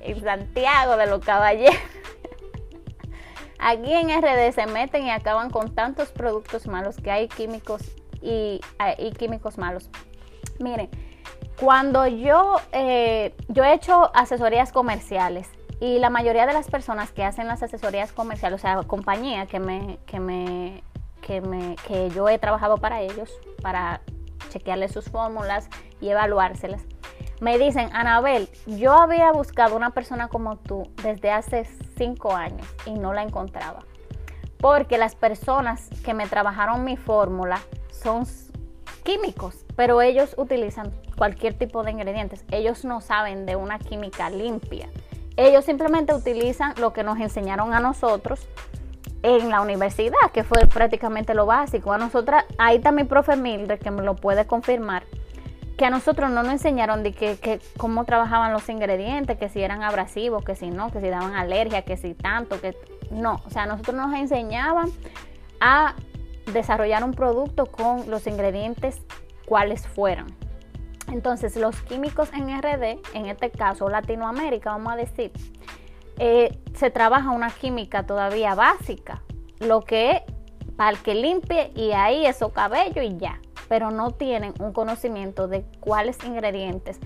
en 0.00 0.22
Santiago 0.22 0.96
de 0.96 1.06
los 1.06 1.22
Caballeros. 1.22 1.76
Aquí 3.58 3.92
en 3.92 4.08
RD 4.08 4.50
se 4.54 4.66
meten 4.66 5.04
y 5.04 5.10
acaban 5.10 5.50
con 5.50 5.74
tantos 5.74 6.08
productos 6.08 6.66
malos 6.66 6.96
que 6.96 7.10
hay 7.10 7.28
químicos 7.28 7.82
y, 8.22 8.62
eh, 8.78 9.12
químicos 9.18 9.58
malos. 9.58 9.90
Miren, 10.58 10.88
cuando 11.60 12.06
yo, 12.06 12.56
eh, 12.72 13.34
yo 13.48 13.62
he 13.62 13.74
hecho 13.74 14.10
asesorías 14.14 14.72
comerciales 14.72 15.50
y 15.80 15.98
la 15.98 16.08
mayoría 16.08 16.46
de 16.46 16.54
las 16.54 16.70
personas 16.70 17.12
que 17.12 17.24
hacen 17.24 17.46
las 17.46 17.62
asesorías 17.62 18.10
comerciales, 18.10 18.58
o 18.58 18.62
sea, 18.62 18.82
compañía 18.84 19.44
que 19.44 19.60
me, 19.60 19.98
que 20.06 20.18
me, 20.18 20.82
que 21.24 22.10
yo 22.14 22.28
he 22.28 22.38
trabajado 22.38 22.76
para 22.78 23.00
ellos, 23.00 23.30
para 23.62 24.00
chequearles 24.50 24.92
sus 24.92 25.10
fórmulas 25.10 25.68
y 26.00 26.08
evaluárselas, 26.08 26.82
me 27.40 27.58
dicen, 27.58 27.90
Anabel, 27.92 28.48
yo 28.66 28.92
había 28.92 29.32
buscado 29.32 29.76
una 29.76 29.90
persona 29.90 30.28
como 30.28 30.56
tú 30.56 30.88
desde 31.02 31.30
hace 31.30 31.64
cinco 31.96 32.34
años 32.34 32.66
y 32.86 32.92
no 32.92 33.12
la 33.12 33.22
encontraba. 33.22 33.80
Porque 34.58 34.98
las 34.98 35.14
personas 35.14 35.90
que 36.04 36.14
me 36.14 36.26
trabajaron 36.26 36.84
mi 36.84 36.96
fórmula 36.96 37.60
son 37.90 38.24
químicos, 39.02 39.66
pero 39.76 40.00
ellos 40.00 40.34
utilizan 40.38 40.90
cualquier 41.16 41.54
tipo 41.54 41.82
de 41.82 41.90
ingredientes. 41.90 42.44
Ellos 42.50 42.84
no 42.84 43.00
saben 43.00 43.46
de 43.46 43.56
una 43.56 43.78
química 43.78 44.30
limpia. 44.30 44.88
Ellos 45.36 45.64
simplemente 45.64 46.14
utilizan 46.14 46.74
lo 46.78 46.92
que 46.92 47.02
nos 47.02 47.18
enseñaron 47.18 47.74
a 47.74 47.80
nosotros 47.80 48.48
en 49.24 49.48
la 49.48 49.62
universidad, 49.62 50.30
que 50.34 50.44
fue 50.44 50.66
prácticamente 50.66 51.32
lo 51.32 51.46
básico. 51.46 51.92
A 51.92 51.98
nosotras, 51.98 52.44
ahí 52.58 52.76
está 52.76 52.92
mi 52.92 53.04
profe 53.04 53.36
Mildred, 53.36 53.78
que 53.80 53.90
me 53.90 54.02
lo 54.02 54.14
puede 54.16 54.46
confirmar 54.46 55.04
que 55.78 55.86
a 55.86 55.90
nosotros 55.90 56.30
no 56.30 56.42
nos 56.42 56.52
enseñaron 56.52 57.02
de 57.02 57.12
que, 57.12 57.60
cómo 57.78 58.04
trabajaban 58.04 58.52
los 58.52 58.68
ingredientes, 58.68 59.38
que 59.38 59.48
si 59.48 59.62
eran 59.62 59.82
abrasivos, 59.82 60.44
que 60.44 60.54
si 60.54 60.70
no, 60.70 60.92
que 60.92 61.00
si 61.00 61.08
daban 61.08 61.34
alergia, 61.34 61.82
que 61.82 61.96
si 61.96 62.14
tanto, 62.14 62.60
que 62.60 62.76
no, 63.10 63.40
o 63.46 63.50
sea, 63.50 63.66
nosotros 63.66 63.96
nos 63.96 64.14
enseñaban 64.14 64.90
a 65.58 65.94
desarrollar 66.52 67.02
un 67.02 67.12
producto 67.12 67.66
con 67.66 68.08
los 68.08 68.26
ingredientes 68.26 69.00
cuales 69.46 69.86
fueran. 69.88 70.26
Entonces, 71.10 71.56
los 71.56 71.80
químicos 71.82 72.30
en 72.34 72.56
RD, 72.60 73.00
en 73.14 73.26
este 73.26 73.50
caso 73.50 73.88
Latinoamérica, 73.88 74.70
vamos 74.70 74.92
a 74.92 74.96
decir, 74.96 75.32
eh, 76.18 76.58
se 76.74 76.90
trabaja 76.90 77.30
una 77.30 77.50
química 77.50 78.06
todavía 78.06 78.54
básica, 78.54 79.22
lo 79.60 79.82
que 79.82 80.10
es 80.12 80.22
para 80.76 80.96
que 80.96 81.14
limpie 81.14 81.70
y 81.74 81.92
ahí 81.92 82.26
eso 82.26 82.52
cabello 82.52 83.02
y 83.02 83.16
ya 83.16 83.40
pero 83.68 83.90
no 83.90 84.12
tienen 84.12 84.54
un 84.60 84.72
conocimiento 84.72 85.48
de 85.48 85.64
cuáles 85.80 86.22
ingredientes 86.24 86.98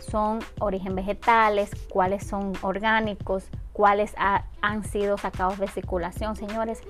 son 0.00 0.40
origen 0.60 0.94
vegetales, 0.94 1.70
cuáles 1.88 2.26
son 2.26 2.52
orgánicos, 2.62 3.48
cuáles 3.72 4.14
han 4.60 4.84
sido 4.84 5.18
sacados 5.18 5.58
de 5.58 5.66
circulación. 5.68 6.36
Señores, 6.36 6.82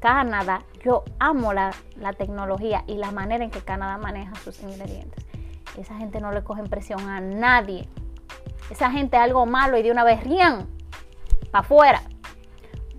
Canadá, 0.00 0.62
yo 0.84 1.04
amo 1.18 1.52
la, 1.52 1.72
la, 1.96 2.12
tecnología 2.12 2.84
y 2.86 2.96
la 2.96 3.10
manera 3.10 3.44
en 3.44 3.50
que 3.50 3.60
Canadá 3.60 3.98
maneja 3.98 4.34
sus 4.36 4.62
ingredientes. 4.62 5.24
Esa 5.78 5.96
gente 5.96 6.20
no 6.20 6.32
le 6.32 6.42
coge 6.42 6.62
presión 6.64 7.08
a 7.08 7.20
nadie. 7.20 7.88
Esa 8.70 8.90
gente 8.90 9.16
algo 9.16 9.46
malo 9.46 9.76
y 9.78 9.82
de 9.82 9.90
una 9.90 10.04
vez 10.04 10.22
rían 10.24 10.68
afuera. 11.54 12.02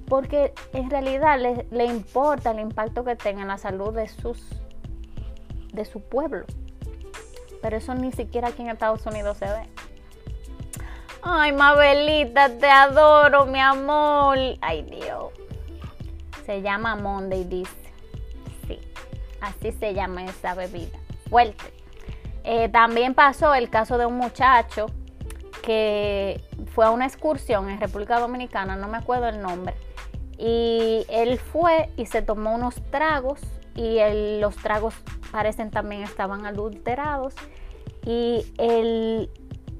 Porque 0.08 0.54
en 0.74 0.90
realidad 0.90 1.40
le, 1.40 1.68
le, 1.72 1.86
importa 1.86 2.52
el 2.52 2.60
impacto 2.60 3.04
que 3.04 3.16
tenga 3.16 3.42
en 3.42 3.48
la 3.48 3.58
salud 3.58 3.94
de, 3.94 4.08
sus, 4.08 4.44
de 5.74 5.86
su 5.86 6.02
pueblo. 6.02 6.46
Pero 7.62 7.78
eso 7.78 7.96
ni 7.96 8.12
siquiera 8.12 8.50
aquí 8.50 8.62
en 8.62 8.70
Estados 8.70 9.06
Unidos 9.06 9.38
se 9.38 9.46
ve. 9.46 9.70
Ay, 11.22 11.54
Mabelita, 11.54 12.50
te 12.50 12.68
adoro, 12.68 13.48
mi 13.48 13.60
amor. 13.60 14.38
Ay, 14.62 14.84
Dios. 14.84 15.34
Se 16.46 16.62
llama 16.62 16.96
Monday, 16.96 17.44
dice. 17.44 17.74
Sí, 18.68 18.80
así 19.42 19.72
se 19.72 19.96
llama 19.96 20.26
esa 20.26 20.54
bebida. 20.54 21.00
Fuerte. 21.30 21.74
Eh, 22.44 22.70
también 22.70 23.16
pasó 23.16 23.56
el 23.56 23.72
caso 23.72 23.98
de 23.98 24.06
un 24.06 24.18
muchacho 24.18 24.86
que 25.64 26.42
fue 26.74 26.86
a 26.86 26.92
una 26.92 27.06
excursión 27.06 27.70
en 27.70 27.80
República 27.80 28.20
Dominicana, 28.20 28.76
no 28.76 28.88
me 28.88 28.98
acuerdo 28.98 29.28
el 29.28 29.42
nombre, 29.42 29.74
y 30.38 31.06
él 31.10 31.40
fue 31.40 31.90
y 31.98 32.06
se 32.06 32.22
tomó 32.22 32.54
unos 32.54 32.76
tragos 32.92 33.40
y 33.76 34.00
los 34.40 34.56
tragos 34.56 34.96
parecen 35.32 35.72
también 35.72 36.04
estaban 36.04 36.46
adulterados 36.46 37.34
y 38.06 38.46
el, 38.58 39.30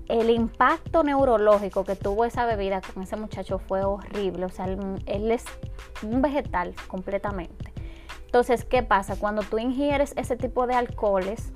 el, 0.08 0.30
impacto 0.30 1.04
neurológico 1.04 1.84
que 1.84 1.96
tuvo 1.96 2.26
esa 2.26 2.46
bebida 2.46 2.82
con 2.82 3.04
ese 3.04 3.16
muchacho 3.16 3.60
fue 3.60 3.84
horrible, 3.84 4.46
o 4.46 4.50
sea, 4.50 4.66
él 4.66 5.32
es 5.32 5.46
un 6.02 6.22
vegetal 6.22 6.74
completamente. 6.88 7.74
Entonces, 8.26 8.66
¿qué 8.66 8.84
pasa? 8.84 9.16
Cuando 9.18 9.44
tú 9.44 9.60
ingieres 9.60 10.14
ese 10.18 10.36
tipo 10.36 10.68
de 10.68 10.74
alcoholes, 10.74 11.54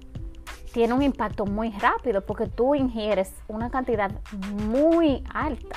tiene 0.74 0.94
un 0.94 1.02
impacto 1.02 1.46
muy 1.46 1.72
rápido 1.72 2.26
porque 2.26 2.48
tú 2.48 2.76
ingieres 2.76 3.34
una 3.48 3.70
cantidad 3.70 4.12
muy 4.68 5.24
alta. 5.34 5.76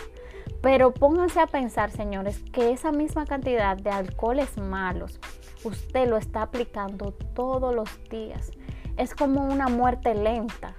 Pero 0.61 0.93
pónganse 0.95 1.41
a 1.41 1.47
pensar, 1.47 1.91
señores, 1.91 2.41
que 2.53 2.73
esa 2.73 2.93
misma 2.93 3.27
cantidad 3.27 3.77
de 3.77 3.91
alcoholes 3.91 4.57
malos 4.59 5.19
usted 5.65 6.09
lo 6.09 6.17
está 6.17 6.43
aplicando 6.43 7.13
todos 7.35 7.75
los 7.75 7.89
días. 8.09 8.51
Es 8.97 9.15
como 9.15 9.45
una 9.45 9.69
muerte 9.69 10.15
lenta. 10.15 10.75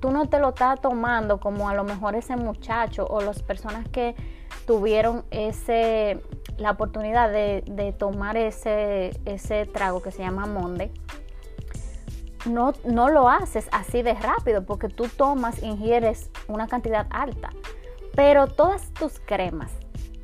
Tú 0.00 0.10
no 0.10 0.26
te 0.28 0.38
lo 0.38 0.50
estás 0.50 0.80
tomando 0.80 1.38
como 1.38 1.68
a 1.68 1.74
lo 1.74 1.84
mejor 1.84 2.14
ese 2.14 2.36
muchacho 2.36 3.06
o 3.08 3.20
las 3.20 3.42
personas 3.42 3.88
que 3.88 4.14
tuvieron 4.66 5.24
ese, 5.30 6.22
la 6.56 6.72
oportunidad 6.72 7.30
de, 7.30 7.62
de 7.66 7.92
tomar 7.92 8.36
ese, 8.36 9.10
ese 9.24 9.66
trago 9.66 10.00
que 10.00 10.12
se 10.12 10.22
llama 10.22 10.46
Monde 10.46 10.92
no, 12.46 12.72
no 12.84 13.08
lo 13.08 13.28
haces 13.28 13.68
así 13.72 14.02
de 14.02 14.14
rápido 14.14 14.64
porque 14.64 14.88
tú 14.88 15.08
tomas, 15.08 15.62
ingieres 15.62 16.30
una 16.46 16.66
cantidad 16.66 17.06
alta. 17.10 17.50
Pero 18.14 18.46
todas 18.46 18.92
tus 18.92 19.20
cremas, 19.20 19.72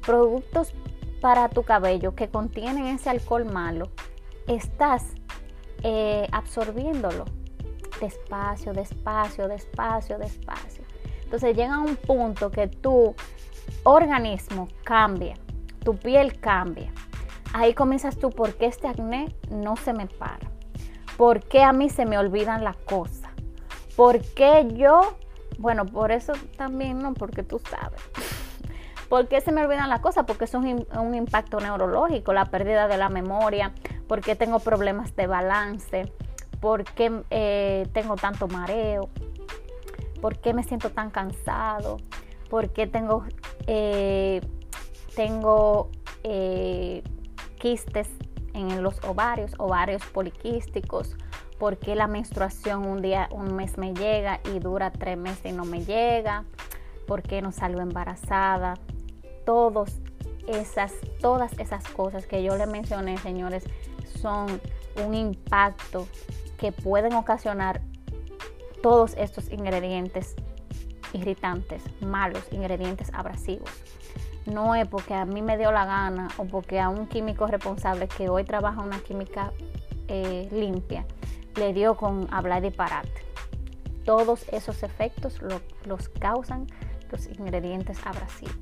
productos 0.05 0.75
para 1.21 1.49
tu 1.49 1.63
cabello 1.63 2.15
que 2.15 2.29
contienen 2.29 2.87
ese 2.87 3.11
alcohol 3.11 3.45
malo, 3.45 3.91
estás 4.47 5.05
eh, 5.83 6.29
absorbiéndolo 6.33 7.25
despacio, 8.01 8.73
despacio, 8.73 9.49
despacio, 9.49 10.19
despacio. 10.19 10.85
Entonces 11.23 11.57
llega 11.57 11.79
un 11.79 11.97
punto 11.97 12.51
que 12.51 12.69
tu 12.69 13.15
organismo 13.85 14.69
cambia, 14.85 15.35
tu 15.85 15.97
piel 15.97 16.39
cambia. 16.41 16.93
Ahí 17.53 17.73
comienzas 17.73 18.17
tú, 18.19 18.31
porque 18.31 18.67
este 18.67 18.89
acné 18.89 19.35
no 19.51 19.77
se 19.77 19.93
me 19.93 20.07
para? 20.07 20.54
¿Por 21.17 21.41
qué 21.41 21.63
a 21.63 21.73
mí 21.73 21.89
se 21.89 22.07
me 22.07 22.19
olvidan 22.19 22.65
las 22.65 22.77
cosas? 22.77 23.31
¿Por 23.97 24.21
qué 24.21 24.67
yo? 24.75 25.17
Bueno, 25.59 25.87
por 25.87 26.11
eso 26.11 26.33
también 26.57 26.99
no, 26.99 27.15
porque 27.15 27.43
tú 27.43 27.61
sabes. 27.71 28.01
¿Por 29.09 29.29
qué 29.29 29.41
se 29.41 29.53
me 29.53 29.65
olvidan 29.65 29.89
las 29.89 30.01
cosas? 30.01 30.25
Porque 30.27 30.47
es 30.47 30.55
un, 30.55 30.87
un 30.99 31.15
impacto 31.15 31.61
neurológico, 31.61 32.33
la 32.33 32.47
pérdida 32.47 32.89
de 32.89 32.97
la 32.97 33.09
memoria, 33.09 33.73
porque 34.09 34.35
tengo 34.35 34.59
problemas 34.59 35.15
de 35.15 35.27
balance, 35.27 36.13
porque 36.61 37.23
eh, 37.31 37.87
tengo 37.93 38.17
tanto 38.17 38.49
mareo, 38.49 39.11
por 40.21 40.39
qué 40.39 40.55
me 40.55 40.65
siento 40.65 40.91
tan 40.91 41.11
cansado, 41.11 41.99
por 42.49 42.71
qué 42.71 42.87
tengo, 42.87 43.25
eh, 43.67 44.41
tengo 45.15 45.91
eh, 46.23 47.03
quistes 47.59 48.09
en 48.55 48.83
los 48.83 49.03
ovarios, 49.05 49.53
ovarios 49.59 50.05
poliquísticos, 50.07 51.17
por 51.59 51.79
qué 51.79 51.95
la 51.95 52.07
menstruación 52.07 52.87
un 52.87 53.03
día, 53.03 53.29
un 53.31 53.55
mes 53.55 53.77
me 53.79 53.93
llega 53.93 54.41
y 54.55 54.59
dura 54.59 54.91
tres 54.91 55.19
meses 55.19 55.47
y 55.47 55.53
no 55.53 55.65
me 55.65 55.85
llega, 55.85 56.45
por 57.07 57.23
qué 57.23 57.43
no 57.43 57.53
salgo 57.53 57.81
embarazada, 57.81 58.75
todos 59.45 60.01
esas, 60.47 60.93
todas 61.21 61.53
esas 61.59 61.85
cosas 61.89 62.27
que 62.27 62.43
yo 62.43 62.57
le 62.57 62.67
mencioné, 62.67 63.19
señores, 63.19 63.65
son 64.21 64.61
un 65.05 65.15
impacto 65.15 66.07
que 66.59 66.73
pueden 66.73 67.15
ocasionar 67.15 67.81
todos 68.83 69.15
estos 69.15 69.51
ingredientes 69.51 70.37
irritantes, 71.13 71.83
malos, 72.01 72.43
ingredientes 72.51 73.11
abrasivos 73.13 73.71
no 74.47 74.75
es 74.75 74.87
porque 74.89 75.15
a 75.15 75.25
mí 75.25 75.43
me 75.43 75.57
dio 75.57 75.73
la 75.73 75.87
gana 75.87 76.29
o 76.37 76.45
porque 76.45 76.81
a 76.81 76.89
un 76.89 77.07
químico 77.07 77.47
responsable 77.47 78.09
que 78.09 78.29
hoy 78.29 78.45
trabaja 78.45 78.83
una 78.83 78.99
química 79.01 79.53
eh, 80.09 80.49
limpia 80.53 81.07
le 81.57 81.73
dio 81.73 81.97
con 81.97 82.29
hablar 82.33 82.63
disparate. 82.63 83.25
Todos 84.05 84.47
esos 84.53 84.83
efectos 84.83 85.41
los 85.85 86.09
causan 86.09 86.67
los 87.11 87.27
ingredientes 87.29 87.99
abrasivos. 88.05 88.57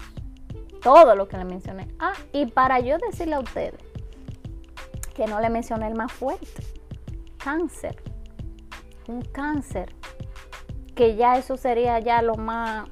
Todo 0.83 1.15
lo 1.15 1.29
que 1.29 1.37
le 1.37 1.45
mencioné. 1.45 1.89
Ah, 1.99 2.13
y 2.33 2.47
para 2.47 2.81
yo 2.81 2.99
decirle 2.99 3.37
a 3.37 3.41
ustedes 3.41 3.81
que 5.15 5.27
no 5.27 5.41
le 5.41 5.51
mencioné 5.51 5.89
el 5.89 5.95
más 5.95 6.13
fuerte, 6.13 6.63
cáncer. 7.39 8.03
Un 9.09 9.23
cáncer, 9.23 9.95
que 10.95 11.17
ya 11.17 11.37
eso 11.37 11.57
sería 11.57 11.99
ya 11.99 12.23
lo 12.23 12.37
más 12.37 12.89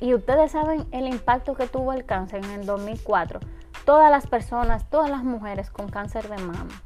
y 0.00 0.14
ustedes 0.14 0.52
saben 0.52 0.86
el 0.92 1.06
impacto 1.06 1.54
que 1.54 1.66
tuvo 1.66 1.92
el 1.92 2.04
cáncer 2.04 2.44
en 2.44 2.50
el 2.50 2.66
2004. 2.66 3.40
Todas 3.84 4.10
las 4.10 4.26
personas, 4.26 4.88
todas 4.90 5.10
las 5.10 5.24
mujeres 5.24 5.70
con 5.70 5.88
cáncer 5.88 6.28
de 6.28 6.38
mama. 6.38 6.82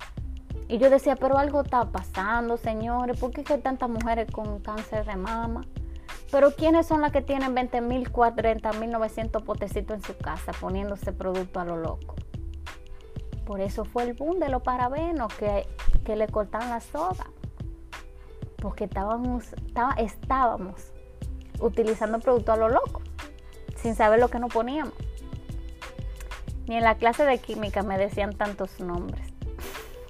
Y 0.69 0.79
yo 0.79 0.91
decía, 0.91 1.17
pero 1.17 1.39
algo 1.39 1.63
está 1.63 1.85
pasando, 1.91 2.57
señores. 2.57 3.19
¿Por 3.19 3.31
qué 3.31 3.45
hay 3.53 3.61
tantas 3.61 3.89
mujeres 3.89 4.31
con 4.31 4.61
cáncer 4.61 5.07
de 5.07 5.17
mama? 5.17 5.65
Pero 6.31 6.55
¿quiénes 6.55 6.87
son 6.87 7.01
las 7.01 7.11
que 7.11 7.23
tienen 7.23 7.55
20 7.55 7.81
mil, 7.81 8.11
40 8.11 8.73
mil, 8.75 8.91
900 8.91 9.43
potecitos 9.43 9.97
en 9.97 10.03
su 10.03 10.17
casa 10.19 10.53
poniéndose 10.61 11.13
producto 11.13 11.61
a 11.61 11.65
lo 11.65 11.79
loco? 11.79 12.17
Por 13.47 13.63
eso 13.63 13.87
fue 13.87 14.03
el 14.03 14.13
boom 14.13 14.39
de 14.39 14.51
los 14.51 14.63
parabenos 14.63 15.33
que, 15.35 15.67
que 16.05 16.17
le 16.17 16.27
cortaban 16.27 16.69
la 16.69 16.81
soga. 16.81 17.25
Porque 18.61 18.85
estábamos, 18.85 19.55
estábamos 19.97 20.93
utilizando 21.61 22.21
producto 22.21 22.53
a 22.53 22.57
lo 22.57 22.69
loco 22.69 23.03
sin 23.81 23.95
saber 23.95 24.19
lo 24.21 24.29
que 24.29 24.39
nos 24.39 24.53
poníamos. 24.53 24.95
Ni 26.67 26.77
en 26.77 26.85
la 26.85 26.97
clase 26.97 27.25
de 27.25 27.39
química 27.39 27.83
me 27.83 27.97
decían 27.97 28.35
tantos 28.35 28.79
nombres. 28.81 29.27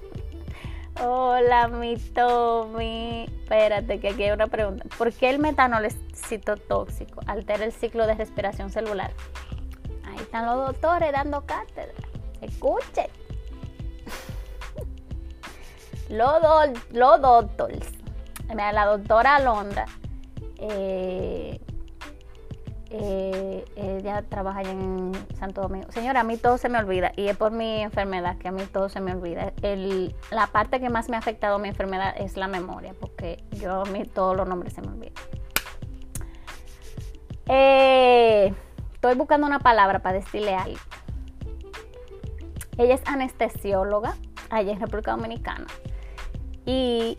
Hola, 1.01 1.67
mi 1.67 1.95
Tommy. 1.97 3.25
Espérate, 3.43 3.99
que 3.99 4.09
aquí 4.09 4.23
hay 4.23 4.31
una 4.31 4.47
pregunta. 4.47 4.85
¿Por 4.97 5.13
qué 5.13 5.29
el 5.29 5.39
metanol 5.39 5.85
es 5.85 5.97
citotóxico? 6.13 7.21
Altera 7.27 7.63
el 7.63 7.71
ciclo 7.71 8.05
de 8.07 8.15
respiración 8.15 8.69
celular. 8.69 9.11
Ahí 10.05 10.17
están 10.17 10.45
los 10.45 10.67
doctores 10.67 11.11
dando 11.11 11.45
cátedra. 11.45 11.93
Escuchen. 12.41 13.07
los, 16.09 16.41
los 16.91 17.21
doctores. 17.21 17.91
La 18.49 18.85
doctora 18.85 19.35
Alondra 19.35 19.85
eh, 20.59 21.59
eh, 22.91 23.65
ella 23.75 24.23
trabaja 24.23 24.59
allá 24.59 24.71
en 24.71 25.11
Santo 25.37 25.61
Domingo. 25.61 25.91
Señora, 25.91 26.21
a 26.21 26.23
mí 26.23 26.37
todo 26.37 26.57
se 26.57 26.69
me 26.69 26.79
olvida 26.79 27.11
y 27.15 27.27
es 27.27 27.37
por 27.37 27.51
mi 27.51 27.81
enfermedad 27.81 28.37
que 28.37 28.47
a 28.47 28.51
mí 28.51 28.63
todo 28.63 28.89
se 28.89 28.99
me 28.99 29.13
olvida. 29.13 29.53
la 30.31 30.47
parte 30.47 30.79
que 30.79 30.89
más 30.89 31.07
me 31.09 31.15
ha 31.15 31.19
afectado 31.19 31.59
mi 31.59 31.69
enfermedad 31.69 32.15
es 32.17 32.35
la 32.35 32.47
memoria, 32.47 32.93
porque 32.99 33.43
yo 33.51 33.81
a 33.81 33.85
mí 33.85 34.03
todos 34.05 34.35
los 34.35 34.47
nombres 34.47 34.73
se 34.73 34.81
me 34.81 34.87
olvidan. 34.87 35.13
Eh, 37.47 38.53
estoy 38.93 39.15
buscando 39.15 39.45
una 39.45 39.59
palabra 39.59 39.99
para 39.99 40.19
decirle 40.19 40.55
algo. 40.55 40.79
Ella 42.77 42.95
es 42.95 43.01
anestesióloga 43.05 44.15
allá 44.49 44.71
en 44.71 44.79
República 44.79 45.11
Dominicana 45.11 45.67
y 46.65 47.17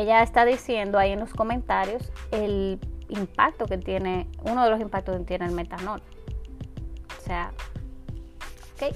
ella 0.00 0.22
está 0.22 0.44
diciendo 0.44 0.98
ahí 0.98 1.12
en 1.12 1.20
los 1.20 1.32
comentarios 1.32 2.12
el 2.30 2.78
impacto 3.08 3.66
que 3.66 3.78
tiene, 3.78 4.28
uno 4.42 4.64
de 4.64 4.70
los 4.70 4.80
impactos 4.80 5.16
que 5.18 5.24
tiene 5.24 5.46
el 5.46 5.52
metanol. 5.52 6.00
O 7.18 7.20
sea, 7.20 7.52
ok, 8.74 8.94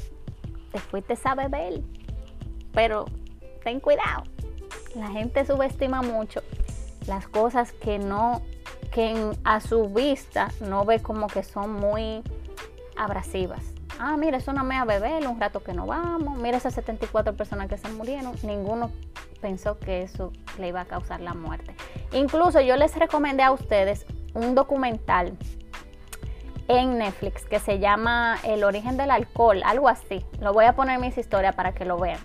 te 0.70 0.78
fuiste 0.78 1.18
a 1.24 1.34
beber, 1.34 1.82
pero 2.72 3.06
ten 3.64 3.80
cuidado, 3.80 4.24
La 4.94 5.08
gente 5.08 5.44
subestima 5.44 6.02
mucho 6.02 6.42
las 7.06 7.26
cosas 7.26 7.72
que 7.72 7.98
no, 7.98 8.42
que 8.92 9.32
a 9.44 9.60
su 9.60 9.88
vista 9.88 10.48
no 10.60 10.84
ve 10.84 11.00
como 11.00 11.26
que 11.26 11.42
son 11.42 11.72
muy 11.72 12.22
abrasivas. 12.96 13.71
Ah, 14.04 14.16
mira, 14.16 14.36
es 14.36 14.48
una 14.48 14.64
mea 14.64 14.84
bebé, 14.84 15.24
un 15.28 15.38
rato 15.38 15.62
que 15.62 15.72
no 15.72 15.86
vamos. 15.86 16.36
Mira 16.36 16.56
esas 16.56 16.74
74 16.74 17.36
personas 17.36 17.68
que 17.68 17.78
se 17.78 17.88
murieron. 17.88 18.34
Ninguno 18.42 18.90
pensó 19.40 19.78
que 19.78 20.02
eso 20.02 20.32
le 20.58 20.66
iba 20.66 20.80
a 20.80 20.86
causar 20.86 21.20
la 21.20 21.34
muerte. 21.34 21.72
Incluso 22.10 22.60
yo 22.60 22.74
les 22.74 22.96
recomendé 22.96 23.44
a 23.44 23.52
ustedes 23.52 24.04
un 24.34 24.56
documental 24.56 25.38
en 26.66 26.98
Netflix 26.98 27.44
que 27.44 27.60
se 27.60 27.78
llama 27.78 28.38
El 28.42 28.64
origen 28.64 28.96
del 28.96 29.12
alcohol, 29.12 29.62
algo 29.64 29.88
así. 29.88 30.26
Lo 30.40 30.52
voy 30.52 30.64
a 30.64 30.74
poner 30.74 30.96
en 30.96 31.02
mis 31.02 31.16
historias 31.16 31.54
para 31.54 31.72
que 31.72 31.84
lo 31.84 31.96
vean. 31.96 32.18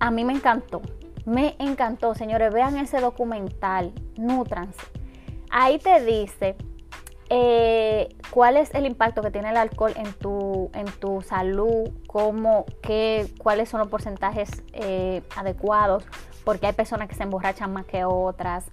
A 0.00 0.10
mí 0.10 0.24
me 0.24 0.32
encantó, 0.32 0.82
me 1.24 1.54
encantó, 1.60 2.16
señores. 2.16 2.52
Vean 2.52 2.76
ese 2.78 2.98
documental, 2.98 3.92
nutranse. 4.16 4.82
Ahí 5.50 5.78
te 5.78 6.04
dice 6.04 6.56
eh, 7.36 8.14
cuál 8.30 8.56
es 8.56 8.72
el 8.76 8.86
impacto 8.86 9.20
que 9.20 9.32
tiene 9.32 9.50
el 9.50 9.56
alcohol 9.56 9.92
en 9.96 10.12
tu, 10.12 10.70
en 10.72 10.86
tu 10.86 11.20
salud, 11.20 11.90
cómo, 12.06 12.64
qué, 12.80 13.26
cuáles 13.38 13.68
son 13.68 13.80
los 13.80 13.88
porcentajes 13.88 14.62
eh, 14.72 15.20
adecuados, 15.34 16.04
porque 16.44 16.68
hay 16.68 16.74
personas 16.74 17.08
que 17.08 17.16
se 17.16 17.24
emborrachan 17.24 17.72
más 17.72 17.86
que 17.86 18.04
otras, 18.04 18.66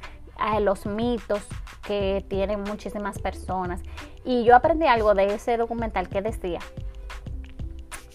los 0.59 0.85
mitos 0.85 1.41
que 1.81 2.23
tienen 2.27 2.61
muchísimas 2.61 3.17
personas. 3.17 3.81
Y 4.25 4.43
yo 4.43 4.55
aprendí 4.55 4.85
algo 4.85 5.15
de 5.15 5.33
ese 5.33 5.57
documental 5.57 6.07
que 6.07 6.21
decía, 6.21 6.59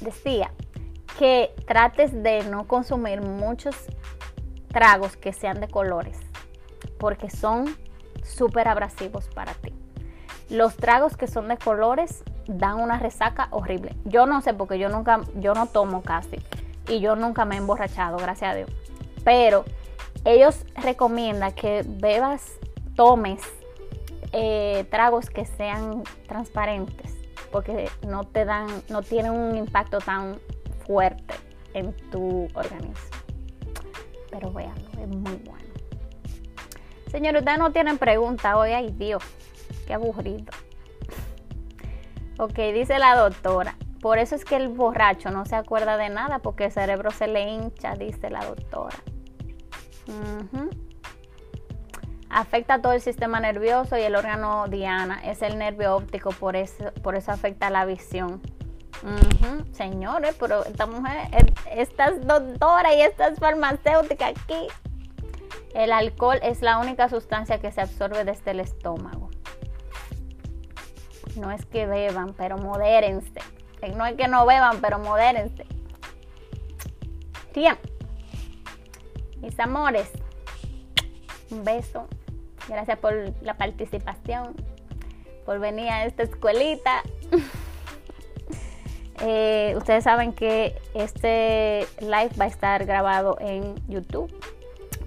decía 0.01 0.53
que 1.19 1.53
trates 1.67 2.23
de 2.23 2.45
no 2.45 2.69
consumir 2.69 3.21
muchos 3.21 3.75
tragos 4.69 5.17
que 5.17 5.33
sean 5.33 5.61
de 5.61 5.67
colores, 5.67 6.21
porque 7.01 7.31
son 7.31 7.77
súper 8.23 8.69
abrasivos 8.69 9.29
para 9.35 9.53
ti. 9.55 9.75
Los 10.49 10.77
tragos 10.77 11.17
que 11.17 11.27
son 11.27 11.49
de 11.49 11.57
colores 11.57 12.23
dan 12.47 12.81
una 12.81 12.99
resaca 12.99 13.49
horrible. 13.51 13.97
Yo 14.05 14.27
no 14.27 14.41
sé 14.41 14.55
porque 14.55 14.79
yo 14.79 14.89
nunca, 14.89 15.21
yo 15.37 15.55
no 15.55 15.67
tomo 15.67 16.03
casi 16.03 16.37
y 16.89 17.01
yo 17.01 17.17
nunca 17.17 17.45
me 17.45 17.57
he 17.57 17.59
emborrachado, 17.59 18.17
gracias 18.17 18.53
a 18.53 18.55
Dios. 18.55 18.71
Pero 19.25 19.65
ellos 20.25 20.65
recomiendan 20.77 21.53
que 21.53 21.85
bebas, 21.87 22.53
tomes 22.95 23.41
eh, 24.33 24.87
tragos 24.91 25.31
que 25.31 25.45
sean 25.45 26.03
transparentes 26.27 27.17
porque 27.51 27.89
no 28.07 28.25
te 28.25 28.45
dan, 28.45 28.67
no 28.89 29.03
tienen 29.03 29.33
un 29.33 29.57
impacto 29.57 29.99
tan 29.99 30.39
fuerte 30.87 31.35
en 31.75 31.95
tu 32.11 32.49
organismo. 32.55 33.17
Pero 34.31 34.53
véanlo, 34.53 34.91
es 35.01 35.09
muy 35.09 35.37
bueno. 35.45 35.65
Señores, 37.11 37.41
ustedes 37.41 37.59
no 37.59 37.73
tienen 37.73 37.99
pregunta 37.99 38.59
hoy, 38.59 38.73
ay 38.73 38.93
Dios, 38.97 39.23
qué 39.87 39.95
aburrido. 39.95 40.53
Ok, 42.39 42.57
dice 42.75 42.99
la 42.99 43.17
doctora. 43.17 43.77
Por 44.01 44.19
eso 44.19 44.35
es 44.35 44.45
que 44.45 44.57
el 44.57 44.69
borracho 44.69 45.31
no 45.31 45.47
se 45.47 45.57
acuerda 45.57 45.97
de 45.97 46.11
nada 46.11 46.41
porque 46.41 46.67
el 46.67 46.73
cerebro 46.73 47.11
se 47.11 47.27
le 47.27 47.49
hincha, 47.49 47.95
dice 47.95 48.29
la 48.29 48.45
doctora. 48.45 48.97
Afecta 52.29 52.83
todo 52.83 52.93
el 52.93 53.01
sistema 53.01 53.41
nervioso 53.41 53.97
y 53.97 54.03
el 54.03 54.15
órgano 54.15 54.69
diana 54.69 55.21
es 55.25 55.43
el 55.43 55.59
nervio 55.59 55.97
óptico, 55.97 56.31
por 56.31 56.57
eso, 56.57 56.93
afecta 57.29 57.71
la 57.71 57.85
visión. 57.85 58.43
Señores, 59.73 60.37
pero 60.39 60.65
esta 60.65 60.87
mujer, 60.87 61.29
estas 61.71 62.27
doctora 62.27 62.95
y 62.95 63.01
estas 63.01 63.39
farmacéuticas 63.39 64.33
aquí. 64.33 64.69
El 65.75 65.93
alcohol 65.93 66.39
es 66.43 66.63
la 66.63 66.79
única 66.79 67.09
sustancia 67.09 67.61
que 67.61 67.73
se 67.73 67.81
absorbe 67.81 68.25
desde 68.25 68.53
el 68.53 68.61
estómago. 68.61 69.31
No 71.37 71.51
es 71.51 71.65
que 71.67 71.87
beban, 71.87 72.35
pero 72.35 72.57
modérense. 72.59 73.41
No 73.95 74.07
es 74.07 74.15
que 74.15 74.27
no 74.27 74.47
beban, 74.47 74.81
pero 74.81 74.99
modérense. 74.99 75.67
Bien. 77.55 77.77
Mis 79.41 79.59
amores, 79.61 80.11
un 81.51 81.63
beso. 81.63 82.09
Gracias 82.69 82.99
por 82.99 83.15
la 83.43 83.55
participación, 83.55 84.57
por 85.45 85.61
venir 85.61 85.89
a 85.89 86.05
esta 86.05 86.23
escuelita. 86.23 87.03
Eh, 89.21 89.73
ustedes 89.79 90.05
saben 90.05 90.35
que 90.35 90.79
este 90.93 91.87
live 92.01 92.31
va 92.39 92.45
a 92.45 92.49
estar 92.49 92.85
grabado 92.85 93.39
en 93.41 93.75
YouTube, 93.89 94.31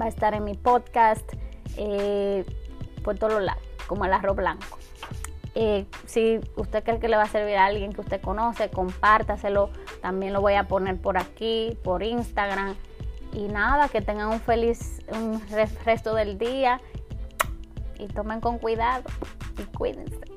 va 0.01 0.05
a 0.05 0.07
estar 0.07 0.33
en 0.33 0.45
mi 0.45 0.55
podcast, 0.55 1.31
eh, 1.77 2.43
por 3.03 3.19
todos 3.19 3.39
lados, 3.39 3.61
como 3.85 4.05
el 4.05 4.13
arroz 4.13 4.35
blanco. 4.35 4.78
Eh, 5.55 5.85
si 6.05 6.39
usted 6.55 6.83
cree 6.83 6.99
que 6.99 7.07
le 7.07 7.17
va 7.17 7.23
a 7.23 7.27
servir 7.27 7.55
a 7.57 7.65
alguien 7.65 7.91
que 7.91 8.01
usted 8.01 8.21
conoce, 8.21 8.69
compártaselo. 8.69 9.71
También 10.01 10.33
lo 10.33 10.41
voy 10.41 10.53
a 10.53 10.67
poner 10.67 10.97
por 10.97 11.17
aquí, 11.17 11.77
por 11.83 12.03
Instagram. 12.03 12.75
Y 13.33 13.47
nada, 13.47 13.89
que 13.89 14.01
tengan 14.01 14.29
un 14.29 14.39
feliz 14.39 15.01
resto 15.85 16.15
del 16.15 16.37
día 16.37 16.81
y 17.99 18.07
tomen 18.07 18.41
con 18.41 18.57
cuidado 18.57 19.03
y 19.57 19.63
cuídense. 19.77 20.28